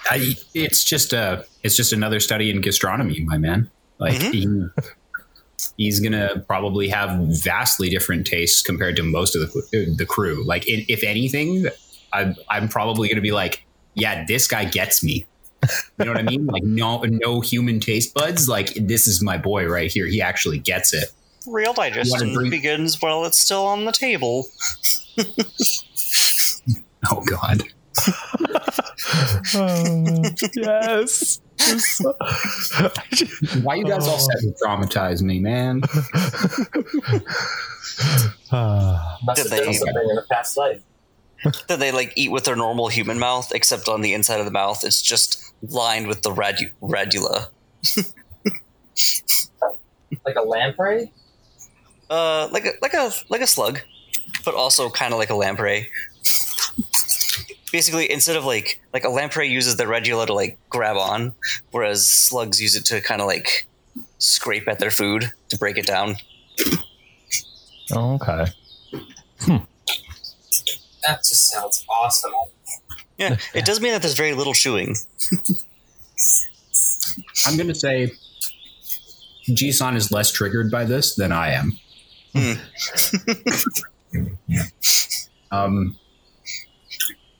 I, 0.08 0.36
it's 0.54 0.84
just 0.84 1.14
a 1.14 1.46
it's 1.64 1.76
just 1.76 1.92
another 1.92 2.20
study 2.20 2.52
in 2.52 2.62
gastronomy, 2.62 3.22
my 3.22 3.38
man. 3.38 3.70
Like 3.98 4.16
mm-hmm. 4.20 4.68
he, 5.78 5.84
he's 5.84 6.00
gonna 6.00 6.44
probably 6.48 6.90
have 6.90 7.18
vastly 7.44 7.90
different 7.90 8.28
tastes 8.28 8.62
compared 8.62 8.96
to 8.98 9.04
most 9.04 9.36
of 9.36 9.52
the 9.52 9.96
the 9.98 10.06
crew. 10.06 10.46
Like 10.46 10.68
in, 10.68 10.86
if 10.88 11.04
anything, 11.04 11.68
I'm 12.14 12.36
I'm 12.50 12.70
probably 12.70 13.10
gonna 13.10 13.22
be 13.22 13.32
like, 13.32 13.66
yeah, 13.96 14.26
this 14.26 14.48
guy 14.48 14.66
gets 14.66 15.04
me. 15.04 15.26
You 16.00 16.06
know 16.06 16.12
what 16.12 16.20
I 16.20 16.24
mean? 16.24 16.46
Like 16.48 16.64
no 16.64 17.02
no 17.02 17.42
human 17.42 17.80
taste 17.80 18.14
buds. 18.14 18.48
Like 18.50 18.74
this 18.76 19.08
is 19.08 19.22
my 19.22 19.38
boy 19.38 19.66
right 19.68 19.92
here. 19.92 20.06
He 20.06 20.22
actually 20.22 20.60
gets 20.60 20.94
it. 20.94 21.06
Real 21.48 21.74
digestion 21.74 22.34
drink? 22.34 22.50
begins 22.52 23.00
while 23.02 23.26
it's 23.26 23.38
still 23.38 23.66
on 23.66 23.86
the 23.86 23.92
table. 23.92 24.46
Oh 27.12 27.22
God. 27.22 27.62
oh, 29.54 30.24
yes. 30.56 31.40
Why 33.62 33.76
you 33.76 33.86
guys 33.86 34.08
all 34.08 34.18
set 34.20 34.40
to 34.40 34.54
traumatize 34.64 35.22
me, 35.22 35.40
man? 35.40 35.82
Ah, 38.52 39.18
Did 39.36 39.38
have 39.38 39.50
done 39.52 39.66
they- 39.68 39.74
something 39.74 40.10
in 40.12 40.18
a 40.18 40.22
past 40.32 40.58
life. 40.58 40.82
That 41.68 41.80
they 41.80 41.92
like 41.92 42.14
eat 42.16 42.32
with 42.32 42.46
their 42.46 42.56
normal 42.56 42.88
human 42.88 43.20
mouth, 43.20 43.52
except 43.54 43.88
on 43.88 44.02
the 44.02 44.14
inside 44.14 44.40
of 44.40 44.46
the 44.46 44.52
mouth, 44.52 44.84
it's 44.84 45.02
just 45.02 45.54
lined 45.70 46.08
with 46.08 46.22
the 46.24 46.32
radu- 46.32 46.72
radula. 46.82 47.48
Like 50.26 50.36
a 50.36 50.42
lamprey? 50.42 51.12
Uh, 52.10 52.48
like 52.52 52.66
a 52.66 52.72
like 52.82 52.94
a 52.94 53.12
like 53.30 53.42
a 53.42 53.48
slug, 53.48 53.82
but 54.44 54.56
also 54.56 54.90
kind 54.90 55.14
of 55.14 55.20
like 55.20 55.30
a 55.30 55.36
lamprey. 55.36 55.90
Basically, 57.72 58.10
instead 58.10 58.36
of 58.36 58.46
like 58.46 58.82
like 58.94 59.04
a 59.04 59.10
lamprey 59.10 59.50
uses 59.50 59.76
the 59.76 59.84
radula 59.86 60.26
to 60.28 60.34
like 60.34 60.58
grab 60.70 60.96
on, 60.98 61.34
whereas 61.72 62.08
slugs 62.08 62.62
use 62.62 62.76
it 62.76 62.86
to 62.86 63.02
kind 63.02 63.22
of 63.22 63.28
like 63.28 63.68
scrape 64.20 64.68
at 64.68 64.80
their 64.80 64.92
food 64.92 65.32
to 65.50 65.58
break 65.58 65.78
it 65.78 65.86
down. 65.86 66.16
okay. 67.92 68.46
That 71.08 71.20
just 71.20 71.50
sounds 71.52 71.86
awesome. 71.90 72.32
Yeah, 73.18 73.38
it 73.54 73.66
does 73.66 73.80
mean 73.82 73.94
that 73.94 74.02
there's 74.02 74.16
very 74.16 74.34
little 74.34 74.54
chewing. 74.54 74.96
I'm 77.46 77.56
gonna 77.58 77.76
say 77.76 78.12
Jisan 79.50 79.96
is 79.96 80.12
less 80.12 80.32
triggered 80.32 80.70
by 80.72 80.84
this 80.86 81.16
than 81.16 81.32
I 81.32 81.52
am. 81.52 81.74
um, 85.52 85.98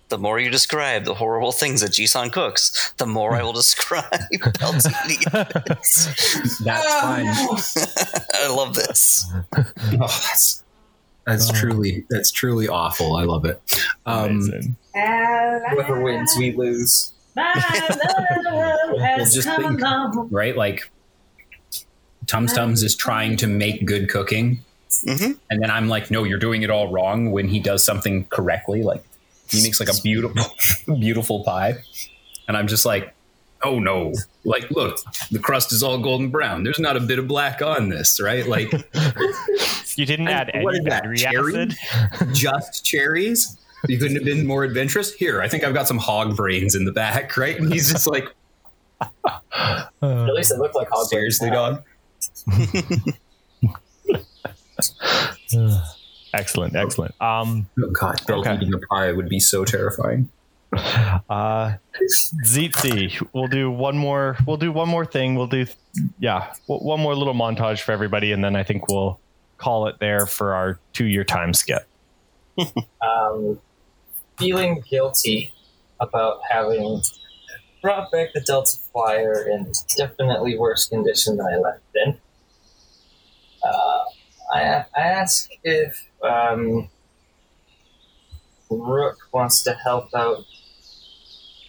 The 0.10 0.18
more 0.20 0.40
you 0.40 0.50
describe 0.50 1.04
the 1.04 1.16
horrible 1.16 1.52
things 1.52 1.82
that 1.82 1.92
Jisan 1.92 2.32
cooks, 2.32 2.94
the 2.98 3.06
more 3.08 3.34
I 3.36 3.42
will 3.44 3.54
describe 3.54 4.06
LTD. 4.34 5.24
that's 6.64 6.86
Oh, 6.88 7.02
fine. 7.02 7.26
I 8.36 8.48
love 8.56 8.76
this. 8.76 9.26
Oh, 9.58 9.64
that's 10.08 10.64
that's 11.26 11.52
truly 11.52 12.06
that's 12.10 12.32
truly 12.32 12.68
awful. 12.68 13.16
I 13.16 13.24
love 13.24 13.46
it. 13.46 13.62
Um, 14.06 14.50
Whoever 14.94 16.02
wins, 16.02 16.34
we 16.38 16.52
lose. 16.54 17.12
My 17.36 17.54
love 18.46 19.00
has 19.02 19.34
Just 19.34 19.48
come 19.48 19.78
think. 19.78 20.28
right, 20.32 20.56
like 20.56 20.90
Tums 22.28 22.54
Tums 22.54 22.82
is 22.84 22.96
trying 22.96 23.38
to 23.38 23.48
make 23.48 23.86
good 23.86 24.10
cooking, 24.10 24.60
hmm 25.04 25.32
and 25.50 25.62
then 25.62 25.70
I'm 25.70 25.88
like, 25.90 26.10
no, 26.10 26.24
you're 26.24 26.40
doing 26.40 26.64
it 26.64 26.70
all 26.70 26.92
wrong. 26.92 27.32
When 27.32 27.48
he 27.50 27.60
does 27.60 27.84
something 27.84 28.26
correctly, 28.26 28.84
like 28.84 29.04
he 29.50 29.62
makes 29.64 29.80
like 29.80 29.90
a 29.90 30.02
beautiful, 30.02 30.96
beautiful 31.00 31.44
pie, 31.44 31.78
and 32.48 32.56
I'm 32.56 32.68
just 32.68 32.86
like, 32.86 33.14
oh 33.64 33.80
no, 33.80 34.14
like 34.46 34.72
look, 34.72 34.98
the 35.32 35.40
crust 35.40 35.74
is 35.74 35.84
all 35.84 35.98
golden 35.98 36.30
brown. 36.30 36.64
There's 36.64 36.80
not 36.80 36.96
a 36.96 37.02
bit 37.02 37.20
of 37.20 37.28
black 37.28 37.62
on 37.62 37.90
this, 37.90 38.22
right? 38.22 38.48
Like 38.48 38.72
You 39.98 40.06
didn't 40.06 40.28
And 40.28 40.36
add 40.36 40.52
any 40.54 40.64
what 40.66 40.76
is 40.76 40.84
that, 40.84 40.90
battery 40.90 41.18
cherry? 41.18 41.56
acid? 41.56 41.76
just 42.34 42.86
cherries. 42.86 43.58
You 43.88 43.98
couldn't 44.00 44.16
have 44.16 44.26
been 44.26 44.48
more 44.48 44.64
adventurous. 44.64 45.14
Here, 45.14 45.42
I 45.42 45.48
think 45.48 45.64
I've 45.64 45.74
got 45.74 45.88
some 45.88 45.98
hog 45.98 46.36
brains 46.36 46.76
in 46.76 46.86
the 46.86 46.92
back, 46.92 47.38
right? 47.38 47.58
And 47.60 47.72
he's 47.72 47.92
just 47.92 48.08
like, 48.08 48.26
At 49.02 49.12
Uh, 50.02 50.26
least 50.34 50.52
it 50.52 50.58
looked 50.58 50.76
like 50.76 50.88
hog 50.90 51.08
brains 51.12 51.38
seriously, 51.38 51.50
now. 51.52 51.80
dog. 52.48 52.48
excellent, 56.34 56.76
excellent. 56.76 57.20
Um, 57.22 57.68
Oh 57.84 57.90
God, 57.92 58.16
Bill 58.28 58.40
Okay. 58.40 58.56
eating 58.56 58.74
a 58.74 58.80
pie 58.94 59.12
would 59.12 59.30
be 59.30 59.40
so 59.40 59.66
terrifying. 59.66 60.30
uh, 61.30 61.74
Tzitzi, 62.44 63.26
we'll 63.34 63.48
do 63.48 63.72
one 63.72 63.98
more. 63.98 64.38
We'll 64.46 64.58
do 64.58 64.72
one 64.72 64.90
more 64.90 65.06
thing. 65.06 65.36
We'll 65.36 65.48
do, 65.48 65.66
yeah, 66.20 66.54
w- 66.68 66.86
one 66.86 67.00
more 67.00 67.16
little 67.16 67.34
montage 67.34 67.82
for 67.82 67.92
everybody, 67.94 68.32
and 68.34 68.44
then 68.44 68.56
I 68.56 68.64
think 68.64 68.88
we'll 68.90 69.20
call 69.58 69.88
it 69.88 69.98
there 70.00 70.26
for 70.26 70.54
our 70.54 70.80
two-year 70.94 71.24
time 71.24 71.54
skip. 71.54 71.88
um, 73.02 73.60
feeling 74.38 74.84
guilty 74.90 75.54
about 76.00 76.40
having 76.50 77.02
brought 77.82 78.12
back 78.12 78.34
the 78.34 78.42
Delta 78.42 78.78
Flyer 78.92 79.48
in 79.48 79.72
definitely 79.96 80.58
worse 80.58 80.88
condition 80.88 81.38
than 81.38 81.46
I 81.46 81.58
left 81.58 81.82
it 81.94 82.08
in. 82.08 82.18
Uh, 83.64 84.04
I, 84.54 84.62
I 84.96 85.02
ask 85.02 85.50
if 85.64 86.10
um, 86.24 86.90
Rook 88.70 89.18
wants 89.32 89.64
to 89.64 89.74
help 89.74 90.14
out 90.16 90.46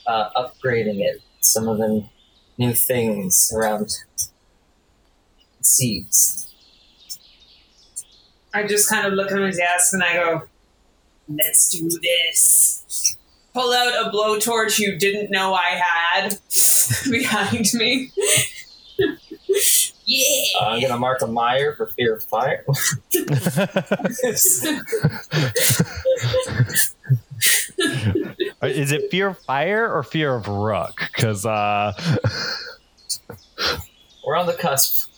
uh, 0.07 0.30
upgrading 0.37 1.01
it, 1.01 1.20
some 1.41 1.68
of 1.68 1.78
the 1.78 2.09
new 2.59 2.72
things 2.72 3.53
around 3.55 3.97
seeds. 5.61 6.55
I 8.57 8.66
just 8.66 8.88
kind 8.88 9.07
of 9.07 9.12
look 9.12 9.30
at 9.30 9.38
his 9.38 9.59
ass 9.59 9.92
and 9.92 10.02
I 10.02 10.14
go, 10.14 10.48
let's 11.28 11.68
do 11.68 11.90
this. 11.90 13.18
Pull 13.52 13.70
out 13.70 14.07
a 14.07 14.11
blowtorch 14.11 14.78
you 14.78 14.98
didn't 14.98 15.30
know 15.30 15.52
I 15.52 15.78
had 15.78 16.38
behind 17.11 17.66
me. 17.74 18.11
yeah. 20.07 20.59
Uh, 20.59 20.64
I'm 20.68 20.80
gonna 20.80 20.96
mark 20.96 21.20
a 21.20 21.26
Meyer 21.26 21.74
for 21.74 21.88
fear 21.88 22.14
of 22.14 22.22
fire. 22.22 22.64
Is 28.62 28.90
it 28.90 29.11
fear 29.11 29.28
of 29.28 29.38
fire 29.40 29.92
or 29.92 30.02
fear 30.02 30.34
of 30.34 30.48
rook? 30.48 30.94
Because 31.14 31.44
uh, 31.44 31.92
We're 34.26 34.36
on 34.36 34.46
the 34.46 34.54
cusp. 34.54 35.11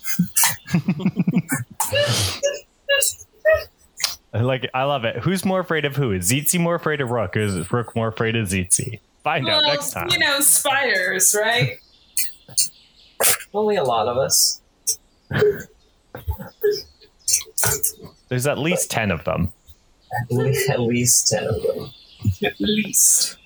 Like 4.33 4.69
I 4.73 4.83
love 4.83 5.05
it. 5.05 5.17
Who's 5.17 5.43
more 5.43 5.59
afraid 5.59 5.85
of 5.85 5.95
who? 5.95 6.11
Is 6.11 6.31
Tzitzi 6.31 6.59
more 6.59 6.75
afraid 6.75 7.01
of 7.01 7.09
rook? 7.09 7.35
Or 7.35 7.39
is 7.41 7.71
rook 7.71 7.95
more 7.95 8.09
afraid 8.09 8.35
of 8.35 8.47
Tzitzi? 8.47 8.99
Find 9.23 9.47
out 9.49 9.63
next 9.63 9.91
time. 9.91 10.09
you 10.11 10.19
know, 10.19 10.39
spiders, 10.39 11.35
right? 11.39 11.77
Only 13.53 13.75
a 13.75 13.83
lot 13.83 14.07
of 14.07 14.17
us. 14.17 14.61
There's 18.29 18.45
at 18.47 18.59
least 18.59 18.91
ten 18.91 19.11
of 19.11 19.23
them. 19.23 19.51
At 20.21 20.31
least, 20.35 20.69
at 20.69 20.79
least 20.79 21.27
ten 21.27 21.43
of 21.45 21.61
them. 21.63 21.91
At 22.43 22.59
least. 22.59 23.37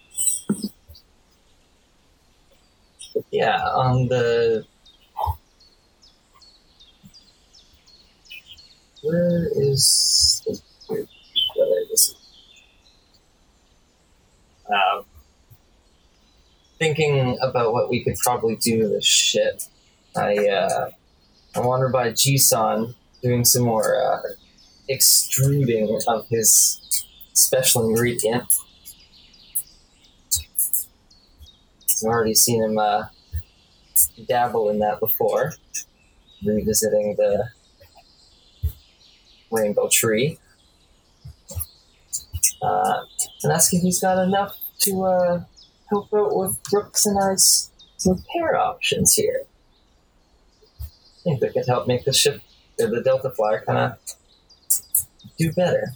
Yeah, 3.32 3.62
on 3.62 4.08
the. 4.08 4.66
Where 9.02 9.50
is 9.56 10.42
the 10.46 10.62
whether 11.56 11.86
this 11.90 12.10
is 12.10 12.16
uh, 14.70 15.04
thinking 16.80 17.38
about 17.42 17.74
what 17.74 17.90
we 17.90 18.04
could 18.04 18.16
probably 18.24 18.56
do 18.56 18.80
with 18.80 18.92
this 18.92 19.06
shit. 19.06 19.68
I 20.16 20.48
uh, 20.48 20.90
I 21.56 21.60
wander 21.60 21.90
by 21.90 22.12
Jisan 22.12 22.96
doing 23.22 23.46
some 23.46 23.64
more 23.64 23.96
uh, 23.96 24.22
extruding 24.90 26.00
of 26.08 26.28
his 26.30 27.06
special 27.34 27.90
ingredient. 27.90 28.54
I've 31.90 32.10
already 32.10 32.36
seen 32.36 32.62
him 32.64 32.78
uh, 32.78 33.06
dabble 34.28 34.70
in 34.70 34.80
that 34.80 35.00
before, 35.00 35.54
revisiting 36.46 37.16
the 37.18 37.50
rainbow 39.52 39.88
tree. 39.90 40.38
Uh, 42.64 43.04
if 43.44 43.82
he's 43.82 44.00
got 44.00 44.18
enough 44.20 44.56
to 44.80 45.04
uh, 45.04 45.44
help 45.90 46.14
out 46.14 46.36
with 46.36 46.62
Brooks 46.64 47.06
and 47.06 47.18
I's 47.22 47.72
repair 48.06 48.56
options 48.58 49.14
here. 49.14 49.44
I 50.82 51.24
think 51.24 51.40
that 51.42 51.54
could 51.54 51.68
help 51.68 51.88
make 51.88 52.06
the 52.06 52.14
ship, 52.14 52.42
or 52.80 52.88
the 52.88 53.02
Delta 53.02 53.32
Flyer, 53.32 53.64
kind 53.66 53.80
of 53.80 53.98
do 55.38 55.52
better. 55.54 55.94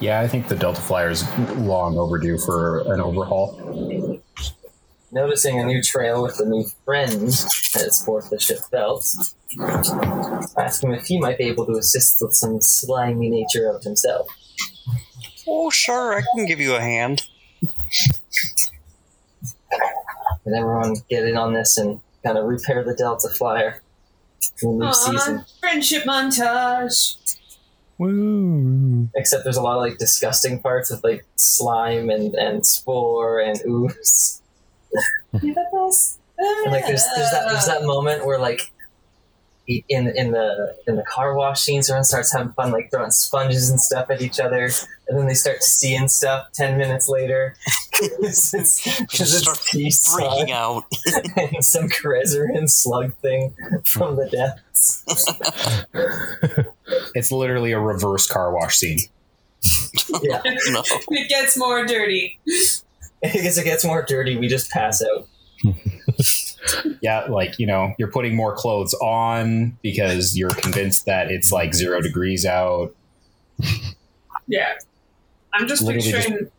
Yeah, 0.00 0.20
I 0.20 0.28
think 0.28 0.48
the 0.48 0.56
Delta 0.56 0.80
Flyer 0.80 1.10
is 1.10 1.28
long 1.56 1.98
overdue 1.98 2.38
for 2.38 2.92
an 2.92 3.00
overhaul. 3.00 4.20
Noticing 5.12 5.58
a 5.58 5.64
new 5.64 5.82
trail 5.82 6.22
with 6.22 6.38
a 6.38 6.44
new 6.44 6.64
friend 6.84 7.28
that 7.28 7.88
sports 7.92 8.28
the 8.28 8.38
ship 8.38 8.60
belt, 8.70 9.12
ask 10.56 10.84
him 10.84 10.92
if 10.94 11.06
he 11.06 11.18
might 11.18 11.36
be 11.36 11.44
able 11.44 11.66
to 11.66 11.72
assist 11.72 12.18
with 12.20 12.34
some 12.34 12.60
slimy 12.60 13.28
nature 13.28 13.68
of 13.68 13.82
himself. 13.82 14.28
Oh, 15.48 15.68
sure, 15.70 16.14
I 16.16 16.22
can 16.34 16.46
give 16.46 16.60
you 16.60 16.76
a 16.76 16.80
hand. 16.80 17.24
And 20.46 20.54
everyone 20.56 20.96
get 21.08 21.26
in 21.26 21.36
on 21.36 21.54
this 21.54 21.76
and 21.76 22.00
kind 22.24 22.38
of 22.38 22.44
repair 22.44 22.84
the 22.84 22.94
Delta 22.94 23.28
Flyer 23.28 23.82
for 24.58 24.72
the 24.72 24.78
new 24.78 24.84
Aw, 24.86 24.92
season. 24.92 25.44
friendship 25.58 26.04
montage. 26.04 27.16
Woo. 27.98 29.08
Except 29.16 29.44
there's 29.44 29.56
a 29.56 29.62
lot 29.62 29.76
of 29.76 29.82
like 29.82 29.98
disgusting 29.98 30.60
parts 30.60 30.90
with 30.90 31.02
like 31.02 31.26
slime 31.36 32.08
and, 32.10 32.34
and 32.34 32.64
spore 32.64 33.40
and 33.40 33.60
ooze. 33.66 34.40
You're 35.42 35.54
the 35.54 35.66
best. 35.72 36.18
And 36.38 36.72
like 36.72 36.86
there's 36.86 37.04
there's 37.16 37.30
that 37.32 37.48
there's 37.50 37.66
that 37.66 37.82
moment 37.84 38.24
where 38.24 38.38
like 38.38 38.72
in 39.88 40.08
in 40.16 40.32
the 40.32 40.76
in 40.88 40.96
the 40.96 41.02
car 41.04 41.34
wash 41.34 41.60
scenes, 41.60 41.88
everyone 41.88 42.04
starts 42.04 42.32
having 42.32 42.52
fun 42.54 42.72
like 42.72 42.90
throwing 42.90 43.10
sponges 43.10 43.70
and 43.70 43.80
stuff 43.80 44.10
at 44.10 44.20
each 44.22 44.40
other, 44.40 44.70
and 45.06 45.18
then 45.18 45.26
they 45.26 45.34
start 45.34 45.62
seeing 45.62 46.08
stuff 46.08 46.50
ten 46.52 46.76
minutes 46.78 47.08
later 47.08 47.54
because 47.92 48.52
it's, 48.54 48.82
'cause 49.16 49.38
Start 49.42 49.58
it's 49.58 49.70
peace 49.70 50.08
Freaking 50.14 50.50
out. 50.50 50.84
and 51.36 51.64
some 51.64 51.88
Krezerin 51.88 52.68
slug 52.68 53.14
thing 53.16 53.54
from 53.84 54.16
the 54.16 54.28
depths. 54.28 55.04
It's 57.14 57.30
literally 57.30 57.72
a 57.72 57.78
reverse 57.78 58.26
car 58.26 58.52
wash 58.52 58.76
scene. 58.78 58.98
Yeah, 60.22 60.40
no. 60.70 60.82
It 61.10 61.28
gets 61.28 61.56
more 61.56 61.84
dirty. 61.86 62.38
as 63.22 63.58
it 63.58 63.64
gets 63.64 63.84
more 63.84 64.02
dirty, 64.02 64.36
we 64.36 64.48
just 64.48 64.70
pass 64.70 65.02
out. 65.02 65.28
Yeah, 67.00 67.24
like, 67.24 67.58
you 67.58 67.66
know, 67.66 67.94
you're 67.98 68.10
putting 68.10 68.36
more 68.36 68.54
clothes 68.54 68.92
on 68.94 69.78
because 69.82 70.36
you're 70.36 70.50
convinced 70.50 71.06
that 71.06 71.30
it's 71.30 71.50
like 71.50 71.74
zero 71.74 72.02
degrees 72.02 72.44
out. 72.44 72.94
Yeah. 74.46 74.74
I'm 75.54 75.66
just 75.66 75.82
Literally 75.82 76.12
picturing 76.12 76.50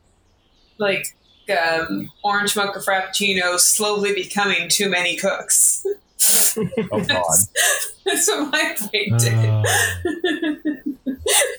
like 0.79 1.15
um, 1.49 2.11
orange 2.23 2.55
mocha 2.55 2.79
frappuccino 2.79 3.59
slowly 3.59 4.13
becoming 4.13 4.69
too 4.69 4.89
many 4.89 5.15
cooks. 5.15 5.85
Oh, 6.91 7.03
God. 7.05 7.25
That's 8.05 8.27
what 8.27 8.51
my 8.51 8.75
brain 8.91 9.17
did. 9.17 9.33
Uh, 9.33 9.63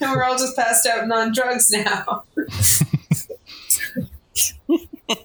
and 0.01 0.11
we're 0.11 0.25
all 0.25 0.37
just 0.37 0.57
passed 0.57 0.87
out 0.87 1.05
and 1.05 1.13
on 1.13 1.33
drugs 1.33 1.71
now. 1.71 2.25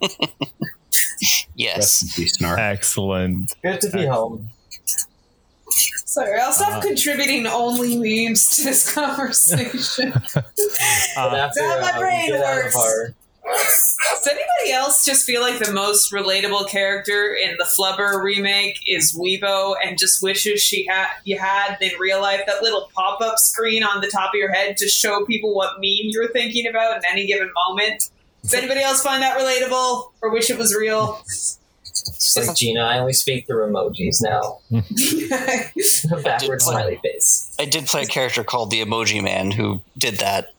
Yes. 1.55 1.77
Rest 1.77 2.03
in 2.03 2.23
peace, 2.23 2.33
Snark. 2.35 2.59
excellent. 2.59 3.53
Good 3.63 3.81
to 3.81 3.89
be 3.89 4.05
home. 4.05 4.49
Sorry, 5.69 6.39
I'll 6.39 6.51
stop 6.53 6.73
Uh. 6.73 6.81
contributing 6.87 7.47
only 7.47 7.97
memes 7.97 8.55
to 8.57 8.63
this 8.63 8.91
conversation. 8.93 10.13
But 10.33 10.45
Uh, 11.17 11.35
after 11.35 11.63
How 11.63 11.81
my 11.81 11.97
brain 11.97 12.25
we 12.31 12.37
get 12.37 12.43
out 12.45 12.63
works. 12.63 12.75
our 12.75 13.13
Does 13.43 14.27
anybody 14.27 14.71
else 14.71 15.03
just 15.03 15.25
feel 15.25 15.41
like 15.41 15.57
the 15.57 15.71
most 15.71 16.11
relatable 16.13 16.69
character 16.69 17.33
in 17.33 17.55
the 17.57 17.65
Flubber 17.65 18.21
remake 18.23 18.77
is 18.87 19.17
Weebo 19.17 19.75
and 19.83 19.97
just 19.97 20.21
wishes 20.21 20.61
she 20.61 20.85
had 20.85 21.07
you 21.23 21.39
had 21.39 21.77
in 21.81 21.91
real 21.99 22.21
life 22.21 22.41
that 22.45 22.61
little 22.61 22.89
pop 22.95 23.19
up 23.21 23.39
screen 23.39 23.83
on 23.83 24.01
the 24.01 24.07
top 24.07 24.29
of 24.29 24.35
your 24.35 24.51
head 24.53 24.77
to 24.77 24.87
show 24.87 25.25
people 25.25 25.55
what 25.55 25.73
meme 25.77 26.09
you're 26.11 26.27
thinking 26.31 26.67
about 26.67 26.97
in 26.97 27.01
any 27.11 27.25
given 27.25 27.49
moment? 27.67 28.11
Does 28.47 28.53
anybody 28.53 28.79
else 28.81 29.01
find 29.03 29.21
that 29.23 29.37
relatable 29.37 30.11
or 30.21 30.31
wish 30.31 30.49
it 30.49 30.57
was 30.57 30.73
real? 30.73 31.21
It's 31.25 32.37
like 32.37 32.55
Gina, 32.55 32.79
I 32.81 32.99
only 32.99 33.11
speak 33.11 33.45
through 33.45 33.69
emojis 33.69 34.21
now. 34.21 34.59
Backward 36.23 36.61
smiley 36.61 36.97
face. 37.03 37.53
I 37.59 37.65
did 37.65 37.87
play 37.87 38.03
a 38.03 38.05
character 38.05 38.45
called 38.45 38.71
the 38.71 38.81
Emoji 38.81 39.21
Man 39.21 39.51
who 39.51 39.81
did 39.97 40.15
that. 40.19 40.53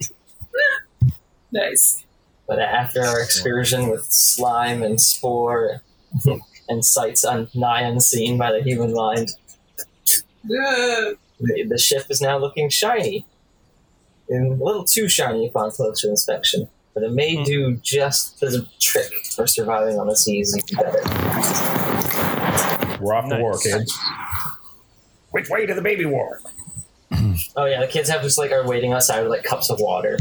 nice. 1.51 2.05
But 2.47 2.59
after 2.59 3.03
our 3.03 3.23
excursion 3.23 3.89
with 3.89 4.05
slime 4.13 4.83
and 4.83 5.01
spore 5.01 5.81
and 6.69 6.85
sights 6.85 7.25
un- 7.25 7.49
nigh 7.55 7.83
unseen 7.83 8.37
by 8.37 8.53
the 8.53 8.63
human 8.63 8.93
mind, 8.93 9.31
the, 10.45 11.17
the 11.41 11.79
ship 11.79 12.05
is 12.11 12.21
now 12.21 12.37
looking 12.37 12.69
shiny. 12.69 13.25
And 14.29 14.61
a 14.61 14.65
little 14.65 14.85
too 14.85 15.09
shiny 15.09 15.49
upon 15.49 15.71
closer 15.71 16.11
inspection. 16.11 16.69
But 16.99 17.07
it 17.07 17.13
may 17.13 17.37
Hmm. 17.37 17.45
do 17.45 17.75
just 17.77 18.41
the 18.41 18.67
trick 18.81 19.09
for 19.37 19.47
surviving 19.47 20.01
on 20.01 20.09
the 20.09 20.17
seas 20.17 20.57
even 20.57 20.83
better. 20.85 21.01
We're 23.01 23.15
off 23.15 23.29
to 23.29 23.39
war, 23.39 23.57
kids. 23.57 23.97
Which 25.31 25.49
way 25.49 25.65
to 25.65 25.75
the 25.75 25.81
baby 25.81 26.07
war? 26.07 26.41
Oh 27.55 27.67
yeah, 27.67 27.79
the 27.79 27.87
kids 27.87 28.09
have 28.09 28.23
just 28.23 28.37
like 28.37 28.51
are 28.51 28.67
waiting 28.67 28.93
outside 28.95 29.21
with 29.23 29.31
like 29.31 29.45
cups 29.45 29.71
of 29.71 29.79
water. 29.79 30.19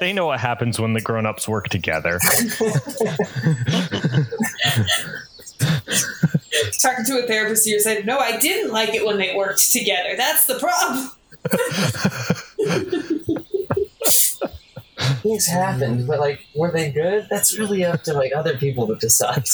they 0.00 0.12
know 0.12 0.26
what 0.26 0.38
happens 0.38 0.78
when 0.78 0.92
the 0.92 1.00
grown-ups 1.00 1.48
work 1.48 1.70
together. 1.70 2.18
Talking 6.82 7.04
to 7.06 7.24
a 7.24 7.26
therapist 7.26 7.66
here 7.66 7.78
said, 7.80 8.04
No, 8.04 8.18
I 8.18 8.38
didn't 8.38 8.70
like 8.70 8.90
it 8.94 9.06
when 9.06 9.16
they 9.16 9.34
worked 9.34 9.72
together. 9.72 10.14
That's 10.14 10.44
the 10.44 10.58
problem. 10.58 11.10
Things 15.22 15.46
happened, 15.46 16.06
but 16.06 16.20
like, 16.20 16.40
were 16.54 16.70
they 16.70 16.90
good? 16.90 17.26
That's 17.30 17.58
really 17.58 17.84
up 17.84 18.02
to 18.04 18.12
like 18.12 18.32
other 18.34 18.56
people 18.56 18.86
to 18.88 18.96
decide. 18.96 19.44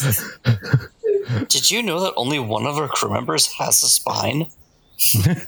Did 1.49 1.71
you 1.71 1.83
know 1.83 2.01
that 2.01 2.15
only 2.17 2.39
one 2.39 2.67
of 2.67 2.77
our 2.79 2.89
crew 2.89 3.11
members 3.13 3.53
has 3.55 3.83
a 3.83 3.89
spine? 3.89 4.47
Is 4.99 5.15
it? 5.27 5.39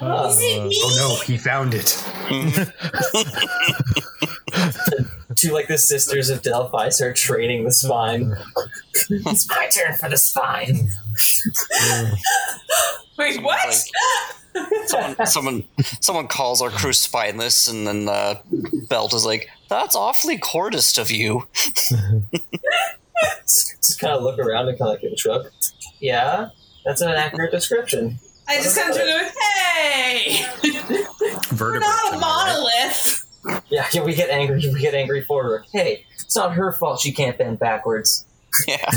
Oh 0.00 0.94
no, 0.96 1.16
he 1.24 1.36
found 1.36 1.74
it. 1.74 2.02
Two 5.36 5.52
like 5.52 5.68
the 5.68 5.78
sisters 5.78 6.30
of 6.30 6.42
Delphi 6.42 6.88
start 6.88 7.16
training 7.16 7.64
the 7.64 7.72
spine. 7.72 8.34
it's 9.10 9.48
my 9.48 9.68
turn 9.68 9.94
for 9.94 10.08
the 10.08 10.16
spine. 10.16 10.88
Wait, 13.18 13.42
what? 13.42 13.84
Someone, 14.86 15.26
someone, 15.26 15.64
someone 16.00 16.26
calls 16.28 16.62
our 16.62 16.70
crew 16.70 16.92
spineless, 16.92 17.68
and 17.68 17.86
then 17.86 18.08
uh, 18.08 18.36
Belt 18.88 19.14
is 19.14 19.24
like, 19.24 19.48
"That's 19.68 19.94
awfully 19.94 20.38
cordist 20.38 20.98
of 20.98 21.10
you." 21.10 21.46
Just 23.46 23.98
kind 24.00 24.14
of 24.14 24.22
look 24.22 24.38
around 24.38 24.68
and 24.68 24.78
kind 24.78 24.88
of 24.88 24.94
like 24.94 25.00
give 25.00 25.12
a 25.12 25.16
shrug. 25.16 25.50
Yeah, 26.00 26.50
that's 26.84 27.00
an 27.00 27.08
accurate 27.10 27.50
description. 27.50 28.18
I 28.48 28.56
just 28.56 28.76
come 28.76 28.92
to 28.92 28.98
the 28.98 29.30
hey, 29.40 30.46
we're 31.58 31.78
not 31.78 32.12
a 32.12 32.14
am 32.14 32.20
right? 32.20 32.20
monolith. 32.20 33.24
Yeah, 33.68 33.86
yeah, 33.92 34.02
we 34.02 34.14
get 34.14 34.30
angry. 34.30 34.60
We 34.72 34.80
get 34.80 34.94
angry 34.94 35.22
for 35.22 35.42
her. 35.44 35.64
Hey, 35.72 36.04
it's 36.14 36.36
not 36.36 36.54
her 36.54 36.72
fault 36.72 37.00
she 37.00 37.12
can't 37.12 37.36
bend 37.36 37.58
backwards. 37.58 38.24
Yeah, 38.66 38.90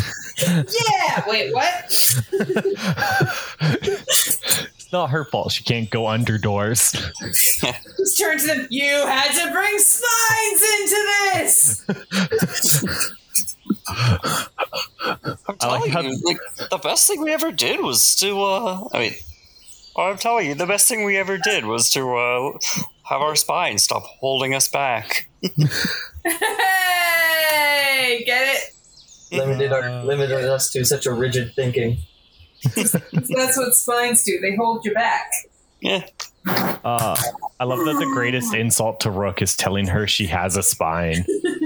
Yeah. 0.48 1.24
Wait, 1.28 1.54
what? 1.54 2.24
it's 4.92 4.94
not 4.94 5.12
her 5.12 5.24
fault. 5.24 5.54
She 5.54 5.64
can't 5.64 5.90
go 5.90 6.08
under 6.08 6.38
doors. 6.38 6.92
Just 7.22 8.20
turn 8.20 8.38
to 8.40 8.46
them. 8.46 8.68
You 8.70 9.08
had 9.08 9.32
to 9.46 9.52
bring 9.54 9.80
spines 9.80 10.62
into 10.82 10.96
this. 11.34 11.86
I'm 13.88 14.50
I 15.62 15.68
like 15.68 15.70
telling 15.84 15.92
how- 15.92 16.02
you, 16.02 16.20
like 16.26 16.38
the 16.70 16.78
best 16.84 17.08
thing 17.08 17.22
we 17.22 17.32
ever 17.32 17.54
did 17.54 17.80
was 17.80 18.16
to. 18.18 18.44
Uh, 18.44 18.88
I 18.92 19.00
mean, 19.00 19.14
I'm 19.98 20.18
telling 20.18 20.48
you, 20.48 20.56
the 20.56 20.66
best 20.66 20.90
thing 20.90 21.06
we 21.06 21.16
ever 21.18 21.38
did 21.38 21.66
was 21.66 21.90
to 21.92 22.14
uh, 22.18 22.52
have 23.04 23.22
our 23.22 23.38
spine 23.38 23.78
stop 23.78 24.04
holding 24.20 24.54
us 24.54 24.68
back. 24.68 25.30
Hey, 26.24 28.24
get 28.26 28.58
it? 28.58 28.74
Limited 29.38 29.72
our 29.72 30.04
limited 30.04 30.44
us 30.50 30.70
to 30.72 30.84
such 30.84 31.06
a 31.06 31.14
rigid 31.14 31.54
thinking. 31.56 31.98
That's 32.76 33.58
what 33.58 33.76
spines 33.76 34.24
do. 34.24 34.40
They 34.40 34.56
hold 34.56 34.86
you 34.86 34.94
back. 34.94 35.32
Yeah. 35.80 36.06
Uh, 36.46 37.16
I 37.60 37.64
love 37.64 37.80
that 37.80 37.98
the 38.00 38.10
greatest 38.14 38.54
insult 38.54 39.00
to 39.02 39.12
Rook 39.12 39.42
is 39.42 39.56
telling 39.56 39.88
her 39.88 40.08
she 40.08 40.26
has 40.28 40.58
a 40.58 40.64
spine. 40.64 41.26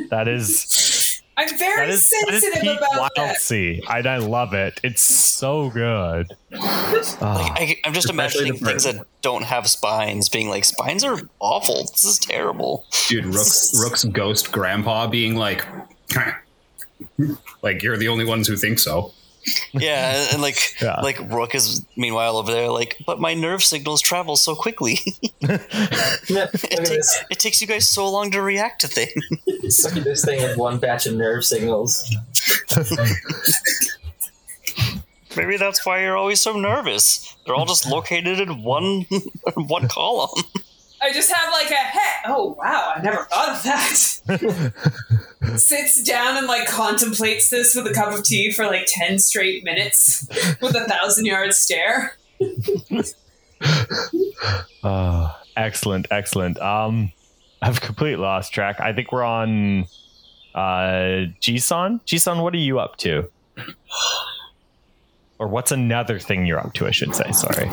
That 0.10 0.28
is 0.28 1.22
I'm 1.38 1.50
very 1.58 1.90
is 1.90 2.10
that 2.10 2.34
is 2.34 2.42
sensitive 2.42 2.62
peak 2.62 2.78
about 2.78 2.98
wild 2.98 3.12
that. 3.18 3.38
sea. 3.42 3.84
I, 3.88 4.00
I 4.00 4.18
love 4.18 4.54
it. 4.54 4.80
It's 4.84 5.02
so 5.02 5.70
good. 5.70 6.34
I, 6.54 7.78
I'm 7.84 7.94
just 7.94 8.10
Especially 8.10 8.48
imagining 8.48 8.66
things 8.66 8.84
that 8.86 9.06
don't 9.22 9.44
have 9.44 9.68
spines 9.68 10.30
being 10.30 10.48
like, 10.50 10.64
spines 10.64 11.04
are 11.04 11.20
awful. 11.40 11.84
This 11.92 12.06
is 12.06 12.20
terrible. 12.20 12.86
Dude, 13.10 13.26
Rook's, 13.26 13.78
Rook's 13.78 14.06
ghost 14.06 14.52
grandpa 14.54 15.08
being 15.08 15.36
like, 15.36 15.66
like 17.62 17.84
you're 17.84 17.98
the 17.98 18.08
only 18.08 18.26
ones 18.26 18.48
who 18.48 18.56
think 18.56 18.80
so. 18.80 19.12
Yeah, 19.74 20.16
and, 20.16 20.34
and 20.34 20.42
like 20.42 20.76
Yeah. 20.82 21.00
like 21.02 21.20
Rook 21.32 21.54
is 21.56 21.86
meanwhile 21.96 22.38
over 22.38 22.52
there 22.52 22.70
like, 22.70 22.98
but 23.06 23.20
my 23.20 23.34
nerve 23.34 23.64
signals 23.64 24.02
travel 24.02 24.36
so 24.38 24.56
quickly. 24.56 25.00
It 26.28 26.86
takes 26.86 27.24
it 27.30 27.40
takes 27.40 27.62
you 27.62 27.68
guys 27.68 27.88
so 27.88 28.10
long 28.10 28.32
to 28.32 28.42
react 28.42 28.82
to 28.82 28.88
things. 28.88 29.14
Look 29.84 29.96
at 29.98 30.04
this 30.04 30.26
thing 30.26 30.42
with 30.42 30.58
one 30.58 30.80
batch 30.80 31.06
of 31.06 31.14
nerve 31.16 31.46
signals. 31.46 32.04
Maybe 35.38 35.58
that's 35.58 35.86
why 35.86 36.02
you're 36.02 36.16
always 36.18 36.40
so 36.42 36.54
nervous. 36.58 37.36
They're 37.46 37.56
all 37.56 37.66
just 37.66 37.86
located 37.88 38.40
in 38.40 38.64
one 38.64 39.06
one 39.56 39.88
column. 39.88 40.30
I 41.06 41.12
just 41.12 41.32
have 41.32 41.54
like 41.54 41.70
a 41.70 41.76
head. 41.76 42.24
Oh 42.26 42.56
wow, 42.58 42.94
I 42.96 43.02
never 43.02 43.26
thought 43.26 43.50
of 43.50 43.64
that. 43.64 45.54
Sits 45.60 46.02
down 46.02 46.38
and 46.38 46.48
like 46.48 46.68
contemplates 46.68 47.52
this 47.52 47.76
with 47.76 47.86
a 47.86 47.94
cup 47.94 48.12
of 48.12 48.24
tea 48.24 48.52
for 48.52 48.66
like 48.66 48.88
ten 48.88 49.20
straight 49.20 49.64
minutes 49.64 50.28
with 50.62 50.76
a 50.76 50.86
thousand 50.86 51.26
yard 51.26 51.54
stare. 51.54 52.18
Uh, 54.84 55.32
excellent, 55.56 56.08
excellent. 56.10 56.60
Um, 56.60 57.12
I've 57.62 57.82
completely 57.82 58.24
lost 58.24 58.52
track. 58.52 58.80
I 58.80 58.92
think 58.92 59.12
we're 59.12 59.24
on 59.24 59.86
uh 60.56 61.30
Jisan. 61.40 62.02
Jisan, 62.08 62.42
what 62.42 62.56
are 62.56 62.58
you 62.58 62.80
up 62.80 62.98
to? 62.98 63.30
Or 65.38 65.48
what's 65.50 65.72
another 65.72 66.18
thing 66.18 66.48
you're 66.48 66.60
up 66.60 66.74
to? 66.76 66.88
I 66.88 66.92
should 66.92 67.14
say. 67.14 67.32
Sorry. 67.32 67.68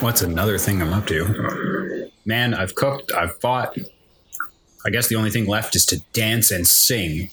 What's 0.00 0.20
another 0.20 0.58
thing 0.58 0.82
I'm 0.82 0.92
up 0.92 1.06
to? 1.06 2.10
Man, 2.26 2.54
I've 2.54 2.74
cooked, 2.74 3.12
I've 3.12 3.36
fought. 3.40 3.76
I 4.86 4.90
guess 4.90 5.08
the 5.08 5.16
only 5.16 5.30
thing 5.30 5.46
left 5.46 5.76
is 5.76 5.86
to 5.86 6.00
dance 6.12 6.50
and 6.50 6.66
sing. 6.66 7.30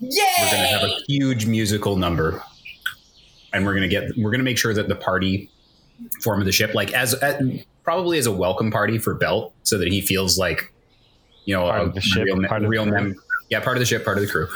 Yeah. 0.00 0.22
We're 0.40 0.50
gonna 0.50 0.66
have 0.68 0.82
a 0.82 0.94
huge 1.06 1.46
musical 1.46 1.96
number, 1.96 2.42
and 3.52 3.64
we're 3.64 3.74
gonna 3.74 3.88
get 3.88 4.10
we're 4.18 4.30
gonna 4.30 4.42
make 4.42 4.58
sure 4.58 4.74
that 4.74 4.88
the 4.88 4.94
party 4.96 5.50
form 6.22 6.40
of 6.40 6.46
the 6.46 6.52
ship, 6.52 6.74
like 6.74 6.92
as, 6.92 7.14
at 7.14 7.40
probably 7.84 8.18
as 8.18 8.26
a 8.26 8.32
welcome 8.32 8.70
party 8.70 8.98
for 8.98 9.14
Belt, 9.14 9.54
so 9.62 9.78
that 9.78 9.88
he 9.88 10.00
feels 10.00 10.36
like 10.38 10.72
you 11.44 11.54
know 11.54 11.62
Part 11.68 11.80
a 11.80 11.84
of 11.84 11.94
the 11.94 12.00
ship, 12.00 12.24
real, 12.24 12.36
part 12.44 12.58
of 12.58 12.62
the 12.62 12.68
real 12.68 12.86
crew. 12.86 13.14
yeah, 13.50 13.60
part 13.60 13.76
of 13.76 13.80
the 13.80 13.86
ship, 13.86 14.04
part 14.04 14.18
of 14.18 14.24
the 14.24 14.30
crew, 14.30 14.46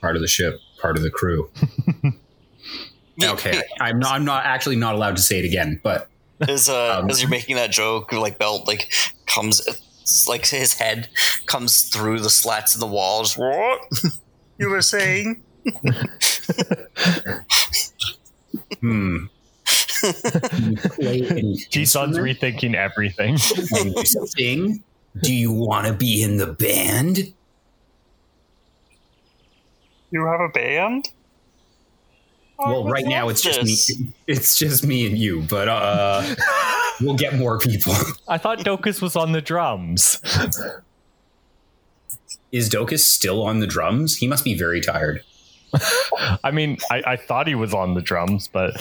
part 0.00 0.16
of 0.16 0.22
the 0.22 0.28
ship, 0.28 0.58
part 0.80 0.96
of 0.96 1.02
the 1.02 1.10
crew. 1.10 1.50
Okay, 3.22 3.60
I'm 3.78 3.98
not. 3.98 4.12
I'm 4.14 4.24
not 4.24 4.46
actually 4.46 4.76
not 4.76 4.94
allowed 4.94 5.16
to 5.16 5.22
say 5.22 5.38
it 5.38 5.44
again, 5.44 5.78
but 5.84 6.08
As 6.48 6.68
uh, 6.68 7.00
Um, 7.00 7.10
as 7.10 7.20
you're 7.20 7.30
making 7.30 7.56
that 7.56 7.70
joke, 7.70 8.12
like 8.12 8.38
Belt 8.38 8.66
like 8.66 8.92
comes 9.26 9.62
like 10.28 10.46
his 10.46 10.74
head 10.74 11.08
comes 11.46 11.82
through 11.88 12.20
the 12.20 12.30
slats 12.30 12.74
in 12.74 12.80
the 12.80 12.86
walls. 12.86 13.34
What 13.36 13.80
you 14.58 14.68
were 14.68 14.82
saying? 14.82 15.42
hmm. 18.80 19.26
Jisan's 21.70 22.18
rethinking 22.18 22.74
everything. 22.74 23.36
and 23.78 24.08
sing? 24.08 24.82
Do 25.22 25.32
you 25.32 25.52
want 25.52 25.86
to 25.86 25.92
be 25.92 26.22
in 26.22 26.38
the 26.38 26.46
band? 26.48 27.32
You 30.10 30.26
have 30.26 30.40
a 30.40 30.48
band? 30.48 31.08
I 32.64 32.70
Well, 32.70 32.84
right 32.88 33.04
now 33.04 33.28
it's 33.28 33.42
just 33.42 33.60
this. 33.60 33.98
me. 34.00 34.12
It's 34.26 34.56
just 34.56 34.84
me 34.86 35.06
and 35.06 35.16
you, 35.18 35.42
but 35.42 35.68
uh, 35.68 36.22
we'll 37.00 37.14
get 37.16 37.34
more 37.36 37.58
people. 37.58 37.94
I 38.28 38.38
thought 38.38 38.58
Dokus 38.60 39.00
was 39.02 39.16
on 39.16 39.32
the 39.32 39.40
drums. 39.40 40.20
Is 42.52 42.68
Dokus 42.68 43.00
still 43.00 43.42
on 43.42 43.60
the 43.60 43.66
drums? 43.66 44.16
He 44.16 44.26
must 44.26 44.44
be 44.44 44.54
very 44.54 44.80
tired. 44.80 45.22
I 46.44 46.50
mean, 46.50 46.76
I, 46.90 47.02
I 47.06 47.16
thought 47.16 47.46
he 47.46 47.54
was 47.54 47.72
on 47.72 47.94
the 47.94 48.02
drums, 48.02 48.48
but 48.52 48.74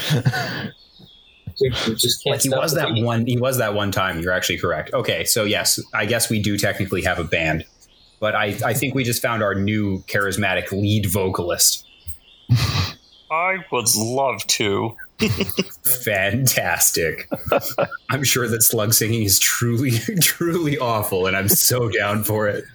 We, 1.62 1.70
we 1.88 1.96
just 1.96 2.24
can't 2.24 2.34
Like 2.36 2.42
he 2.42 2.50
was 2.50 2.74
that 2.76 2.94
beat. 2.94 3.04
one. 3.06 3.26
He 3.26 3.38
was 3.38 3.58
that 3.60 3.74
one 3.74 3.92
time. 3.92 4.20
You're 4.20 4.34
actually 4.34 4.58
correct. 4.58 4.94
Okay, 4.94 5.24
so 5.24 5.44
yes, 5.46 5.80
I 5.94 6.06
guess 6.06 6.30
we 6.30 6.42
do 6.42 6.58
technically 6.58 7.02
have 7.04 7.18
a 7.20 7.24
band, 7.24 7.66
but 8.20 8.36
I 8.36 8.58
I 8.66 8.74
think 8.74 8.94
we 8.96 9.04
just 9.04 9.22
found 9.22 9.42
our 9.44 9.56
new 9.56 10.00
charismatic 10.08 10.72
lead 10.72 11.06
vocalist. 11.06 11.86
I 13.32 13.60
would 13.72 13.96
love 13.96 14.46
to. 14.48 14.96
Fantastic. 16.04 17.30
I'm 18.10 18.24
sure 18.26 18.48
that 18.50 18.62
slug 18.62 18.94
singing 18.94 19.24
is 19.24 19.40
truly, 19.40 19.92
truly 20.22 20.78
awful, 20.78 21.28
and 21.28 21.38
I'm 21.38 21.48
so 21.48 21.88
down 21.90 22.26
for 22.26 22.50
it. 22.50 22.66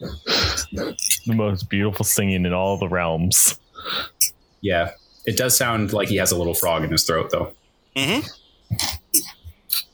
the 0.00 0.96
most 1.28 1.68
beautiful 1.68 2.04
singing 2.04 2.44
in 2.44 2.52
all 2.52 2.76
the 2.76 2.88
realms. 2.88 3.58
Yeah, 4.62 4.90
it 5.24 5.36
does 5.36 5.56
sound 5.56 5.92
like 5.92 6.08
he 6.08 6.16
has 6.16 6.32
a 6.32 6.36
little 6.36 6.54
frog 6.54 6.82
in 6.82 6.90
his 6.90 7.04
throat, 7.04 7.30
though. 7.30 7.52
Mm-hmm. 7.94 8.26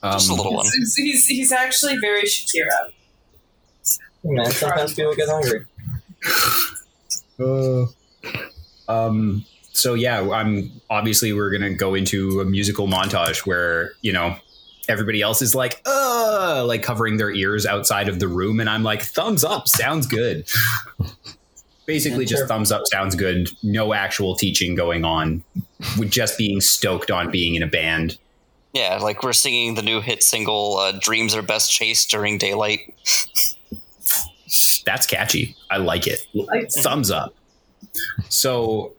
Um, 0.03 0.13
Just 0.13 0.31
a 0.31 0.35
little 0.35 0.55
one. 0.55 0.65
He's, 0.65 0.95
he's, 0.95 1.27
he's 1.27 1.53
actually 1.53 1.99
very 1.99 2.23
Shakira. 2.23 2.93
Man, 4.25 4.51
sometimes 4.51 4.95
people 4.95 5.15
get 5.15 5.29
hungry. 5.29 5.67
Uh, 7.39 7.87
um. 8.89 9.45
So 9.73 9.93
yeah, 9.93 10.31
I'm 10.31 10.73
obviously 10.89 11.33
we're 11.35 11.51
gonna 11.51 11.75
go 11.75 11.95
into 11.95 12.41
a 12.41 12.45
musical 12.47 12.87
montage 12.89 13.47
where 13.47 13.93
you 14.01 14.13
know 14.13 14.37
everybody 14.89 15.21
else 15.21 15.43
is 15.43 15.55
like, 15.55 15.83
uh, 15.85 16.65
like 16.67 16.83
covering 16.83 17.19
their 17.19 17.31
ears 17.31 17.67
outside 17.67 18.09
of 18.09 18.19
the 18.21 18.29
room, 18.29 18.59
and 18.61 18.71
I'm 18.71 18.83
like, 18.83 19.03
thumbs 19.03 19.45
up, 19.45 19.69
sounds 19.69 20.07
good. 20.07 20.47
Basically, 21.87 22.25
Yeah, 22.25 22.29
just 22.31 22.41
sure. 22.41 22.49
thumbs 22.49 22.73
up 22.73 22.87
sounds 22.87 23.15
good. 23.15 23.49
No 23.63 23.93
actual 23.93 24.35
teaching 24.35 24.75
going 24.75 25.05
on. 25.05 25.45
With 25.99 26.11
just 26.11 26.39
being 26.39 26.61
stoked 26.61 27.11
on 27.11 27.31
being 27.31 27.55
in 27.55 27.63
a 27.63 27.67
band. 27.69 28.17
Yeah, 28.73 28.97
like 28.97 29.23
we're 29.23 29.33
singing 29.35 29.75
the 29.75 29.83
new 29.83 30.01
hit 30.01 30.23
single 30.23 30.79
uh, 30.79 30.93
"Dreams 30.99 31.35
Are 31.35 31.43
Best 31.43 31.71
Chased 31.71 32.11
During 32.11 32.39
Daylight." 32.39 32.95
That's 34.87 35.07
catchy. 35.07 35.55
I 35.71 35.77
like 35.77 36.07
it. 36.07 36.27
Thumbs 36.73 37.11
up. 37.11 37.35
So 38.29 38.93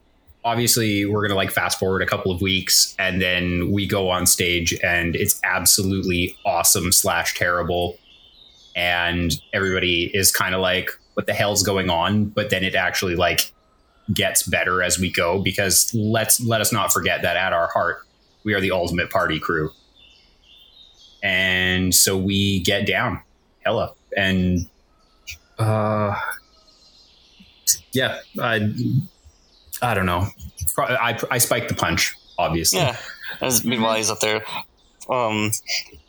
obviously 0.43 1.05
we're 1.05 1.21
gonna 1.27 1.35
like 1.35 1.51
fast 1.51 1.77
forward 1.77 2.01
a 2.01 2.05
couple 2.05 2.31
of 2.31 2.41
weeks 2.41 2.95
and 2.97 3.21
then 3.21 3.71
we 3.71 3.85
go 3.85 4.09
on 4.09 4.25
stage 4.25 4.77
and 4.81 5.15
it's 5.15 5.39
absolutely 5.43 6.37
awesome 6.45 6.91
slash 6.91 7.35
terrible. 7.35 7.97
And 8.75 9.33
everybody 9.53 10.11
is 10.13 10.31
kind 10.31 10.55
of 10.55 10.61
like, 10.61 10.91
what 11.15 11.25
the 11.25 11.33
hell's 11.33 11.63
going 11.63 11.89
on? 11.89 12.25
But 12.25 12.49
then 12.49 12.63
it 12.63 12.75
actually 12.75 13.15
like 13.15 13.51
gets 14.13 14.43
better 14.43 14.81
as 14.81 14.97
we 14.99 15.11
go 15.11 15.41
because 15.41 15.93
let's 15.93 16.39
let 16.41 16.61
us 16.61 16.71
not 16.71 16.93
forget 16.93 17.23
that 17.23 17.35
at 17.35 17.53
our 17.53 17.67
heart, 17.67 17.97
we 18.43 18.53
are 18.53 18.61
the 18.61 18.71
ultimate 18.71 19.09
party 19.09 19.39
crew. 19.39 19.71
And 21.23 21.93
so 21.93 22.15
we 22.17 22.61
get 22.61 22.87
down 22.87 23.21
hella 23.65 23.93
and 24.15 24.67
uh 25.59 26.15
yeah 27.97 28.19
i 28.41 28.73
i 29.81 29.93
don't 29.93 30.05
know 30.05 30.27
i 30.77 31.17
i 31.31 31.37
spiked 31.37 31.69
the 31.69 31.75
punch 31.75 32.13
obviously 32.37 32.79
Yeah. 32.79 32.97
As, 33.41 33.65
meanwhile, 33.65 33.95
he's 33.97 34.09
up 34.09 34.21
there. 34.21 34.41
Um, 35.09 35.51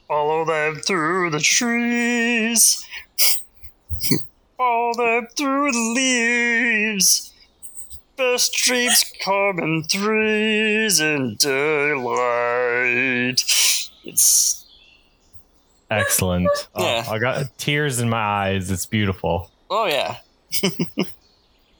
follow 0.07 0.45
them 0.45 0.76
through 0.86 1.30
the 1.30 1.41
trees. 1.41 2.86
follow 4.57 4.95
them 4.95 5.26
through 5.36 5.72
the 5.72 5.93
leaves. 5.97 7.32
Best 8.16 8.53
dreams 8.55 9.05
come 9.24 9.59
in 9.59 9.82
threes 9.82 11.01
in 11.01 11.34
daylight. 11.41 13.43
It's 14.05 14.64
Excellent. 15.91 16.49
Oh, 16.76 16.84
Yeah. 16.84 17.05
I 17.11 17.18
got 17.18 17.59
tears 17.59 17.99
in 18.01 18.09
my 18.09 18.22
eyes. 18.22 18.70
It's 18.70 18.86
beautiful. 18.86 19.51
oh 19.70 19.86
yeah. 19.86 20.18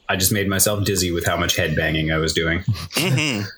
i 0.09 0.15
just 0.15 0.31
made 0.33 0.47
myself 0.49 0.83
dizzy 0.83 1.11
with 1.11 1.25
how 1.25 1.37
much 1.37 1.55
head 1.55 1.75
banging 1.75 2.11
i 2.11 2.17
was 2.17 2.33
doing 2.33 2.63
hmm 2.95 3.41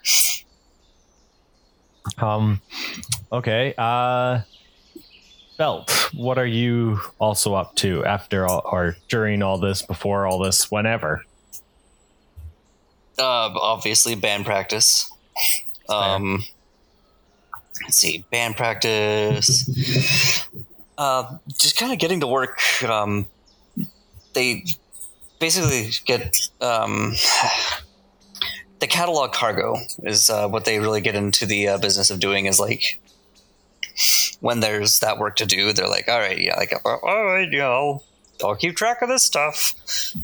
Um, 2.18 2.62
okay. 3.32 3.74
Uh, 3.78 4.42
Belt, 5.58 6.10
what 6.14 6.38
are 6.38 6.46
you 6.46 7.00
also 7.20 7.54
up 7.54 7.76
to 7.76 8.04
after 8.06 8.48
all, 8.48 8.62
or 8.66 8.96
during 9.10 9.44
all 9.44 9.60
this, 9.60 9.82
before 9.82 10.26
all 10.26 10.40
this, 10.40 10.72
whenever? 10.72 11.24
Uh, 13.20 13.54
obviously, 13.54 14.16
band 14.16 14.46
practice. 14.46 15.12
Um, 15.88 16.44
let's 17.84 17.98
see, 17.98 18.26
band 18.32 18.56
practice. 18.56 20.48
Uh, 20.98 21.38
just 21.60 21.78
kind 21.78 21.94
of 21.94 22.00
getting 22.00 22.22
to 22.22 22.28
work. 22.28 22.60
Um, 22.84 23.28
they 24.34 24.66
basically 25.42 25.90
get 26.06 26.38
um, 26.62 27.16
the 28.80 28.88
catalog 28.88 29.34
cargo 29.34 29.76
is 30.04 30.30
uh, 30.30 30.48
what 30.48 30.64
they 30.64 30.80
really 30.80 31.02
get 31.02 31.16
into 31.16 31.46
the 31.46 31.68
uh, 31.68 31.78
business 31.78 32.10
of 32.10 32.22
doing. 32.22 32.46
Is 32.46 32.62
like 32.62 33.02
when 34.40 34.62
there's 34.62 35.00
that 35.00 35.18
work 35.18 35.36
to 35.38 35.46
do, 35.46 35.74
they're 35.74 35.90
like, 35.90 36.08
all 36.08 36.20
right, 36.20 36.40
yeah, 36.40 36.56
like, 36.56 36.74
all 36.86 37.26
right, 37.26 37.52
yeah, 37.52 37.68
I'll, 37.68 38.04
I'll 38.42 38.56
keep 38.56 38.78
track 38.78 39.02
of 39.02 39.10
this 39.10 39.24
stuff 39.24 39.74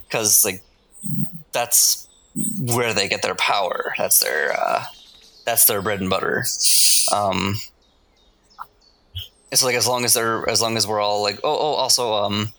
because 0.08 0.46
like 0.46 0.64
that's 1.52 2.08
where 2.60 2.94
they 2.94 3.10
get 3.10 3.22
their 3.24 3.36
power. 3.36 3.94
That's 3.98 4.20
their 4.20 4.54
uh, 4.54 4.86
that's 5.46 5.66
their 5.66 5.82
bread 5.82 6.00
and 6.00 6.10
butter. 6.10 6.46
Um, 7.12 7.56
it's 9.52 9.64
like 9.64 9.76
as 9.76 9.88
long 9.88 10.06
as 10.06 10.14
they're 10.14 10.48
as 10.50 10.62
long 10.62 10.78
as 10.78 10.88
we're 10.88 11.02
all 11.02 11.24
like, 11.24 11.40
oh, 11.44 11.58
oh, 11.58 11.74
also, 11.74 12.14
um, 12.14 12.54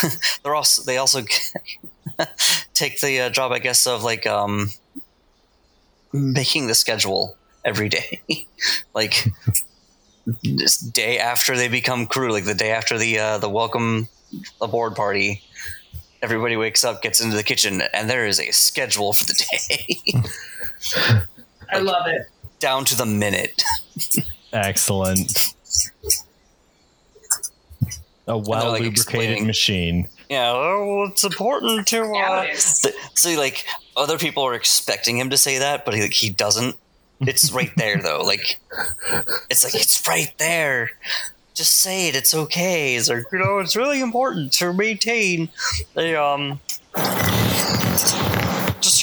they're 0.42 0.54
also 0.54 0.82
they 0.82 0.98
also 0.98 1.22
take 2.74 3.00
the 3.00 3.20
uh, 3.20 3.30
job, 3.30 3.52
I 3.52 3.58
guess, 3.58 3.86
of 3.86 4.02
like 4.02 4.26
um, 4.26 4.70
making 6.12 6.66
the 6.66 6.74
schedule 6.74 7.36
every 7.64 7.88
day, 7.88 8.22
like 8.94 9.26
this 10.42 10.78
day 10.78 11.18
after 11.18 11.56
they 11.56 11.68
become 11.68 12.06
crew, 12.06 12.32
like 12.32 12.44
the 12.44 12.54
day 12.54 12.70
after 12.70 12.98
the 12.98 13.18
uh, 13.18 13.38
the 13.38 13.48
welcome 13.48 14.08
aboard 14.60 14.94
party. 14.94 15.42
Everybody 16.22 16.56
wakes 16.56 16.84
up, 16.84 17.02
gets 17.02 17.20
into 17.20 17.34
the 17.34 17.42
kitchen, 17.42 17.82
and 17.92 18.08
there 18.08 18.26
is 18.26 18.38
a 18.38 18.52
schedule 18.52 19.12
for 19.12 19.24
the 19.24 19.34
day, 19.34 21.26
I 21.72 21.78
love 21.78 22.06
it. 22.06 22.28
down 22.60 22.84
to 22.84 22.96
the 22.96 23.06
minute. 23.06 23.60
Excellent. 24.52 25.54
A 28.28 28.38
well 28.38 28.70
like, 28.70 28.82
lubricated 28.82 29.44
machine. 29.46 30.08
Yeah, 30.28 30.52
well, 30.52 31.08
it's 31.08 31.24
important 31.24 31.88
to. 31.88 32.02
Uh, 32.04 32.42
it 32.42 32.50
is. 32.50 32.80
th- 32.80 32.94
see, 33.14 33.36
like 33.36 33.66
other 33.96 34.16
people 34.16 34.44
are 34.44 34.54
expecting 34.54 35.18
him 35.18 35.30
to 35.30 35.36
say 35.36 35.58
that, 35.58 35.84
but 35.84 35.94
he, 35.94 36.02
like, 36.02 36.12
he 36.12 36.30
doesn't. 36.30 36.76
It's 37.20 37.52
right 37.52 37.70
there, 37.76 38.00
though. 38.00 38.22
Like, 38.24 38.58
it's 39.50 39.64
like 39.64 39.74
it's 39.74 40.06
right 40.06 40.32
there. 40.38 40.92
Just 41.54 41.80
say 41.80 42.08
it. 42.08 42.16
It's 42.16 42.32
okay. 42.32 42.94
It's 42.94 43.08
like 43.08 43.24
you 43.32 43.38
know, 43.38 43.58
it's 43.58 43.76
really 43.76 44.00
important 44.00 44.52
to 44.54 44.72
maintain 44.72 45.50
the 45.94 46.20
um. 46.22 46.60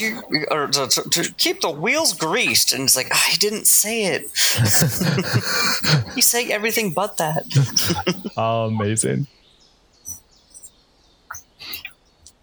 Just 0.00 0.22
you, 0.30 0.46
or 0.50 0.66
to, 0.68 0.86
to, 0.86 1.10
to 1.10 1.32
keep 1.34 1.60
the 1.60 1.70
wheels 1.70 2.14
greased, 2.14 2.72
and 2.72 2.84
it's 2.84 2.96
like 2.96 3.08
I 3.10 3.34
didn't 3.38 3.66
say 3.66 4.04
it. 4.04 4.22
you 6.16 6.22
say 6.22 6.50
everything 6.50 6.92
but 6.92 7.18
that. 7.18 7.44
Amazing. 8.36 9.26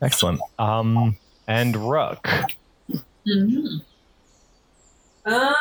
Excellent. 0.02 0.40
Um, 0.60 1.18
and 1.48 1.76
Rook. 1.90 2.28
Mm-hmm. 3.28 3.78
Um, 5.26 5.56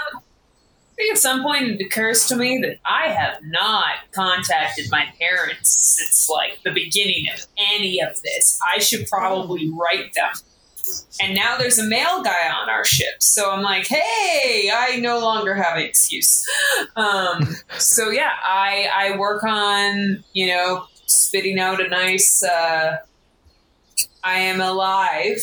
I 0.93 0.95
think 0.97 1.13
at 1.13 1.19
some 1.19 1.43
point 1.43 1.65
it 1.65 1.85
occurs 1.85 2.27
to 2.27 2.37
me 2.37 2.59
that 2.59 2.79
I 2.85 3.09
have 3.09 3.39
not 3.45 3.97
contacted 4.13 4.87
my 4.91 5.07
parents 5.19 5.71
since 5.71 6.29
like 6.29 6.59
the 6.65 6.73
beginning 6.73 7.27
of 7.35 7.47
any 7.57 8.01
of 8.03 8.21
this. 8.23 8.61
I 8.75 8.79
should 8.79 9.07
probably 9.07 9.71
write 9.71 10.15
them. 10.15 10.33
And 11.21 11.35
now 11.35 11.57
there's 11.57 11.79
a 11.79 11.85
male 11.85 12.23
guy 12.23 12.49
on 12.51 12.69
our 12.69 12.85
ship, 12.85 13.21
so 13.23 13.51
I'm 13.51 13.63
like, 13.63 13.87
hey, 13.87 14.71
I 14.75 14.99
no 15.01 15.19
longer 15.19 15.55
have 15.55 15.79
an 15.79 15.83
excuse. 15.85 16.47
Um, 16.95 17.57
so 17.79 18.11
yeah, 18.11 18.33
I 18.45 18.89
I 18.93 19.17
work 19.19 19.43
on 19.45 20.23
you 20.33 20.49
know 20.49 20.85
spitting 21.07 21.59
out 21.59 21.81
a 21.85 21.89
nice. 21.89 22.43
Uh, 22.43 22.99
I 24.23 24.39
am 24.41 24.61
alive 24.61 25.39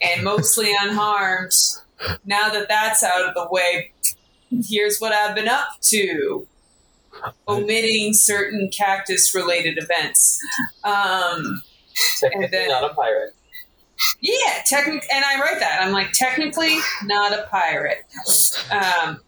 and 0.00 0.22
mostly 0.22 0.72
unharmed. 0.80 1.52
Now 2.24 2.48
that 2.50 2.68
that's 2.68 3.02
out 3.02 3.26
of 3.28 3.34
the 3.34 3.48
way, 3.50 3.92
here's 4.68 4.98
what 4.98 5.12
I've 5.12 5.34
been 5.34 5.48
up 5.48 5.68
to. 5.90 6.46
Omitting 7.46 8.14
certain 8.14 8.68
cactus 8.76 9.34
related 9.34 9.78
events. 9.78 10.40
Um, 10.84 11.62
Technically 12.18 12.44
And 12.44 12.52
then- 12.52 12.68
not 12.68 12.90
a 12.90 12.94
pirate. 12.94 13.34
Yeah, 14.20 14.62
technic- 14.66 15.06
and 15.12 15.24
I 15.24 15.40
write 15.40 15.60
that. 15.60 15.80
I'm 15.82 15.92
like, 15.92 16.12
technically 16.12 16.78
not 17.04 17.32
a 17.32 17.46
pirate. 17.50 18.04
Um, 18.70 19.20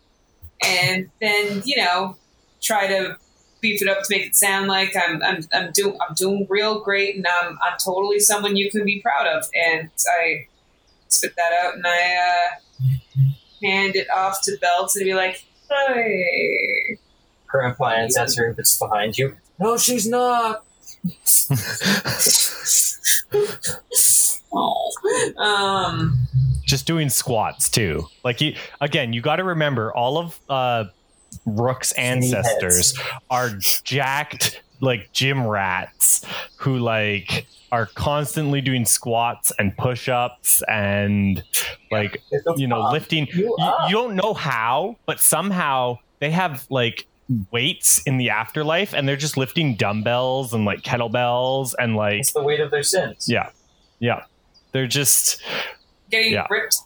and 0.64 1.11
then, 1.20 1.62
you 1.64 1.77
know, 1.77 2.16
try 2.61 2.87
to 2.87 3.16
beef 3.61 3.83
it 3.83 3.89
up 3.89 4.03
to 4.03 4.07
make 4.11 4.27
it 4.27 4.37
sound 4.37 4.68
like 4.68 4.95
I'm, 4.97 5.22
I'm, 5.22 5.41
I'm 5.53 5.72
doing 5.72 5.97
I'm 6.07 6.14
doing 6.14 6.47
real 6.51 6.81
great 6.81 7.16
and 7.16 7.27
I'm, 7.27 7.59
I'm 7.62 7.79
totally 7.83 8.18
someone 8.18 8.57
you 8.57 8.70
can 8.70 8.85
be 8.85 9.01
proud 9.01 9.27
of. 9.27 9.45
And 9.55 9.91
I 10.20 10.47
spit 11.09 11.35
that 11.37 11.53
out 11.64 11.75
and 11.75 11.87
I 11.87 12.16
uh, 12.16 13.27
hand 13.62 13.97
it 13.97 14.09
off 14.11 14.43
to 14.43 14.57
Belt 14.61 14.91
to 14.91 15.05
be 15.05 15.14
like, 15.14 15.45
hey. 15.68 16.99
Current 17.47 17.77
plans 17.77 18.16
answer 18.16 18.49
if 18.51 18.59
it's 18.59 18.79
behind 18.79 19.16
you. 19.18 19.37
No, 19.59 19.77
she's 19.77 20.09
not. 20.09 20.64
Um, 25.38 26.18
Just 26.64 26.86
doing 26.86 27.09
squats 27.09 27.68
too. 27.68 28.07
Like 28.24 28.40
you 28.40 28.55
again, 28.80 29.12
you 29.12 29.20
got 29.20 29.36
to 29.36 29.44
remember 29.44 29.92
all 29.94 30.18
of 30.18 30.40
uh, 30.48 30.84
Rook's 31.46 31.92
ancestors 31.92 32.98
are 33.30 33.50
jacked 33.84 34.62
like 34.80 35.12
gym 35.12 35.46
rats 35.46 36.24
who 36.57 36.78
like 36.78 37.46
are 37.72 37.86
constantly 37.86 38.61
doing 38.61 38.84
squats 38.84 39.50
and 39.59 39.76
push-ups 39.76 40.62
and 40.68 41.42
like 41.90 42.22
you 42.57 42.66
know 42.66 42.90
lifting. 42.90 43.26
You 43.32 43.55
you, 43.59 43.74
you 43.88 43.92
don't 43.94 44.14
know 44.16 44.34
how 44.34 44.96
but 45.07 45.20
somehow 45.20 45.98
they 46.20 46.30
have 46.30 46.66
like 46.70 47.07
weights 47.50 48.00
in 48.07 48.16
the 48.18 48.30
afterlife 48.30 48.92
and 48.92 49.09
they're 49.09 49.16
just 49.16 49.36
lifting 49.36 49.74
dumbbells 49.76 50.52
and 50.52 50.64
like 50.64 50.82
kettlebells 50.82 51.74
and 51.78 51.96
like 51.96 52.20
It's 52.20 52.32
the 52.32 52.42
weight 52.42 52.61
of 52.61 52.70
their 52.70 52.82
sins. 52.82 53.26
yeah. 53.28 53.50
Yeah 53.98 54.24
they're 54.75 54.87
just 54.87 55.41
getting 56.11 56.33
Yeah. 56.35 56.47
ripped. 56.51 56.77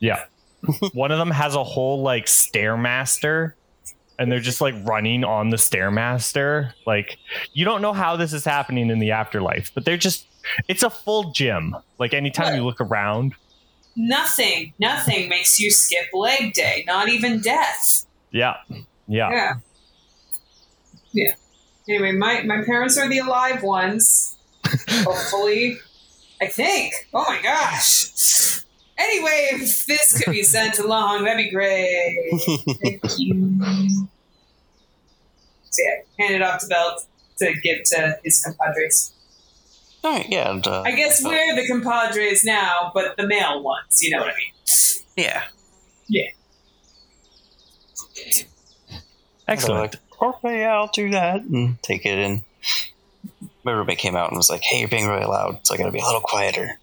yeah 0.00 0.24
one 0.94 1.12
of 1.12 1.18
them 1.18 1.30
has 1.30 1.54
a 1.54 1.62
whole 1.62 2.02
like 2.02 2.26
stairmaster 2.26 3.52
and 4.18 4.32
they're 4.32 4.40
just 4.40 4.60
like 4.60 4.74
running 4.84 5.22
on 5.22 5.50
the 5.50 5.56
stairmaster 5.56 6.72
like 6.86 7.18
you 7.52 7.64
don't 7.64 7.80
know 7.82 7.92
how 7.92 8.16
this 8.16 8.32
is 8.32 8.44
happening 8.44 8.90
in 8.90 8.98
the 8.98 9.12
afterlife 9.12 9.70
but 9.74 9.84
they're 9.84 9.96
just 9.96 10.26
it's 10.68 10.82
a 10.82 10.90
full 10.90 11.30
gym 11.32 11.76
like 12.00 12.12
anytime 12.14 12.56
you 12.56 12.64
look 12.64 12.80
around 12.80 13.34
Nothing, 13.98 14.74
nothing 14.78 15.30
makes 15.30 15.58
you 15.58 15.70
skip 15.70 16.08
leg 16.12 16.52
day, 16.52 16.84
not 16.86 17.08
even 17.08 17.40
death. 17.40 18.04
yeah 18.30 18.56
yeah 19.08 19.30
Yeah. 19.30 19.52
Yeah. 21.12 21.32
Anyway, 21.88 22.12
my, 22.12 22.42
my 22.42 22.62
parents 22.64 22.98
are 22.98 23.08
the 23.08 23.18
alive 23.20 23.62
ones. 23.62 24.36
Hopefully. 24.90 25.78
I 26.40 26.46
think. 26.46 26.94
Oh 27.14 27.24
my 27.26 27.40
gosh. 27.42 28.62
Anyway, 28.98 29.48
if 29.52 29.86
this 29.86 30.22
could 30.22 30.32
be 30.32 30.42
sent 30.42 30.78
along, 30.78 31.24
that'd 31.24 31.36
be 31.44 31.50
great. 31.50 32.30
Thank 32.82 33.00
you. 33.18 34.08
So 35.70 35.82
yeah, 35.82 36.24
hand 36.24 36.34
it 36.34 36.42
off 36.42 36.60
to 36.60 36.66
Belt 36.66 37.04
to 37.38 37.52
give 37.62 37.84
to 37.84 38.18
his 38.24 38.42
compadres. 38.42 39.12
All 40.02 40.12
right, 40.12 40.26
yeah. 40.28 40.50
And, 40.50 40.66
uh, 40.66 40.82
I 40.82 40.92
guess 40.92 41.22
we're 41.22 41.56
the 41.56 41.66
compadres 41.66 42.44
now, 42.44 42.90
but 42.94 43.16
the 43.16 43.26
male 43.26 43.62
ones, 43.62 44.02
you 44.02 44.10
know 44.10 44.18
what 44.18 44.28
I 44.28 44.36
mean? 44.36 45.02
yeah. 45.16 45.42
Yeah. 46.08 46.30
Excellent 49.48 49.92
They're 50.20 50.28
okay, 50.28 50.60
yeah, 50.60 50.74
I'll 50.74 50.90
do 50.92 51.10
that 51.10 51.42
and 51.42 51.82
take 51.82 52.06
it. 52.06 52.18
And 52.18 52.42
my 53.66 53.72
roommate 53.72 53.98
came 53.98 54.16
out 54.16 54.30
and 54.30 54.38
was 54.38 54.48
like, 54.48 54.62
"Hey, 54.62 54.78
you're 54.80 54.88
being 54.88 55.06
really 55.06 55.26
loud, 55.26 55.58
so 55.66 55.74
I 55.74 55.76
got 55.76 55.86
to 55.86 55.92
be 55.92 55.98
a 55.98 56.04
little 56.04 56.22
quieter." 56.22 56.78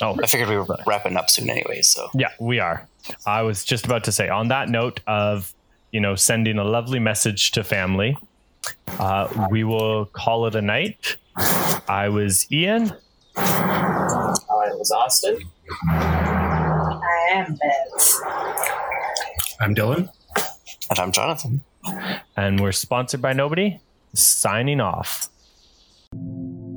oh 0.00 0.16
I 0.22 0.26
figured 0.26 0.48
we 0.48 0.56
were 0.56 0.66
wrapping 0.86 1.16
up 1.16 1.28
soon, 1.28 1.50
anyway. 1.50 1.82
So 1.82 2.08
Yeah, 2.14 2.30
we 2.38 2.60
are. 2.60 2.86
I 3.26 3.42
was 3.42 3.64
just 3.64 3.84
about 3.84 4.04
to 4.04 4.12
say, 4.12 4.28
on 4.28 4.48
that 4.48 4.68
note 4.68 5.00
of, 5.06 5.52
you 5.90 6.00
know, 6.00 6.14
sending 6.14 6.58
a 6.58 6.64
lovely 6.64 7.00
message 7.00 7.50
to 7.52 7.64
family, 7.64 8.16
uh, 8.98 9.48
we 9.50 9.64
will 9.64 10.06
call 10.06 10.46
it 10.46 10.54
a 10.54 10.62
night. 10.62 11.16
I 11.88 12.08
was 12.10 12.50
Ian. 12.52 12.92
I 13.36 14.34
was 14.74 14.90
Austin. 14.90 15.38
I 15.90 17.30
am 17.32 17.54
Belt. 17.54 18.20
I'm 19.60 19.74
Dylan. 19.74 20.10
And 20.90 20.98
I'm 20.98 21.12
Jonathan. 21.12 21.62
And 22.36 22.60
we're 22.60 22.72
sponsored 22.72 23.22
by 23.22 23.32
nobody. 23.32 23.80
Signing 24.14 24.80
off. 24.80 25.28
Thank 26.12 26.22
you. 26.22 26.67